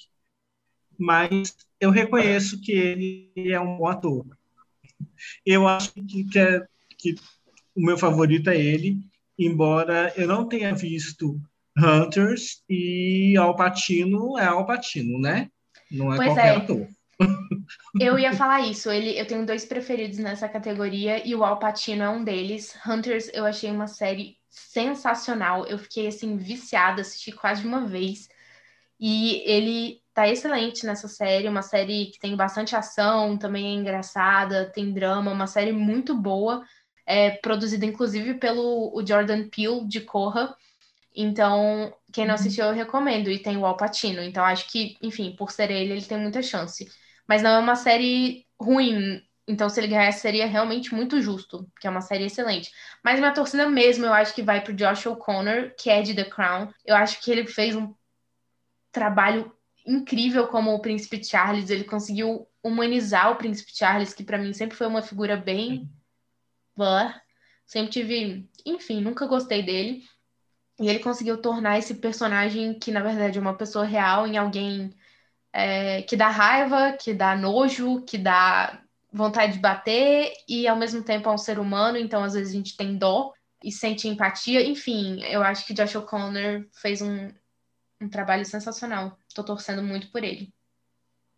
mas 0.98 1.56
eu 1.80 1.92
reconheço 1.92 2.60
que 2.62 2.72
ele 2.72 3.32
é 3.52 3.60
um 3.60 3.78
bom 3.78 3.88
ator. 3.88 4.26
Eu 5.46 5.68
acho 5.68 5.94
que, 5.94 6.24
que, 6.26 6.40
é, 6.40 6.68
que 6.98 7.16
o 7.76 7.82
meu 7.82 7.98
favorito 7.98 8.50
é 8.50 8.58
ele, 8.60 9.00
embora 9.38 10.14
eu 10.18 10.28
não 10.28 10.48
tenha 10.48 10.76
visto 10.76 11.40
Hunters 11.78 12.62
e 12.70 13.38
Alpatino 13.38 14.38
é 14.38 14.46
Alpatino, 14.46 15.20
né? 15.20 15.50
Não 15.90 16.14
é 16.14 16.18
pois 16.18 16.28
qualquer 16.30 16.54
é. 16.54 16.58
ator. 16.58 16.88
Eu 18.00 18.18
ia 18.20 18.34
falar 18.34 18.62
isso. 18.62 18.90
Ele, 18.92 19.20
eu 19.20 19.26
tenho 19.26 19.46
dois 19.46 19.66
preferidos 19.66 20.18
nessa 20.20 20.48
categoria 20.48 21.26
e 21.28 21.36
o 21.36 21.44
Alpatino 21.44 22.04
é 22.04 22.10
um 22.10 22.24
deles. 22.24 22.78
Hunters 22.86 23.30
eu 23.34 23.46
achei 23.46 23.72
uma 23.72 23.88
série 23.88 24.38
sensacional. 24.50 25.66
Eu 25.66 25.78
fiquei 25.78 26.08
assim 26.08 26.38
viciada, 26.38 27.02
assisti 27.02 27.32
quase 27.32 27.62
de 27.62 27.68
uma 27.68 27.86
vez. 27.86 28.28
E 29.00 29.42
ele 29.50 30.02
tá 30.14 30.28
excelente 30.28 30.86
nessa 30.86 31.08
série, 31.08 31.48
uma 31.48 31.62
série 31.62 32.08
que 32.08 32.20
tem 32.20 32.36
bastante 32.36 32.76
ação, 32.76 33.38
também 33.38 33.68
é 33.68 33.80
engraçada, 33.80 34.70
tem 34.74 34.92
drama, 34.92 35.32
uma 35.32 35.48
série 35.48 35.72
muito 35.72 36.14
boa, 36.14 36.62
é 37.06 37.32
produzida 37.32 37.86
inclusive 37.86 38.34
pelo 38.34 38.92
o 38.94 39.06
Jordan 39.06 39.48
Peele 39.50 39.88
de 39.88 40.02
Corra. 40.02 40.54
Então, 41.16 41.94
quem 42.14 42.26
não 42.26 42.34
uhum. 42.34 42.40
assistiu, 42.40 42.66
eu 42.66 42.74
recomendo. 42.74 43.30
E 43.32 43.40
tem 43.40 43.58
o 43.58 43.66
Al 43.66 43.78
Pacino. 43.78 44.22
Então, 44.22 44.44
acho 44.44 44.70
que, 44.70 44.98
enfim, 45.02 45.36
por 45.36 45.52
ser 45.52 45.72
ele, 45.72 45.94
ele 45.94 46.06
tem 46.06 46.18
muita 46.20 46.42
chance. 46.42 46.88
Mas 47.30 47.44
não 47.44 47.52
é 47.52 47.60
uma 47.60 47.76
série 47.76 48.48
ruim. 48.60 49.22
Então, 49.48 49.70
se 49.70 49.80
ele 49.80 49.88
ganhar, 49.88 50.12
seria 50.12 50.48
realmente 50.48 50.96
muito 50.96 51.22
justo, 51.22 51.72
que 51.80 51.86
é 51.86 51.90
uma 51.90 52.02
série 52.02 52.26
excelente. 52.26 52.72
Mas 53.04 53.20
minha 53.20 53.32
torcida 53.32 53.70
mesmo, 53.70 54.04
eu 54.04 54.14
acho 54.14 54.34
que 54.34 54.42
vai 54.42 54.62
pro 54.62 54.74
Josh 54.74 55.06
O'Connor, 55.06 55.76
que 55.78 55.92
é 55.92 56.02
de 56.02 56.16
The 56.16 56.24
Crown. 56.24 56.74
Eu 56.84 56.96
acho 56.96 57.22
que 57.22 57.30
ele 57.30 57.46
fez 57.46 57.76
um 57.76 57.94
trabalho 58.92 59.56
incrível 59.86 60.48
como 60.48 60.74
o 60.74 60.82
Príncipe 60.82 61.24
Charles. 61.24 61.70
Ele 61.70 61.84
conseguiu 61.84 62.48
humanizar 62.64 63.32
o 63.32 63.36
Príncipe 63.36 63.76
Charles, 63.76 64.12
que 64.12 64.24
para 64.24 64.40
mim 64.40 64.52
sempre 64.52 64.76
foi 64.76 64.88
uma 64.88 65.04
figura 65.04 65.38
bem. 65.38 65.88
Blur. 66.76 67.14
Sempre 67.64 67.92
tive. 67.92 68.50
Enfim, 68.66 69.02
nunca 69.02 69.28
gostei 69.28 69.62
dele. 69.62 70.04
E 70.80 70.90
ele 70.90 71.00
conseguiu 71.00 71.40
tornar 71.40 71.78
esse 71.78 71.94
personagem, 71.94 72.74
que 72.80 72.92
na 72.92 73.02
verdade 73.02 73.38
é 73.38 73.42
uma 73.42 73.56
pessoa 73.56 73.86
real, 73.86 74.26
em 74.26 74.36
alguém 74.38 74.96
é, 75.60 76.02
que 76.04 76.16
dá 76.16 76.30
raiva, 76.30 76.94
que 76.94 77.14
dá 77.14 77.36
nojo, 77.36 78.02
que 78.04 78.18
dá 78.18 78.82
vontade 79.12 79.54
de 79.54 79.60
bater, 79.60 80.32
e 80.48 80.68
ao 80.68 80.78
mesmo 80.78 81.04
tempo 81.04 81.30
é 81.30 81.32
um 81.32 81.38
ser 81.38 81.60
humano, 81.60 81.98
então 81.98 82.24
às 82.24 82.34
vezes 82.34 82.54
a 82.54 82.58
gente 82.58 82.78
tem 82.78 82.98
dó 82.98 83.34
e 83.64 83.72
sente 83.72 84.08
empatia. 84.08 84.66
Enfim, 84.66 85.22
eu 85.24 85.42
acho 85.44 85.66
que 85.66 85.74
Josh 85.74 85.96
O'Connor 85.96 86.66
fez 86.74 87.02
um, 87.02 87.30
um 88.02 88.10
trabalho 88.10 88.46
sensacional. 88.46 89.18
Estou 89.28 89.44
torcendo 89.44 89.84
muito 89.84 90.12
por 90.12 90.24
ele. 90.24 90.54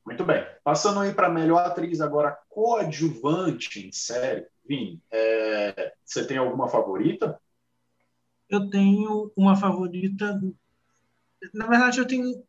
Muito 0.05 0.25
bem. 0.25 0.45
Passando 0.63 0.99
aí 0.99 1.13
para 1.13 1.27
a 1.27 1.31
melhor 1.31 1.65
atriz 1.65 2.01
agora 2.01 2.37
coadjuvante 2.49 3.87
em 3.87 3.91
série. 3.91 4.45
Vini, 4.65 5.01
é, 5.11 5.93
você 6.03 6.25
tem 6.25 6.37
alguma 6.37 6.67
favorita? 6.67 7.39
eu 8.51 8.69
tenho 8.69 9.31
uma 9.35 9.55
favorita. 9.55 10.39
Na 11.53 11.67
verdade, 11.67 11.99
eu 11.99 12.05
tenho 12.05 12.43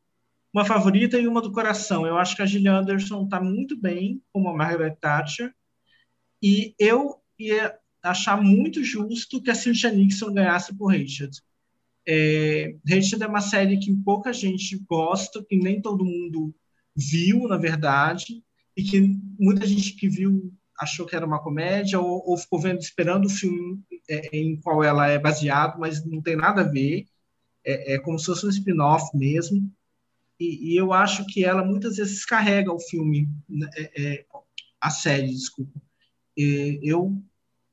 uma 0.52 0.64
favorita 0.64 1.18
e 1.18 1.26
uma 1.26 1.40
do 1.40 1.52
coração. 1.52 2.06
Eu 2.06 2.18
acho 2.18 2.36
que 2.36 2.42
a 2.42 2.46
Gillian 2.46 2.80
Anderson 2.80 3.24
está 3.24 3.40
muito 3.40 3.76
bem 3.76 4.22
como 4.32 4.48
a 4.48 4.54
Margaret 4.54 4.96
Thatcher. 5.00 5.54
E 6.42 6.74
eu 6.78 7.16
ia 7.38 7.78
achar 8.02 8.40
muito 8.40 8.82
justo 8.82 9.40
que 9.40 9.50
a 9.50 9.54
Cynthia 9.54 9.90
Nixon 9.90 10.32
ganhasse 10.32 10.76
por 10.76 10.88
Richard. 10.88 11.40
É, 12.06 12.74
Richard 12.84 13.22
é 13.22 13.28
uma 13.28 13.40
série 13.40 13.78
que 13.78 13.94
pouca 13.94 14.32
gente 14.32 14.76
gosta, 14.88 15.44
que 15.48 15.56
nem 15.56 15.80
todo 15.80 16.04
mundo 16.04 16.54
viu, 16.94 17.46
na 17.48 17.56
verdade, 17.56 18.42
e 18.76 18.82
que 18.82 19.16
muita 19.38 19.66
gente 19.66 19.94
que 19.94 20.08
viu 20.08 20.52
achou 20.78 21.06
que 21.06 21.14
era 21.14 21.24
uma 21.24 21.42
comédia 21.42 22.00
ou, 22.00 22.22
ou 22.28 22.36
ficou 22.36 22.58
vendo, 22.58 22.80
esperando 22.80 23.26
o 23.26 23.30
filme 23.30 23.80
é, 24.08 24.36
em 24.36 24.56
qual 24.60 24.82
ela 24.82 25.06
é 25.06 25.18
baseado, 25.18 25.78
mas 25.78 26.04
não 26.04 26.20
tem 26.20 26.36
nada 26.36 26.62
a 26.62 26.68
ver. 26.68 27.06
É, 27.64 27.94
é 27.94 27.98
como 28.00 28.18
se 28.18 28.26
fosse 28.26 28.46
um 28.46 28.50
spin-off 28.50 29.16
mesmo. 29.16 29.70
E, 30.42 30.72
e, 30.72 30.76
eu 30.76 30.92
acho 30.92 31.24
que 31.26 31.44
ela 31.44 31.64
muitas 31.64 31.96
vezes 31.96 32.24
carrega 32.24 32.72
o 32.72 32.80
filme, 32.80 33.28
né, 33.48 33.68
é, 33.76 33.92
é, 33.96 34.26
a 34.80 34.90
série, 34.90 35.28
desculpa. 35.28 35.80
eu 36.36 37.16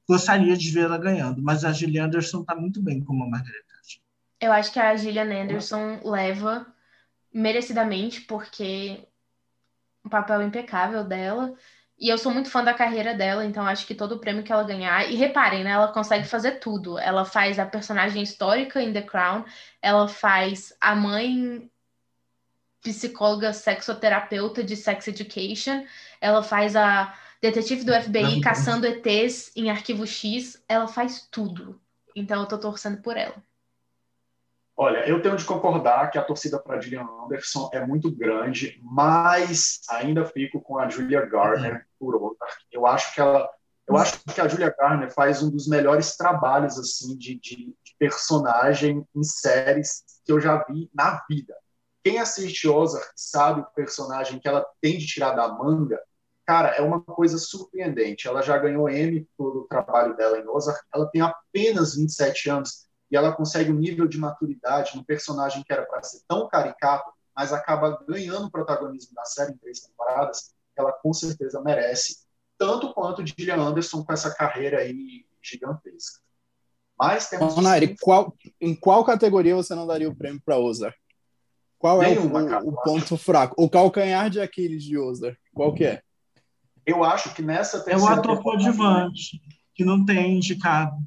gostaria 0.08 0.56
de 0.56 0.70
vê-la 0.70 0.98
ganhando, 0.98 1.42
mas 1.42 1.66
a 1.66 1.72
Gillian 1.72 2.06
Anderson 2.06 2.42
está 2.42 2.56
muito 2.56 2.80
bem 2.80 3.04
como 3.04 3.24
a 3.24 3.28
Margaret 3.28 3.64
Thatcher. 3.68 4.02
Eu 4.40 4.52
acho 4.52 4.72
que 4.72 4.80
a 4.80 4.96
Gillian 4.96 5.44
Anderson 5.44 6.00
leva 6.04 6.68
merecidamente, 7.34 8.22
porque 8.22 9.04
o 10.04 10.10
papel 10.10 10.44
impecável 10.44 11.04
dela. 11.04 11.56
E 11.98 12.08
eu 12.08 12.18
sou 12.18 12.32
muito 12.32 12.50
fã 12.50 12.64
da 12.64 12.74
carreira 12.74 13.14
dela, 13.14 13.44
então 13.44 13.66
acho 13.66 13.86
que 13.86 13.94
todo 13.94 14.14
o 14.14 14.20
prêmio 14.20 14.44
que 14.44 14.52
ela 14.52 14.64
ganhar. 14.64 15.12
E 15.12 15.16
reparem, 15.16 15.64
né? 15.64 15.72
Ela 15.72 15.92
consegue 15.92 16.26
fazer 16.26 16.60
tudo. 16.60 16.98
Ela 16.98 17.26
faz 17.26 17.60
a 17.60 17.66
personagem 17.66 18.24
histórica 18.24 18.82
em 18.82 18.94
The 18.94 19.02
Crown, 19.02 19.44
ela 19.82 20.08
faz 20.08 20.74
a 20.80 20.96
mãe 20.96 21.70
psicóloga 22.82 23.54
sexoterapeuta 23.54 24.64
de 24.64 24.76
Sex 24.76 25.08
Education, 25.08 25.86
ela 26.22 26.42
faz 26.42 26.76
a 26.76 27.14
detetive 27.42 27.84
do 27.84 27.94
FBI 27.94 28.36
Não, 28.36 28.42
caçando 28.42 28.86
ETs 28.86 29.52
em 29.56 29.70
Arquivo 29.70 30.06
X, 30.06 30.64
ela 30.68 30.88
faz 30.88 31.28
tudo. 31.32 31.80
Então 32.16 32.42
eu 32.42 32.48
tô 32.48 32.58
torcendo 32.58 33.02
por 33.02 33.16
ela. 33.18 33.36
Olha, 34.82 35.06
eu 35.10 35.22
tenho 35.22 35.36
de 35.36 35.44
concordar 35.44 36.10
que 36.10 36.18
a 36.18 36.24
torcida 36.24 36.58
para 36.58 36.80
Gillian 36.80 37.06
Anderson 37.26 37.70
é 37.74 37.86
muito 37.86 38.10
grande, 38.10 38.80
mas 38.82 39.82
ainda 39.90 40.26
fico 40.26 40.62
com 40.62 40.80
a 40.80 40.88
Julia 40.88 41.26
Garner 41.26 41.74
uhum. 41.74 41.82
por 42.00 42.16
outra. 42.16 42.48
Eu 42.72 42.88
acho 42.88 43.14
que 43.14 43.20
ela, 43.20 43.50
eu 43.86 43.98
acho 43.98 44.24
que 44.24 44.40
a 44.40 44.48
Julia 44.48 44.74
Garner 44.78 45.12
faz 45.14 45.44
um 45.44 45.52
dos 45.52 45.68
melhores 45.68 46.16
trabalhos 46.16 46.80
assim 46.80 47.18
de, 47.18 47.38
de, 47.40 47.56
de 47.66 47.96
personagem 47.98 49.06
em 49.14 49.24
séries 49.24 50.04
que 50.26 50.32
eu 50.32 50.40
já 50.40 50.64
vi 50.64 50.90
na 50.94 51.26
vida. 51.30 51.54
Quem 52.04 52.20
assiste 52.20 52.68
Ozark 52.68 53.10
sabe 53.16 53.62
o 53.62 53.66
personagem 53.76 54.40
que 54.40 54.48
ela 54.48 54.66
tem 54.82 54.98
de 54.98 55.06
tirar 55.06 55.32
da 55.32 55.48
manga. 55.48 56.02
Cara, 56.46 56.70
é 56.70 56.82
uma 56.82 57.02
coisa 57.02 57.38
surpreendente. 57.38 58.28
Ela 58.28 58.42
já 58.42 58.58
ganhou 58.58 58.90
Emmy 58.90 59.28
pelo 59.38 59.68
trabalho 59.68 60.16
dela 60.16 60.40
em 60.40 60.48
Ozark. 60.48 60.82
Ela 60.94 61.08
tem 61.08 61.22
apenas 61.22 61.96
27 61.96 62.50
anos 62.50 62.88
e 63.12 63.18
ela 63.18 63.32
consegue 63.32 63.72
um 63.72 63.76
nível 63.76 64.08
de 64.08 64.18
maturidade 64.18 64.96
no 64.96 65.04
personagem 65.04 65.64
que 65.64 65.74
era 65.74 65.86
para 65.86 66.04
ser 66.04 66.22
tão 66.28 66.48
caricato, 66.48 67.12
mas 67.36 67.52
acaba 67.52 68.04
ganhando 68.08 68.52
protagonismo 68.52 69.14
na 69.16 69.26
série 69.26 69.54
em 69.54 69.58
três 69.58 69.80
temporadas, 69.82 70.54
ela 70.78 70.94
com 70.94 71.12
certeza 71.14 71.62
merece, 71.62 72.20
tanto 72.58 72.94
quanto 72.94 73.26
Gillian 73.26 73.58
Anderson 73.58 74.04
com 74.04 74.14
essa 74.14 74.34
carreira 74.34 74.80
aí 74.80 75.26
gigantesca. 75.42 76.20
Mas 76.98 77.30
temos. 77.30 77.56
Nairi, 77.56 77.96
qual, 78.00 78.36
em 78.60 78.76
qual 78.76 79.06
categoria 79.06 79.56
você 79.56 79.74
não 79.74 79.88
daria 79.88 80.10
o 80.10 80.16
prêmio 80.16 80.42
para 80.44 80.58
Ozark? 80.58 80.98
Qual 81.80 82.00
Nenhuma, 82.00 82.42
é 82.42 82.60
o, 82.60 82.66
o, 82.66 82.70
o 82.72 82.82
ponto 82.84 83.18
fraco? 83.18 83.56
O 83.58 83.70
calcanhar 83.70 84.30
de 84.30 84.42
Aquiles 84.42 84.84
de 84.84 84.98
Ozark, 84.98 85.40
qual 85.54 85.74
que 85.74 85.86
é? 85.86 86.02
Eu 86.86 87.04
acho 87.06 87.34
que 87.34 87.42
nessa 87.42 87.80
terceira... 87.82 88.14
É 88.14 88.16
o 88.16 88.20
ator 88.20 88.44
coadjuvante, 88.44 89.42
que 89.74 89.86
não 89.86 90.06
tem 90.06 90.36
indicado. 90.36 90.98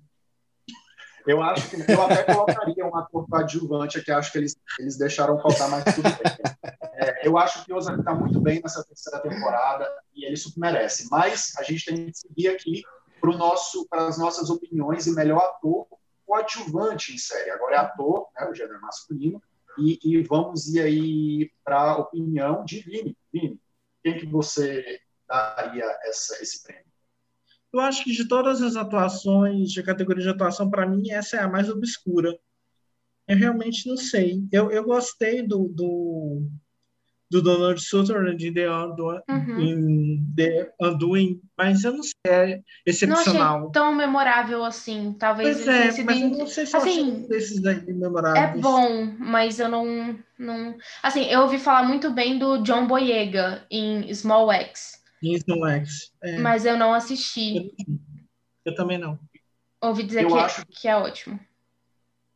Eu 1.27 1.43
acho 1.43 1.68
que 1.68 1.77
eu 1.77 2.03
até 2.03 2.25
colocaria 2.25 2.87
um 2.87 2.97
ator 2.97 3.29
coadjuvante 3.29 4.03
que 4.03 4.11
acho 4.11 4.33
que 4.33 4.39
eles, 4.39 4.57
eles 4.79 4.97
deixaram 4.97 5.41
faltar 5.41 5.68
mais 5.68 5.85
tudo 5.85 6.03
bem. 6.03 6.73
É, 6.95 7.27
eu 7.27 7.37
acho 7.39 7.64
que 7.64 7.73
o 7.73 7.77
Ozark 7.77 8.01
está 8.01 8.14
muito 8.14 8.41
bem 8.41 8.61
nessa 8.61 8.83
terceira 8.83 9.20
temporada 9.20 9.89
e 10.14 10.25
ele 10.25 10.37
super 10.37 10.59
merece. 10.59 11.09
Mas 11.11 11.53
a 11.59 11.62
gente 11.62 11.85
tem 11.85 12.07
que 12.07 12.16
seguir 12.16 12.49
aqui 12.49 12.83
para 13.20 14.07
as 14.07 14.18
nossas 14.18 14.51
opiniões 14.51 15.07
e 15.07 15.14
melhor 15.14 15.39
ator 15.39 15.87
coadjuvante 16.27 17.14
em 17.14 17.18
série. 17.18 17.51
Agora 17.51 17.77
é 17.77 17.79
ator, 17.79 18.27
né, 18.37 18.49
o 18.49 18.55
gênero 18.55 18.81
masculino, 18.81 19.41
e, 19.79 19.99
e 20.03 20.23
vamos 20.23 20.75
ir 20.75 20.81
aí 20.81 21.51
para 21.64 21.81
a 21.81 21.99
opinião 21.99 22.64
de 22.64 22.81
Vini. 22.81 23.16
Vini, 23.33 23.61
quem 24.03 24.18
que 24.18 24.27
você 24.27 25.01
daria 25.29 25.85
essa, 26.05 26.43
esse 26.43 26.62
prêmio? 26.62 26.85
Eu 27.73 27.81
acho 27.81 28.05
que 28.05 28.12
de 28.12 28.29
todas 28.29 28.61
as 28.61 28.77
atuações 28.77 29.70
de 29.70 29.83
categoria 29.83 30.23
de 30.23 30.29
atuação, 30.29 30.68
para 30.68 30.87
mim, 30.87 31.11
essa 31.11 31.37
é 31.37 31.41
a 31.41 31.49
mais 31.49 31.70
obscura. 31.70 32.39
Eu 33.27 33.37
realmente 33.37 33.89
não 33.89 33.97
sei. 33.97 34.47
Eu, 34.53 34.70
eu 34.70 34.85
gostei 34.85 35.47
do, 35.47 35.68
do, 35.68 36.47
do 37.33 37.41
Donald 37.41 37.80
Sutherland 37.80 38.37
de 38.37 38.53
The, 38.53 38.70
Undoing, 38.70 39.20
uhum. 39.26 40.33
The 40.37 40.70
Undoing, 40.78 41.41
mas 41.57 41.83
eu 41.83 41.95
não 41.95 42.03
sei, 42.03 42.12
é 42.26 42.61
excepcional. 42.85 43.35
Não 43.35 43.59
achei 43.61 43.72
tão 43.72 43.95
memorável 43.95 44.62
assim. 44.62 45.16
Talvez 45.18 45.64
pois 45.64 45.68
é, 45.99 46.03
mas 46.05 46.20
eu 46.20 46.28
não 46.28 46.47
sei 46.47 46.66
se 46.66 46.76
assim, 46.76 47.26
desses 47.26 47.64
aí 47.64 47.91
memoráveis. 47.91 48.55
É 48.55 48.61
bom, 48.61 49.14
mas 49.18 49.59
eu 49.59 49.70
não, 49.70 50.14
não... 50.39 50.76
Assim, 51.03 51.24
eu 51.24 51.41
ouvi 51.41 51.59
falar 51.59 51.85
muito 51.85 52.11
bem 52.11 52.39
do 52.39 52.59
John 52.59 52.87
Boyega 52.87 53.64
em 53.70 54.12
Small 54.12 54.53
X. 54.53 55.03
Small 55.43 55.66
X. 55.68 56.12
É. 56.22 56.39
Mas 56.39 56.66
eu 56.66 56.76
não 56.76 56.93
assisti. 56.93 57.57
Eu, 57.57 57.72
eu 58.66 58.74
também 58.74 58.99
não. 58.99 59.18
Ouvi 59.80 60.03
dizer 60.03 60.26
que, 60.26 60.35
acho, 60.35 60.66
que 60.66 60.87
é 60.87 60.95
ótimo. 60.95 61.41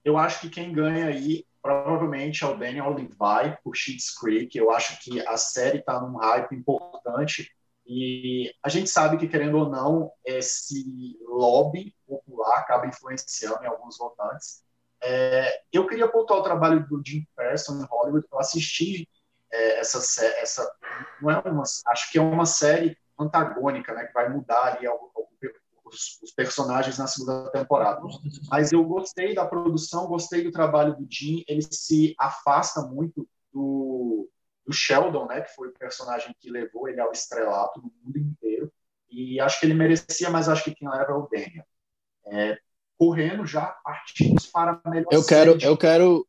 Eu 0.03 0.17
acho 0.17 0.41
que 0.41 0.49
quem 0.49 0.73
ganha 0.73 1.09
aí 1.09 1.45
provavelmente 1.67 2.45
é 2.45 2.47
o 2.47 2.57
Daniel 2.57 2.95
Levi 2.95 3.59
por 3.65 3.75
Schitt's 3.75 4.17
Creek. 4.17 4.57
Eu 4.57 4.71
acho 4.71 5.01
que 5.01 5.21
a 5.27 5.37
série 5.37 5.79
está 5.79 6.01
num 6.01 6.17
hype 6.17 6.55
importante 6.55 7.51
e 7.85 8.55
a 8.63 8.69
gente 8.69 8.89
sabe 8.89 9.17
que, 9.17 9.27
querendo 9.27 9.59
ou 9.59 9.69
não, 9.69 10.13
esse 10.25 11.19
lobby 11.27 11.93
popular 12.07 12.61
acaba 12.61 12.87
influenciando 12.87 13.65
em 13.65 13.67
alguns 13.67 13.99
votantes. 13.99 14.63
É, 15.03 15.61
eu 15.73 15.89
queria 15.89 16.09
pontuar 16.09 16.39
o 16.39 16.45
trabalho 16.45 16.87
do 16.87 17.03
Jim 17.05 17.27
Person 17.35 17.81
em 17.81 17.87
Hollywood. 17.87 18.27
Eu 18.31 18.39
assisti 18.39 19.09
é, 19.53 19.81
essa, 19.81 19.99
essa 20.41 20.63
é 20.63 21.91
acho 21.91 22.13
que 22.13 22.19
é 22.19 22.23
uma 22.23 22.47
série 22.47 22.97
antagônica, 23.19 23.93
né, 23.93 24.07
que 24.07 24.13
vai 24.13 24.29
mudar 24.29 24.77
ali 24.77 24.87
os, 25.87 26.21
os, 26.23 26.33
personagens 26.33 26.99
na 26.99 27.07
segunda 27.07 27.51
temporada. 27.51 28.03
Mas 28.51 28.73
eu 28.73 28.85
gostei 28.85 29.35
da 29.35 29.47
produção, 29.47 30.07
gostei 30.07 30.43
do 30.43 30.53
trabalho 30.53 30.97
do 30.97 31.07
Jim. 31.09 31.45
Ele 31.49 31.63
se 31.63 32.15
afasta 32.19 32.83
muito 32.83 33.29
do, 33.53 34.29
do 34.67 34.73
Sheldon, 34.73 35.27
né, 35.27 35.41
que 35.41 35.55
foi 35.55 35.69
o 35.69 35.75
personagem 35.79 36.35
que 36.41 36.51
levou 36.51 36.89
ele 36.89 37.01
ao 37.01 37.13
estrelato 37.13 37.81
no 37.81 37.93
mundo 38.03 38.19
inteiro. 38.19 38.73
E 39.09 39.41
acho 39.41 39.61
que 39.61 39.67
ele 39.67 39.75
merecia, 39.75 40.29
mas 40.29 40.49
acho 40.49 40.65
que 40.65 40.75
quem 40.75 40.89
leva 40.89 41.13
é 41.13 41.15
o 41.15 41.29
Daniel. 41.29 41.65
É, 42.27 42.59
correndo 42.99 43.47
já 43.47 43.67
partimos 43.85 44.47
para 44.47 44.81
a 44.83 44.91
melhor 44.91 45.09
eu 45.13 45.25
quero, 45.25 45.59
eu 45.61 45.77
quero 45.77 46.27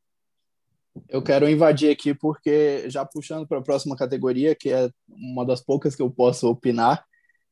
eu 1.10 1.22
quero 1.22 1.50
invadir 1.50 1.92
aqui 1.92 2.14
porque 2.14 2.90
já 2.90 3.06
puxando 3.06 3.48
para 3.48 3.60
a 3.60 3.64
próxima 3.64 3.96
categoria, 3.96 4.56
que 4.56 4.70
é 4.70 4.90
uma 5.08 5.46
das 5.46 5.62
poucas 5.62 5.96
que 5.96 6.02
eu 6.02 6.10
posso 6.10 6.48
opinar, 6.50 7.06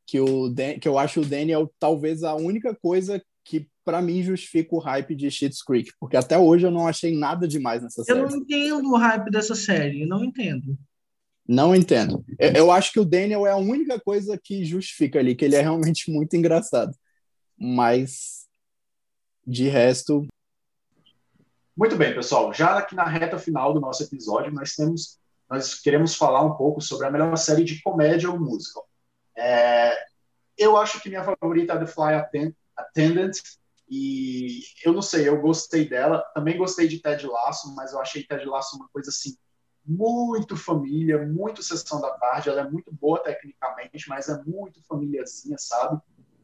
que 0.05 0.19
o 0.19 0.49
Dan, 0.49 0.79
que 0.79 0.87
eu 0.87 0.97
acho 0.97 1.21
o 1.21 1.25
Daniel 1.25 1.71
talvez 1.79 2.23
a 2.23 2.35
única 2.35 2.75
coisa 2.75 3.21
que 3.43 3.67
para 3.83 4.01
mim 4.01 4.23
justifica 4.23 4.75
o 4.75 4.79
hype 4.79 5.15
de 5.15 5.29
Schitt's 5.29 5.61
Creek, 5.61 5.91
porque 5.99 6.17
até 6.17 6.37
hoje 6.37 6.65
eu 6.65 6.71
não 6.71 6.87
achei 6.87 7.15
nada 7.15 7.47
demais 7.47 7.83
nessa 7.83 8.03
série. 8.03 8.19
Eu 8.19 8.29
não 8.29 8.37
entendo 8.37 8.91
o 8.91 8.97
hype 8.97 9.29
dessa 9.29 9.55
série, 9.55 10.05
não 10.05 10.23
entendo. 10.23 10.77
Não 11.47 11.75
entendo. 11.75 12.25
Eu, 12.39 12.51
eu 12.53 12.71
acho 12.71 12.91
que 12.91 12.99
o 12.99 13.05
Daniel 13.05 13.45
é 13.45 13.51
a 13.51 13.57
única 13.57 13.99
coisa 13.99 14.39
que 14.41 14.65
justifica 14.65 15.19
ali, 15.19 15.35
que 15.35 15.45
ele 15.45 15.55
é 15.55 15.61
realmente 15.61 16.11
muito 16.11 16.35
engraçado. 16.35 16.95
Mas 17.57 18.45
de 19.45 19.67
resto, 19.67 20.27
muito 21.77 21.97
bem, 21.97 22.15
pessoal. 22.15 22.53
Já 22.53 22.77
aqui 22.77 22.95
na 22.95 23.03
reta 23.03 23.37
final 23.37 23.73
do 23.73 23.81
nosso 23.81 24.01
episódio, 24.01 24.51
nós 24.53 24.75
temos, 24.75 25.19
nós 25.49 25.75
queremos 25.75 26.15
falar 26.15 26.41
um 26.41 26.55
pouco 26.55 26.79
sobre 26.79 27.05
a 27.05 27.11
melhor 27.11 27.35
série 27.35 27.65
de 27.65 27.81
comédia 27.81 28.31
ou 28.31 28.39
musical. 28.39 28.87
É, 29.37 29.97
eu 30.57 30.77
acho 30.77 31.01
que 31.01 31.09
minha 31.09 31.23
favorita 31.23 31.73
é 31.73 31.79
The 31.79 31.87
Fly 31.87 32.13
Attendant, 32.75 33.33
e 33.89 34.61
eu 34.83 34.93
não 34.93 35.01
sei, 35.01 35.27
eu 35.27 35.39
gostei 35.39 35.87
dela. 35.87 36.21
Também 36.33 36.57
gostei 36.57 36.87
de 36.87 36.99
Ted 36.99 37.25
Lasso, 37.27 37.73
mas 37.75 37.93
eu 37.93 37.99
achei 37.99 38.23
Ted 38.23 38.43
Lasso 38.45 38.75
uma 38.77 38.87
coisa 38.89 39.09
assim 39.09 39.35
muito 39.85 40.57
família, 40.57 41.25
muito 41.25 41.61
sessão 41.61 42.01
da 42.01 42.09
tarde. 42.11 42.49
Ela 42.49 42.61
é 42.61 42.69
muito 42.69 42.91
boa 42.91 43.21
tecnicamente, 43.21 44.09
mas 44.09 44.27
é 44.27 44.41
muito 44.43 44.81
famíliazinha, 44.87 45.57
sabe? 45.59 46.01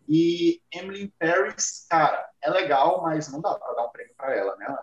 E 0.08 0.62
Emily 0.72 1.12
Paris, 1.18 1.86
cara, 1.90 2.30
é 2.42 2.50
legal, 2.50 3.02
mas 3.02 3.32
não 3.32 3.42
dá 3.42 3.56
para 3.56 3.74
dar 3.74 3.86
um 3.86 3.90
prêmio 3.90 4.14
para 4.16 4.36
ela, 4.36 4.56
né? 4.58 4.78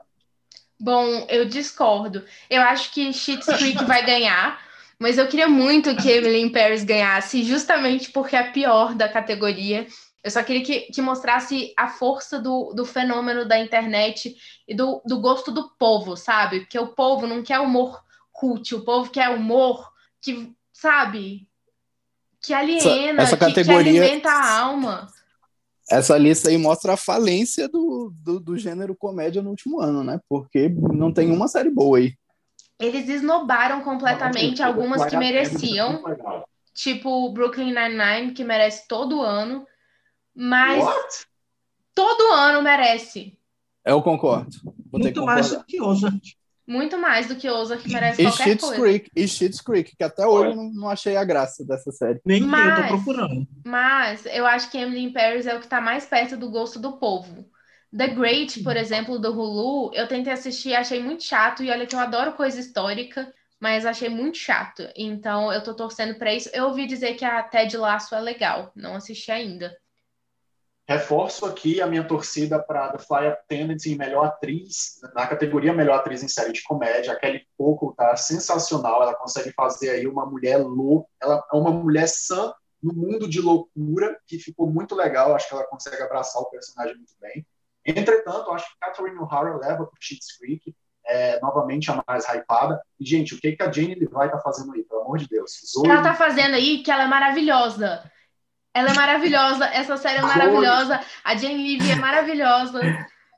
Bom, 0.81 1.27
eu 1.29 1.45
discordo. 1.45 2.25
Eu 2.49 2.63
acho 2.63 2.93
que 2.93 3.13
Schitt's 3.13 3.47
Creek 3.47 3.85
vai 3.85 4.05
ganhar, 4.05 4.61
mas 4.99 5.19
eu 5.19 5.29
queria 5.29 5.49
muito 5.49 5.95
que 5.97 6.11
Emily 6.11 6.51
Paris 6.51 6.85
ganhasse, 6.85 7.43
justamente 7.43 8.11
porque 8.11 8.35
é 8.35 8.41
a 8.41 8.53
pior 8.53 8.95
da 8.95 9.09
categoria. 9.09 9.87
Eu 10.23 10.31
só 10.31 10.43
queria 10.43 10.65
que, 10.65 10.81
que 10.93 11.01
mostrasse 11.01 11.73
a 11.77 11.89
força 11.89 12.39
do, 12.41 12.73
do 12.75 12.85
fenômeno 12.85 13.47
da 13.47 13.59
internet 13.59 14.37
e 14.67 14.75
do, 14.75 15.01
do 15.07 15.21
gosto 15.21 15.53
do 15.53 15.71
povo, 15.79 16.17
sabe? 16.17 16.61
Porque 16.61 16.79
o 16.79 16.89
povo 16.89 17.27
não 17.27 17.43
quer 17.43 17.61
humor 17.61 18.03
cult, 18.33 18.75
o 18.75 18.85
povo 18.85 19.11
quer 19.11 19.29
humor 19.31 19.89
que, 20.21 20.53
sabe, 20.73 21.49
que 22.43 22.53
aliena, 22.53 23.23
essa, 23.23 23.35
essa 23.35 23.37
categoria... 23.37 23.85
que, 23.85 23.93
que 23.93 23.99
alimenta 23.99 24.31
a 24.31 24.59
alma 24.59 25.09
essa 25.91 26.19
lista 26.19 26.51
aí 26.51 26.59
mostra 26.59 26.93
a 26.93 26.97
falência 26.97 27.67
do, 27.67 28.13
do, 28.23 28.39
do, 28.39 28.59
gênero 28.59 28.95
comédia 28.95 29.41
no 29.41 29.51
último 29.51 29.81
ano, 29.81 30.05
né? 30.05 30.21
Porque 30.29 30.69
não 30.69 31.13
tem 31.13 31.31
uma 31.31 31.49
série 31.49 31.71
boa 31.71 31.97
aí. 31.97 32.15
Eles 32.79 33.09
esnobaram 33.09 33.81
completamente 33.83 34.63
algumas 34.63 35.05
que 35.07 35.17
mereciam, 35.17 36.03
tipo 36.73 37.29
Brooklyn 37.33 37.73
Nine-Nine, 37.75 38.33
que 38.33 38.45
merece 38.45 38.87
todo 38.87 39.21
ano. 39.21 39.67
Mas 40.35 40.85
What? 40.85 41.27
todo 41.95 42.33
ano 42.33 42.63
merece. 42.63 43.37
Eu 43.85 44.01
concordo. 44.03 44.51
Vou 44.91 45.01
Muito 45.01 45.25
mais 45.25 45.51
do 45.51 45.65
que 45.65 45.81
Ozark. 45.83 46.21
Muito 46.67 46.99
mais 46.99 47.27
do 47.27 47.35
que 47.37 47.49
Ozark 47.51 47.91
merece 47.91 48.21
E 48.21 48.27
qualquer 48.27 48.45
Schitt's 48.45 48.65
coisa. 48.67 48.81
Creek, 48.83 49.11
e 49.17 49.27
Schitt's 49.27 49.61
Creek, 49.61 49.97
que 49.97 50.05
até 50.05 50.27
hoje 50.27 50.51
eu 50.51 50.57
não, 50.57 50.71
não 50.71 50.89
achei 50.91 51.17
a 51.17 51.25
graça 51.25 51.65
dessa 51.65 51.91
série. 51.91 52.21
Nem 52.25 52.43
eu 52.43 52.47
Mas- 52.47 52.83
tô 52.83 52.97
procurando. 52.97 53.49
Mas 53.65 54.27
eu 54.27 54.47
acho 54.47 54.71
que 54.71 54.77
Emily 54.79 55.03
in 55.03 55.13
Paris 55.13 55.47
é 55.47 55.57
o 55.57 55.61
que 55.61 55.67
tá 55.67 55.81
mais 55.81 56.05
perto 56.05 56.37
do 56.37 56.51
gosto 56.51 56.79
do 56.79 56.99
povo. 56.99 57.45
The 57.97 58.09
Great, 58.09 58.63
por 58.63 58.77
exemplo, 58.77 59.19
do 59.19 59.33
Hulu, 59.33 59.95
eu 59.95 60.07
tentei 60.07 60.33
assistir, 60.33 60.75
achei 60.75 61.03
muito 61.03 61.25
chato, 61.25 61.63
e 61.63 61.71
olha 61.71 61.87
que 61.87 61.95
eu 61.95 62.01
adoro 62.01 62.35
coisa 62.35 62.61
histórica, 62.61 63.33
mas 63.59 63.87
achei 63.87 64.09
muito 64.09 64.37
chato. 64.37 64.87
Então 64.95 65.53
eu 65.53 65.63
tô 65.63 65.75
torcendo 65.75 66.19
pra 66.19 66.35
isso. 66.35 66.51
Eu 66.53 66.67
ouvi 66.67 66.87
dizer 66.87 67.15
que 67.15 67.25
a 67.25 67.43
Ted 67.43 67.77
Lasso 67.77 68.15
é 68.15 68.21
legal, 68.21 68.71
não 68.77 68.95
assisti 68.95 69.31
ainda. 69.31 69.75
Reforço 70.87 71.45
aqui 71.45 71.83
a 71.83 71.87
minha 71.87 72.03
torcida 72.03 72.59
para 72.59 72.91
The 72.93 72.99
Fly 72.99 73.27
Attendant 73.27 73.85
em 73.85 73.97
melhor 73.97 74.25
atriz, 74.25 74.99
na 75.15 75.27
categoria 75.27 75.73
melhor 75.73 75.99
atriz 75.99 76.23
em 76.23 76.29
série 76.29 76.53
de 76.53 76.63
comédia. 76.63 77.13
A 77.13 77.17
Kelly 77.17 77.47
Coco 77.59 77.95
tá 77.95 78.17
sensacional, 78.17 79.03
ela 79.03 79.15
consegue 79.15 79.53
fazer 79.53 79.91
aí 79.91 80.07
uma 80.07 80.25
mulher 80.25 80.57
louca, 80.57 81.09
ela 81.21 81.45
é 81.53 81.57
uma 81.57 81.71
mulher 81.71 82.07
sã 82.07 82.55
no 82.83 82.95
mundo 82.95 83.29
de 83.29 83.41
loucura, 83.41 84.19
que 84.27 84.39
ficou 84.39 84.71
muito 84.71 84.95
legal, 84.95 85.35
acho 85.35 85.49
que 85.49 85.55
ela 85.55 85.67
consegue 85.67 86.03
abraçar 86.03 86.41
o 86.41 86.49
personagem 86.49 86.97
muito 86.97 87.13
bem. 87.21 87.47
Entretanto, 87.97 88.51
acho 88.51 88.67
que 88.67 88.79
Catherine 88.81 89.19
O'Hara 89.19 89.57
leva 89.57 89.87
para 89.87 89.99
Schitt's 90.01 90.37
Creek, 90.37 90.75
é, 91.07 91.41
novamente 91.41 91.91
a 91.91 92.03
mais 92.07 92.25
hypada. 92.27 92.81
E, 93.01 93.05
gente, 93.05 93.35
o 93.35 93.41
que, 93.41 93.53
que 93.53 93.63
a 93.63 93.73
Jane 93.73 93.95
Levi 93.95 94.31
tá 94.31 94.39
fazendo 94.39 94.73
aí, 94.75 94.85
pelo 94.85 95.03
amor 95.03 95.19
de 95.19 95.27
Deus? 95.27 95.53
Zoe, 95.73 95.89
Ela 95.89 96.03
tá 96.03 96.15
fazendo 96.15 96.55
aí 96.55 96.83
que 96.83 96.91
ela 96.91 97.05
é 97.05 97.07
maravilhosa. 97.07 98.11
Ela 98.75 98.91
é 98.91 98.95
maravilhosa, 98.95 99.65
essa 99.67 99.97
série 99.97 100.19
é 100.19 100.23
maravilhosa, 100.23 101.01
a 101.25 101.35
Jane 101.35 101.79
Levy 101.79 101.91
é 101.91 101.97
maravilhosa. 101.97 102.81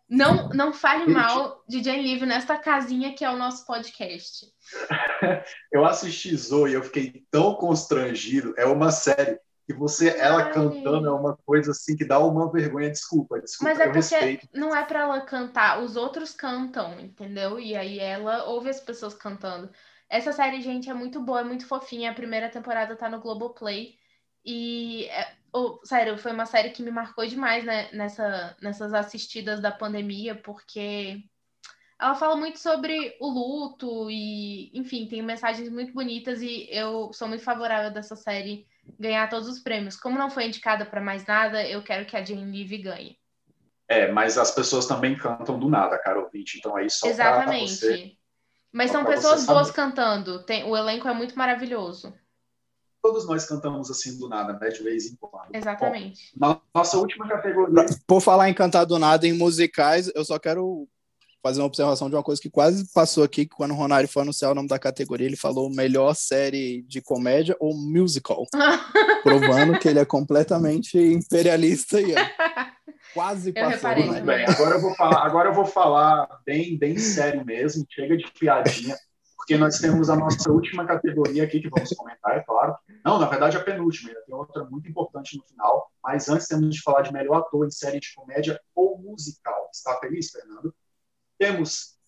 Não, 0.08 0.48
não 0.48 0.72
fale 0.72 1.06
mal 1.06 1.62
de 1.68 1.82
Jane 1.82 2.02
Levy 2.02 2.26
nesta 2.26 2.58
casinha 2.58 3.14
que 3.14 3.24
é 3.24 3.30
o 3.30 3.36
nosso 3.36 3.64
podcast. 3.64 4.46
Eu 5.72 5.86
assisti 5.86 6.36
Zoe 6.36 6.72
e 6.72 6.74
eu 6.74 6.82
fiquei 6.82 7.24
tão 7.30 7.54
constrangido. 7.54 8.52
É 8.58 8.66
uma 8.66 8.90
série 8.90 9.38
que 9.70 9.78
você, 9.78 10.08
ela 10.18 10.44
Ai. 10.44 10.52
cantando 10.52 11.06
é 11.06 11.12
uma 11.12 11.36
coisa 11.36 11.70
assim 11.70 11.96
que 11.96 12.04
dá 12.04 12.18
uma 12.18 12.50
vergonha. 12.50 12.90
Desculpa, 12.90 13.40
desculpa, 13.40 13.72
Mas 13.72 13.80
é 13.80 13.84
porque 13.84 13.98
respeito. 13.98 14.48
não 14.52 14.74
é 14.74 14.84
pra 14.84 15.00
ela 15.00 15.20
cantar, 15.20 15.80
os 15.80 15.94
outros 15.94 16.32
cantam, 16.32 16.98
entendeu? 16.98 17.60
E 17.60 17.76
aí 17.76 18.00
ela 18.00 18.44
ouve 18.46 18.68
as 18.68 18.80
pessoas 18.80 19.14
cantando. 19.14 19.70
Essa 20.08 20.32
série, 20.32 20.60
gente, 20.60 20.90
é 20.90 20.94
muito 20.94 21.20
boa, 21.20 21.42
é 21.42 21.44
muito 21.44 21.66
fofinha. 21.66 22.10
A 22.10 22.14
primeira 22.14 22.48
temporada 22.48 22.96
tá 22.96 23.08
no 23.08 23.20
Globoplay. 23.20 23.94
E, 24.44 25.08
oh, 25.52 25.78
sério, 25.84 26.18
foi 26.18 26.32
uma 26.32 26.46
série 26.46 26.70
que 26.70 26.82
me 26.82 26.90
marcou 26.90 27.24
demais 27.24 27.64
né, 27.64 27.88
nessa, 27.92 28.56
nessas 28.60 28.92
assistidas 28.92 29.60
da 29.60 29.70
pandemia, 29.70 30.34
porque 30.34 31.22
ela 32.00 32.16
fala 32.16 32.34
muito 32.34 32.58
sobre 32.58 33.16
o 33.20 33.28
luto 33.28 34.10
e, 34.10 34.76
enfim, 34.76 35.06
tem 35.06 35.22
mensagens 35.22 35.68
muito 35.68 35.92
bonitas 35.92 36.42
e 36.42 36.66
eu 36.72 37.12
sou 37.12 37.28
muito 37.28 37.44
favorável 37.44 37.92
dessa 37.92 38.16
série 38.16 38.66
ganhar 38.98 39.28
todos 39.28 39.48
os 39.48 39.58
prêmios. 39.58 39.96
Como 39.96 40.18
não 40.18 40.30
foi 40.30 40.46
indicada 40.46 40.84
pra 40.84 41.00
mais 41.00 41.26
nada, 41.26 41.66
eu 41.66 41.82
quero 41.82 42.06
que 42.06 42.16
a 42.16 42.24
Jane 42.24 42.44
Levy 42.44 42.78
ganhe. 42.78 43.18
É, 43.88 44.10
mas 44.10 44.38
as 44.38 44.52
pessoas 44.52 44.86
também 44.86 45.16
cantam 45.16 45.58
do 45.58 45.68
nada, 45.68 45.98
cara 45.98 46.20
ouvinte. 46.20 46.58
Então 46.58 46.76
aí 46.76 46.88
só 46.88 47.06
pra 47.06 47.10
Exatamente. 47.10 47.74
você. 47.74 48.12
Mas 48.72 48.90
são 48.90 49.04
pessoas 49.04 49.44
boas 49.44 49.70
cantando. 49.70 50.44
Tem, 50.44 50.64
o 50.64 50.76
elenco 50.76 51.08
é 51.08 51.12
muito 51.12 51.36
maravilhoso. 51.36 52.14
Todos 53.02 53.26
nós 53.26 53.46
cantamos 53.46 53.90
assim 53.90 54.18
do 54.18 54.28
nada, 54.28 54.52
né? 54.52 54.68
De 54.68 54.82
vez 54.82 55.06
em 55.06 55.16
quando. 55.16 55.54
Exatamente. 55.54 56.30
Bom, 56.36 56.60
nossa 56.74 56.98
última 56.98 57.26
categoria. 57.26 57.86
Por 58.06 58.20
falar 58.20 58.48
em 58.48 58.54
cantar 58.54 58.84
do 58.84 58.98
nada 58.98 59.26
em 59.26 59.32
musicais, 59.32 60.10
eu 60.14 60.24
só 60.24 60.38
quero 60.38 60.86
fazer 61.42 61.60
uma 61.60 61.66
observação 61.66 62.08
de 62.08 62.14
uma 62.16 62.22
coisa 62.22 62.40
que 62.40 62.50
quase 62.50 62.90
passou 62.92 63.24
aqui, 63.24 63.46
que 63.46 63.54
quando 63.56 63.72
o 63.72 63.74
Ronário 63.74 64.08
foi 64.08 64.22
anunciar 64.22 64.52
o 64.52 64.54
nome 64.54 64.68
da 64.68 64.78
categoria, 64.78 65.26
ele 65.26 65.36
falou 65.36 65.70
melhor 65.70 66.14
série 66.14 66.82
de 66.82 67.00
comédia 67.00 67.56
ou 67.58 67.74
musical, 67.74 68.44
provando 69.22 69.78
que 69.78 69.88
ele 69.88 69.98
é 69.98 70.04
completamente 70.04 70.98
imperialista 70.98 72.00
e 72.00 72.12
ó, 72.12 72.16
quase 73.14 73.50
Eu 73.50 73.54
passou. 73.54 73.70
reparei 73.70 74.04
Ronário. 74.04 74.26
bem, 74.26 74.44
agora 74.46 74.74
eu 74.76 74.80
vou 74.80 74.94
falar, 74.94 75.26
agora 75.26 75.48
eu 75.48 75.54
vou 75.54 75.66
falar 75.66 76.28
bem, 76.44 76.78
bem 76.78 76.98
sério 76.98 77.44
mesmo, 77.44 77.84
chega 77.88 78.16
de 78.16 78.30
piadinha, 78.32 78.96
porque 79.36 79.56
nós 79.56 79.78
temos 79.78 80.10
a 80.10 80.16
nossa 80.16 80.52
última 80.52 80.84
categoria 80.86 81.44
aqui 81.44 81.60
que 81.60 81.70
vamos 81.70 81.88
comentar, 81.90 82.36
é 82.36 82.40
claro. 82.40 82.76
Não, 83.04 83.18
na 83.18 83.26
verdade 83.26 83.56
a 83.56 83.60
penúltima, 83.64 84.10
ainda 84.10 84.22
tem 84.26 84.34
outra 84.34 84.64
muito 84.64 84.88
importante 84.88 85.36
no 85.36 85.42
final, 85.44 85.90
mas 86.04 86.28
antes 86.28 86.46
temos 86.46 86.74
de 86.74 86.82
falar 86.82 87.00
de 87.02 87.12
melhor 87.12 87.38
ator 87.38 87.66
em 87.66 87.70
série 87.70 87.98
de 87.98 88.12
comédia 88.14 88.60
ou 88.74 88.98
musical. 88.98 89.68
Está 89.72 89.98
feliz, 89.98 90.30
Fernando? 90.30 90.74
Temos 91.40 91.98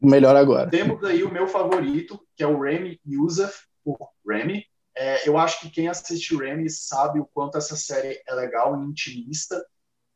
Melhor 0.00 0.36
agora. 0.36 0.70
temos 0.70 1.02
aí 1.02 1.24
o 1.24 1.32
meu 1.32 1.48
favorito, 1.48 2.24
que 2.36 2.44
é 2.44 2.46
o 2.46 2.60
Remy 2.60 3.00
Youssef, 3.04 3.66
por 3.84 3.98
Remy. 4.24 4.64
É, 4.94 5.28
eu 5.28 5.36
acho 5.36 5.60
que 5.60 5.68
quem 5.68 5.88
assiste 5.88 6.36
Remy 6.36 6.70
sabe 6.70 7.18
o 7.18 7.26
quanto 7.26 7.58
essa 7.58 7.76
série 7.76 8.22
é 8.24 8.34
legal 8.34 8.80
e 8.80 8.86
intimista. 8.86 9.66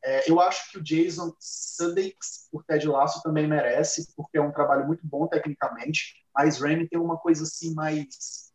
É, 0.01 0.31
eu 0.31 0.39
acho 0.39 0.71
que 0.71 0.77
o 0.77 0.83
Jason 0.83 1.35
Sudeikis, 1.39 2.47
por 2.49 2.63
Ted 2.63 2.87
Lasso, 2.87 3.21
também 3.21 3.45
merece, 3.47 4.13
porque 4.15 4.37
é 4.37 4.41
um 4.41 4.53
trabalho 4.53 4.87
muito 4.87 5.05
bom 5.05 5.27
tecnicamente, 5.27 6.15
mas 6.33 6.57
Remy 6.57 6.87
tem 6.87 6.99
uma 6.99 7.17
coisa 7.17 7.43
assim 7.43 7.73
mais... 7.73 8.49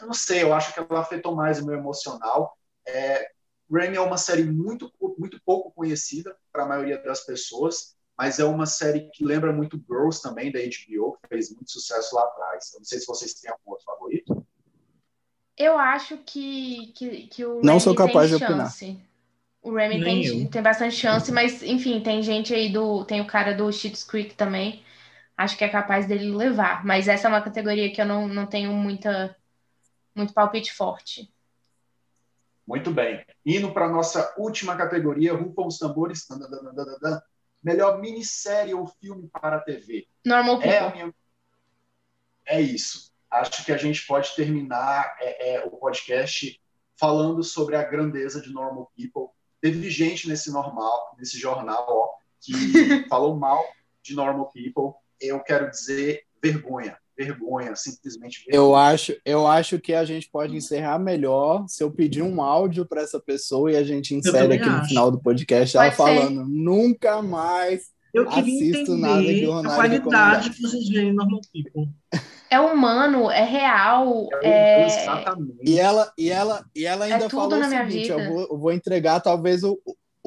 Eu 0.00 0.06
não 0.06 0.14
sei, 0.14 0.42
eu 0.42 0.54
acho 0.54 0.72
que 0.72 0.80
ela 0.80 1.00
afetou 1.00 1.34
mais 1.34 1.60
o 1.60 1.66
meu 1.66 1.76
emocional. 1.76 2.56
É, 2.88 3.30
Remy 3.70 3.96
é 3.96 4.00
uma 4.00 4.16
série 4.16 4.44
muito, 4.44 4.90
muito 5.18 5.38
pouco 5.44 5.70
conhecida 5.72 6.34
para 6.50 6.64
a 6.64 6.68
maioria 6.68 7.02
das 7.02 7.26
pessoas, 7.26 7.95
mas 8.18 8.38
é 8.38 8.44
uma 8.44 8.66
série 8.66 9.10
que 9.12 9.24
lembra 9.24 9.52
muito 9.52 9.78
Girls 9.88 10.22
também, 10.22 10.50
da 10.50 10.58
HBO, 10.58 11.18
que 11.18 11.28
fez 11.28 11.54
muito 11.54 11.70
sucesso 11.70 12.14
lá 12.14 12.22
atrás. 12.22 12.72
Eu 12.72 12.80
não 12.80 12.84
sei 12.84 12.98
se 12.98 13.06
vocês 13.06 13.34
têm 13.34 13.50
algum 13.50 13.72
outro 13.72 13.84
favorito. 13.84 14.46
Eu 15.56 15.78
acho 15.78 16.18
que, 16.18 16.92
que, 16.94 17.26
que 17.28 17.44
o 17.44 17.60
Não 17.62 17.74
Remy 17.74 17.80
sou 17.80 17.94
capaz 17.94 18.30
tem 18.30 18.38
de 18.38 18.44
opinar. 18.44 18.66
chance. 18.66 18.98
O 19.62 19.74
Remy 19.74 19.98
Nem 19.98 20.22
tem, 20.22 20.42
eu. 20.44 20.50
tem 20.50 20.62
bastante 20.62 20.94
chance, 20.94 21.32
mas 21.32 21.62
enfim, 21.62 22.00
tem 22.00 22.22
gente 22.22 22.54
aí 22.54 22.72
do. 22.72 23.04
Tem 23.04 23.20
o 23.20 23.26
cara 23.26 23.52
do 23.52 23.70
Schitt's 23.72 24.04
Creek 24.04 24.34
também. 24.34 24.84
Acho 25.36 25.56
que 25.56 25.64
é 25.64 25.68
capaz 25.68 26.06
dele 26.06 26.34
levar. 26.34 26.84
Mas 26.84 27.08
essa 27.08 27.26
é 27.26 27.30
uma 27.30 27.42
categoria 27.42 27.92
que 27.92 28.00
eu 28.00 28.06
não, 28.06 28.28
não 28.28 28.46
tenho 28.46 28.72
muita, 28.72 29.36
muito 30.14 30.32
palpite 30.32 30.72
forte. 30.72 31.30
Muito 32.66 32.90
bem. 32.90 33.24
Indo 33.44 33.72
para 33.72 33.86
a 33.86 33.90
nossa 33.90 34.34
última 34.38 34.76
categoria, 34.76 35.34
rufam 35.34 35.66
os 35.66 35.78
tambores. 35.78 36.26
Dan, 36.28 36.38
dan, 36.38 36.48
dan, 36.48 36.62
dan, 36.62 36.84
dan, 36.84 36.98
dan. 37.00 37.22
Melhor 37.66 37.98
minissérie 37.98 38.74
ou 38.74 38.86
filme 38.86 39.28
para 39.28 39.56
a 39.56 39.60
TV. 39.60 40.06
Normal 40.24 40.60
People. 40.60 40.72
É, 40.72 40.92
minha... 40.92 41.14
é 42.46 42.60
isso. 42.60 43.12
Acho 43.28 43.64
que 43.64 43.72
a 43.72 43.76
gente 43.76 44.06
pode 44.06 44.36
terminar 44.36 45.16
é, 45.18 45.54
é, 45.54 45.64
o 45.64 45.72
podcast 45.72 46.62
falando 46.96 47.42
sobre 47.42 47.74
a 47.74 47.82
grandeza 47.82 48.40
de 48.40 48.52
Normal 48.52 48.92
People. 48.96 49.34
Teve 49.60 49.90
gente 49.90 50.28
nesse 50.28 50.52
normal, 50.52 51.16
nesse 51.18 51.40
jornal, 51.40 51.84
ó, 51.88 52.10
que 52.40 52.52
falou 53.10 53.34
mal 53.34 53.66
de 54.00 54.14
Normal 54.14 54.48
People. 54.52 54.94
Eu 55.20 55.40
quero 55.40 55.68
dizer 55.68 56.24
vergonha, 56.40 56.96
vergonha, 57.16 57.74
simplesmente 57.74 58.44
vergonha. 58.44 58.56
Eu 58.56 58.74
acho, 58.74 59.16
eu 59.24 59.46
acho 59.46 59.78
que 59.80 59.94
a 59.94 60.04
gente 60.04 60.28
pode 60.30 60.56
encerrar 60.56 60.98
melhor 60.98 61.64
se 61.68 61.82
eu 61.82 61.90
pedir 61.90 62.22
um 62.22 62.42
áudio 62.42 62.84
para 62.84 63.02
essa 63.02 63.18
pessoa 63.20 63.72
e 63.72 63.76
a 63.76 63.82
gente 63.82 64.14
insere 64.14 64.54
aqui 64.54 64.68
no 64.68 64.76
acho. 64.76 64.88
final 64.88 65.10
do 65.10 65.18
podcast 65.20 65.76
ela 65.76 65.90
falando 65.92 66.44
nunca 66.46 67.22
mais 67.22 67.90
Eu 68.12 68.26
queria 68.26 68.70
Assisto 68.72 68.96
nada 68.96 69.22
que 69.22 69.30
entender 69.30 69.46
o 69.46 69.52
a 69.52 69.56
Ronário 69.56 69.76
qualidade 70.02 70.50
que 70.50 70.62
vocês 70.62 70.88
veem 70.88 71.08
em 71.08 71.12
Normal 71.14 71.40
People. 71.52 71.88
É 72.48 72.60
humano, 72.60 73.30
é 73.30 73.44
real. 73.44 74.28
É, 74.42 74.82
É... 74.82 74.86
Exatamente. 74.86 75.58
E 75.62 75.78
ela, 75.78 76.12
e 76.16 76.30
ela, 76.30 76.64
e 76.74 76.86
ela 76.86 77.04
ainda 77.06 77.24
É 77.24 77.28
tudo 77.28 77.40
falou 77.40 77.58
na 77.58 77.66
o 77.66 77.68
minha 77.68 77.86
seguinte: 77.86 78.08
vida. 78.08 78.22
eu 78.22 78.32
vou, 78.32 78.48
eu 78.50 78.58
vou 78.58 78.72
entregar, 78.72 79.20
talvez 79.20 79.64
o, 79.64 79.78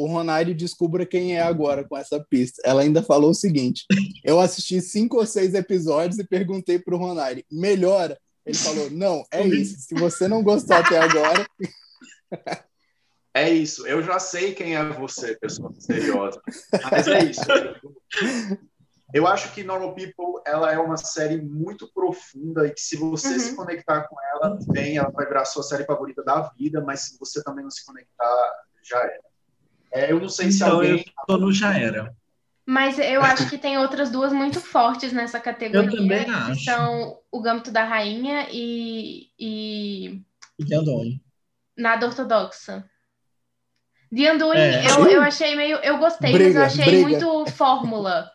o 0.04 0.08
Ronaldo 0.08 0.54
descubra 0.54 1.06
quem 1.06 1.36
é 1.36 1.42
agora 1.42 1.84
com 1.84 1.98
essa 1.98 2.24
pista. 2.30 2.62
Ela 2.64 2.82
ainda 2.82 3.04
falou 3.04 3.32
o 3.32 3.34
seguinte: 3.36 3.86
eu 4.24 4.40
assisti 4.40 4.80
cinco 4.82 5.18
ou 5.18 5.26
seis 5.26 5.54
episódios 5.54 6.20
e 6.20 6.24
perguntei 6.28 6.80
pro 6.80 6.98
Ronaldo, 6.98 7.44
melhora? 7.52 8.18
Ele 8.46 8.58
falou: 8.58 8.90
não, 8.90 9.26
é 9.32 9.46
isso. 9.46 9.80
Se 9.82 9.96
você 9.96 10.28
não 10.28 10.42
gostou 10.42 10.78
até 10.78 10.98
agora, 11.00 11.46
É 13.34 13.50
isso. 13.50 13.86
Eu 13.86 14.02
já 14.02 14.20
sei 14.20 14.54
quem 14.54 14.76
é 14.76 14.84
você, 14.90 15.36
pessoa 15.38 15.70
misteriosa. 15.70 16.42
Mas 16.92 17.08
é 17.08 17.20
isso. 17.26 17.42
Eu 19.14 19.26
acho 19.28 19.52
que 19.54 19.64
Normal 19.64 19.96
People 19.96 20.42
ela 20.46 20.72
é 20.72 20.78
uma 20.78 20.98
série 20.98 21.42
muito 21.42 21.92
profunda 21.94 22.68
e 22.68 22.72
que 22.72 22.82
se 22.82 22.96
você 22.96 23.30
Uhum. 23.34 23.40
se 23.40 23.56
conectar 23.56 24.08
com 24.08 24.16
ela, 24.34 24.58
bem, 24.72 24.98
ela 24.98 25.10
vai 25.10 25.26
virar 25.26 25.42
a 25.42 25.46
sua 25.46 25.64
série 25.64 25.84
favorita 25.86 26.24
da 26.24 26.42
vida, 26.58 26.82
mas 26.82 27.02
se 27.02 27.18
você 27.20 27.44
também 27.44 27.64
não 27.64 27.72
se 27.72 27.84
conectar, 27.86 28.54
já 28.84 29.00
era. 29.00 29.29
É, 29.92 30.12
eu 30.12 30.20
não 30.20 30.30
sei 30.30 30.52
se 30.52 30.64
Então 30.64 30.78
alguém. 30.78 31.00
eu 31.00 31.26
tô 31.28 31.38
no 31.38 31.52
já 31.52 31.78
era. 31.78 32.16
Mas 32.66 33.00
eu 33.00 33.24
acho 33.24 33.50
que 33.50 33.58
tem 33.58 33.80
outras 33.80 34.12
duas 34.12 34.32
muito 34.32 34.62
fortes 34.62 35.12
nessa 35.12 35.40
categoria. 35.40 35.90
Eu 35.90 35.96
também 35.96 36.24
que 36.26 36.30
acho. 36.32 36.64
são 36.64 37.18
o 37.32 37.42
Gâmbito 37.42 37.72
da 37.72 37.84
Rainha 37.84 38.48
e, 38.52 39.30
e 39.40 40.22
E 40.60 40.76
Andoni. 40.76 41.20
Nada 41.76 42.06
Ortodoxa. 42.06 42.88
The 44.16 44.34
Undoing, 44.34 44.58
é. 44.58 44.90
eu, 44.92 45.08
eu 45.08 45.22
achei 45.22 45.56
meio. 45.56 45.78
Eu 45.78 45.98
gostei, 45.98 46.32
briga, 46.32 46.60
mas 46.60 46.78
eu 46.78 46.84
achei 46.84 47.04
briga. 47.04 47.26
muito 47.28 47.52
fórmula. 47.52 48.30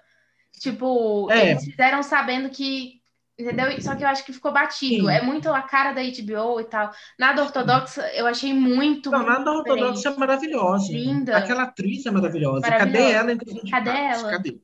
tipo, 0.61 1.30
é. 1.30 1.50
eles 1.50 1.64
fizeram 1.64 2.02
sabendo 2.02 2.48
que. 2.48 3.00
Entendeu? 3.39 3.80
Só 3.82 3.97
que 3.97 4.05
eu 4.05 4.09
acho 4.09 4.24
que 4.24 4.32
ficou 4.32 4.53
batido. 4.53 5.07
Sim. 5.07 5.11
É 5.11 5.20
muito 5.20 5.49
a 5.49 5.62
cara 5.62 5.93
da 5.93 6.03
HBO 6.03 6.61
e 6.61 6.64
tal. 6.64 6.93
Nada 7.18 7.43
ortodoxa, 7.43 8.03
eu 8.14 8.26
achei 8.26 8.55
muito. 8.55 9.11
Não, 9.11 9.24
nada 9.24 9.51
ortodoxa 9.51 10.11
é 10.11 10.16
maravilhosa. 10.16 10.93
Linda. 10.93 11.37
Aquela 11.37 11.64
atriz 11.64 12.07
é 12.07 12.11
maravilhosa. 12.12 12.61
maravilhosa. 12.61 12.99
Cadê 12.99 13.12
ela 13.12 13.32
entre 13.32 13.70
Cadê 13.70 13.91
ela? 13.91 14.30
Cadê? 14.30 14.61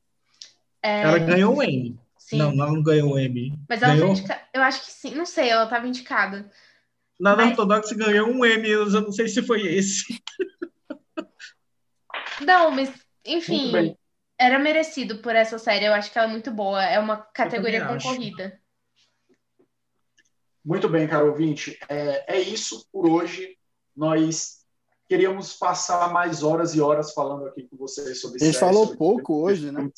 É... 0.82 1.02
Ela 1.02 1.18
ganhou 1.18 1.56
o 1.56 1.62
Emmy. 1.62 1.98
Sim. 2.16 2.38
Não, 2.38 2.52
ela 2.52 2.72
não 2.72 2.82
ganhou 2.82 3.14
o 3.14 3.18
Emmy. 3.18 3.58
Mas 3.68 3.82
ela 3.82 3.94
ganhou... 3.94 4.10
Indica... 4.10 4.40
Eu 4.54 4.62
acho 4.62 4.84
que 4.84 4.92
sim. 4.92 5.14
Não 5.16 5.26
sei, 5.26 5.48
ela 5.48 5.64
estava 5.64 5.88
indicada. 5.88 6.48
Nada 7.18 7.42
Mas... 7.42 7.50
ortodoxa 7.50 7.94
ganhou 7.96 8.28
um 8.28 8.44
Emmy, 8.46 8.68
eu 8.68 8.88
não 8.88 9.10
sei 9.10 9.26
se 9.26 9.42
foi 9.42 9.62
esse. 9.66 10.04
Não, 12.40 12.70
mas, 12.70 12.90
enfim, 13.24 13.94
era 14.38 14.58
merecido 14.58 15.18
por 15.18 15.36
essa 15.36 15.58
série. 15.58 15.84
Eu 15.84 15.92
acho 15.92 16.10
que 16.10 16.18
ela 16.18 16.28
é 16.28 16.30
muito 16.30 16.50
boa. 16.50 16.82
É 16.82 16.98
uma 16.98 17.18
categoria 17.18 17.84
concorrida. 17.84 18.58
Muito 20.64 20.88
bem, 20.88 21.08
caro 21.08 21.28
ouvinte. 21.28 21.78
É, 21.88 22.36
é 22.36 22.40
isso 22.40 22.86
por 22.92 23.08
hoje. 23.08 23.56
Nós 23.96 24.60
queríamos 25.08 25.54
passar 25.54 26.12
mais 26.12 26.42
horas 26.42 26.74
e 26.74 26.80
horas 26.80 27.12
falando 27.12 27.46
aqui 27.46 27.62
com 27.64 27.76
vocês 27.76 28.20
sobre 28.20 28.42
A 28.42 28.46
gente 28.46 28.58
falou 28.58 28.96
pouco 28.96 29.42
hoje, 29.42 29.72
né? 29.72 29.90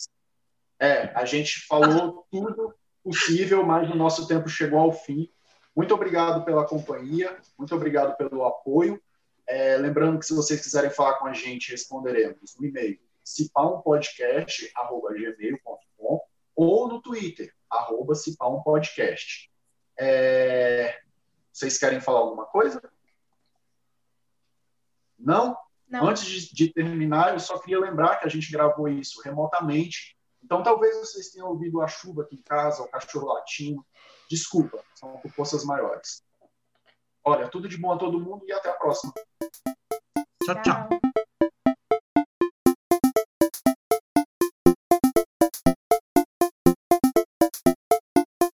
É, 0.80 1.12
a 1.14 1.24
gente 1.24 1.66
falou 1.66 2.26
tudo 2.30 2.74
possível, 3.04 3.64
mas 3.64 3.90
o 3.90 3.94
nosso 3.94 4.26
tempo 4.26 4.48
chegou 4.48 4.78
ao 4.78 4.92
fim. 4.92 5.28
Muito 5.76 5.94
obrigado 5.94 6.44
pela 6.44 6.66
companhia, 6.66 7.36
muito 7.58 7.74
obrigado 7.74 8.16
pelo 8.16 8.44
apoio. 8.44 9.00
É, 9.46 9.76
lembrando 9.76 10.18
que 10.18 10.26
se 10.26 10.34
vocês 10.34 10.62
quiserem 10.62 10.90
falar 10.90 11.18
com 11.18 11.26
a 11.26 11.34
gente, 11.34 11.70
responderemos 11.70 12.56
no 12.58 12.66
e-mail 12.66 12.98
cipaumpodcast.gmail.com 13.24 16.20
ou 16.54 16.88
no 16.88 17.02
Twitter, 17.02 17.52
arroba 17.70 18.14
cipaumpodcast. 18.14 19.51
É, 20.04 20.98
vocês 21.52 21.78
querem 21.78 22.00
falar 22.00 22.18
alguma 22.18 22.44
coisa? 22.46 22.82
Não? 25.16 25.56
Não. 25.88 26.08
Antes 26.08 26.24
de, 26.24 26.52
de, 26.52 26.72
terminar, 26.72 27.34
eu 27.34 27.38
só 27.38 27.56
queria 27.58 27.78
lembrar 27.78 28.16
que 28.16 28.26
a 28.26 28.28
gente 28.28 28.50
gravou 28.50 28.88
isso 28.88 29.22
remotamente. 29.22 30.18
Então, 30.42 30.60
talvez 30.60 30.96
vocês 30.96 31.30
tenham 31.30 31.48
ouvido 31.48 31.80
a 31.80 31.86
chuva 31.86 32.22
aqui 32.22 32.34
em 32.34 32.42
casa, 32.42 32.82
o 32.82 32.88
cachorro 32.88 33.32
latindo. 33.32 33.86
Desculpa, 34.28 34.82
são 34.96 35.18
por 35.18 35.30
forças 35.30 35.64
maiores. 35.64 36.24
Olha, 37.22 37.48
tudo 37.48 37.68
de 37.68 37.76
bom 37.76 37.92
a 37.92 37.98
todo 37.98 38.18
mundo 38.18 38.44
e 38.48 38.52
até 38.52 38.70
a 38.70 38.74
próxima. 38.74 39.12
Tchau, 40.44 40.62
tchau. 40.62 41.11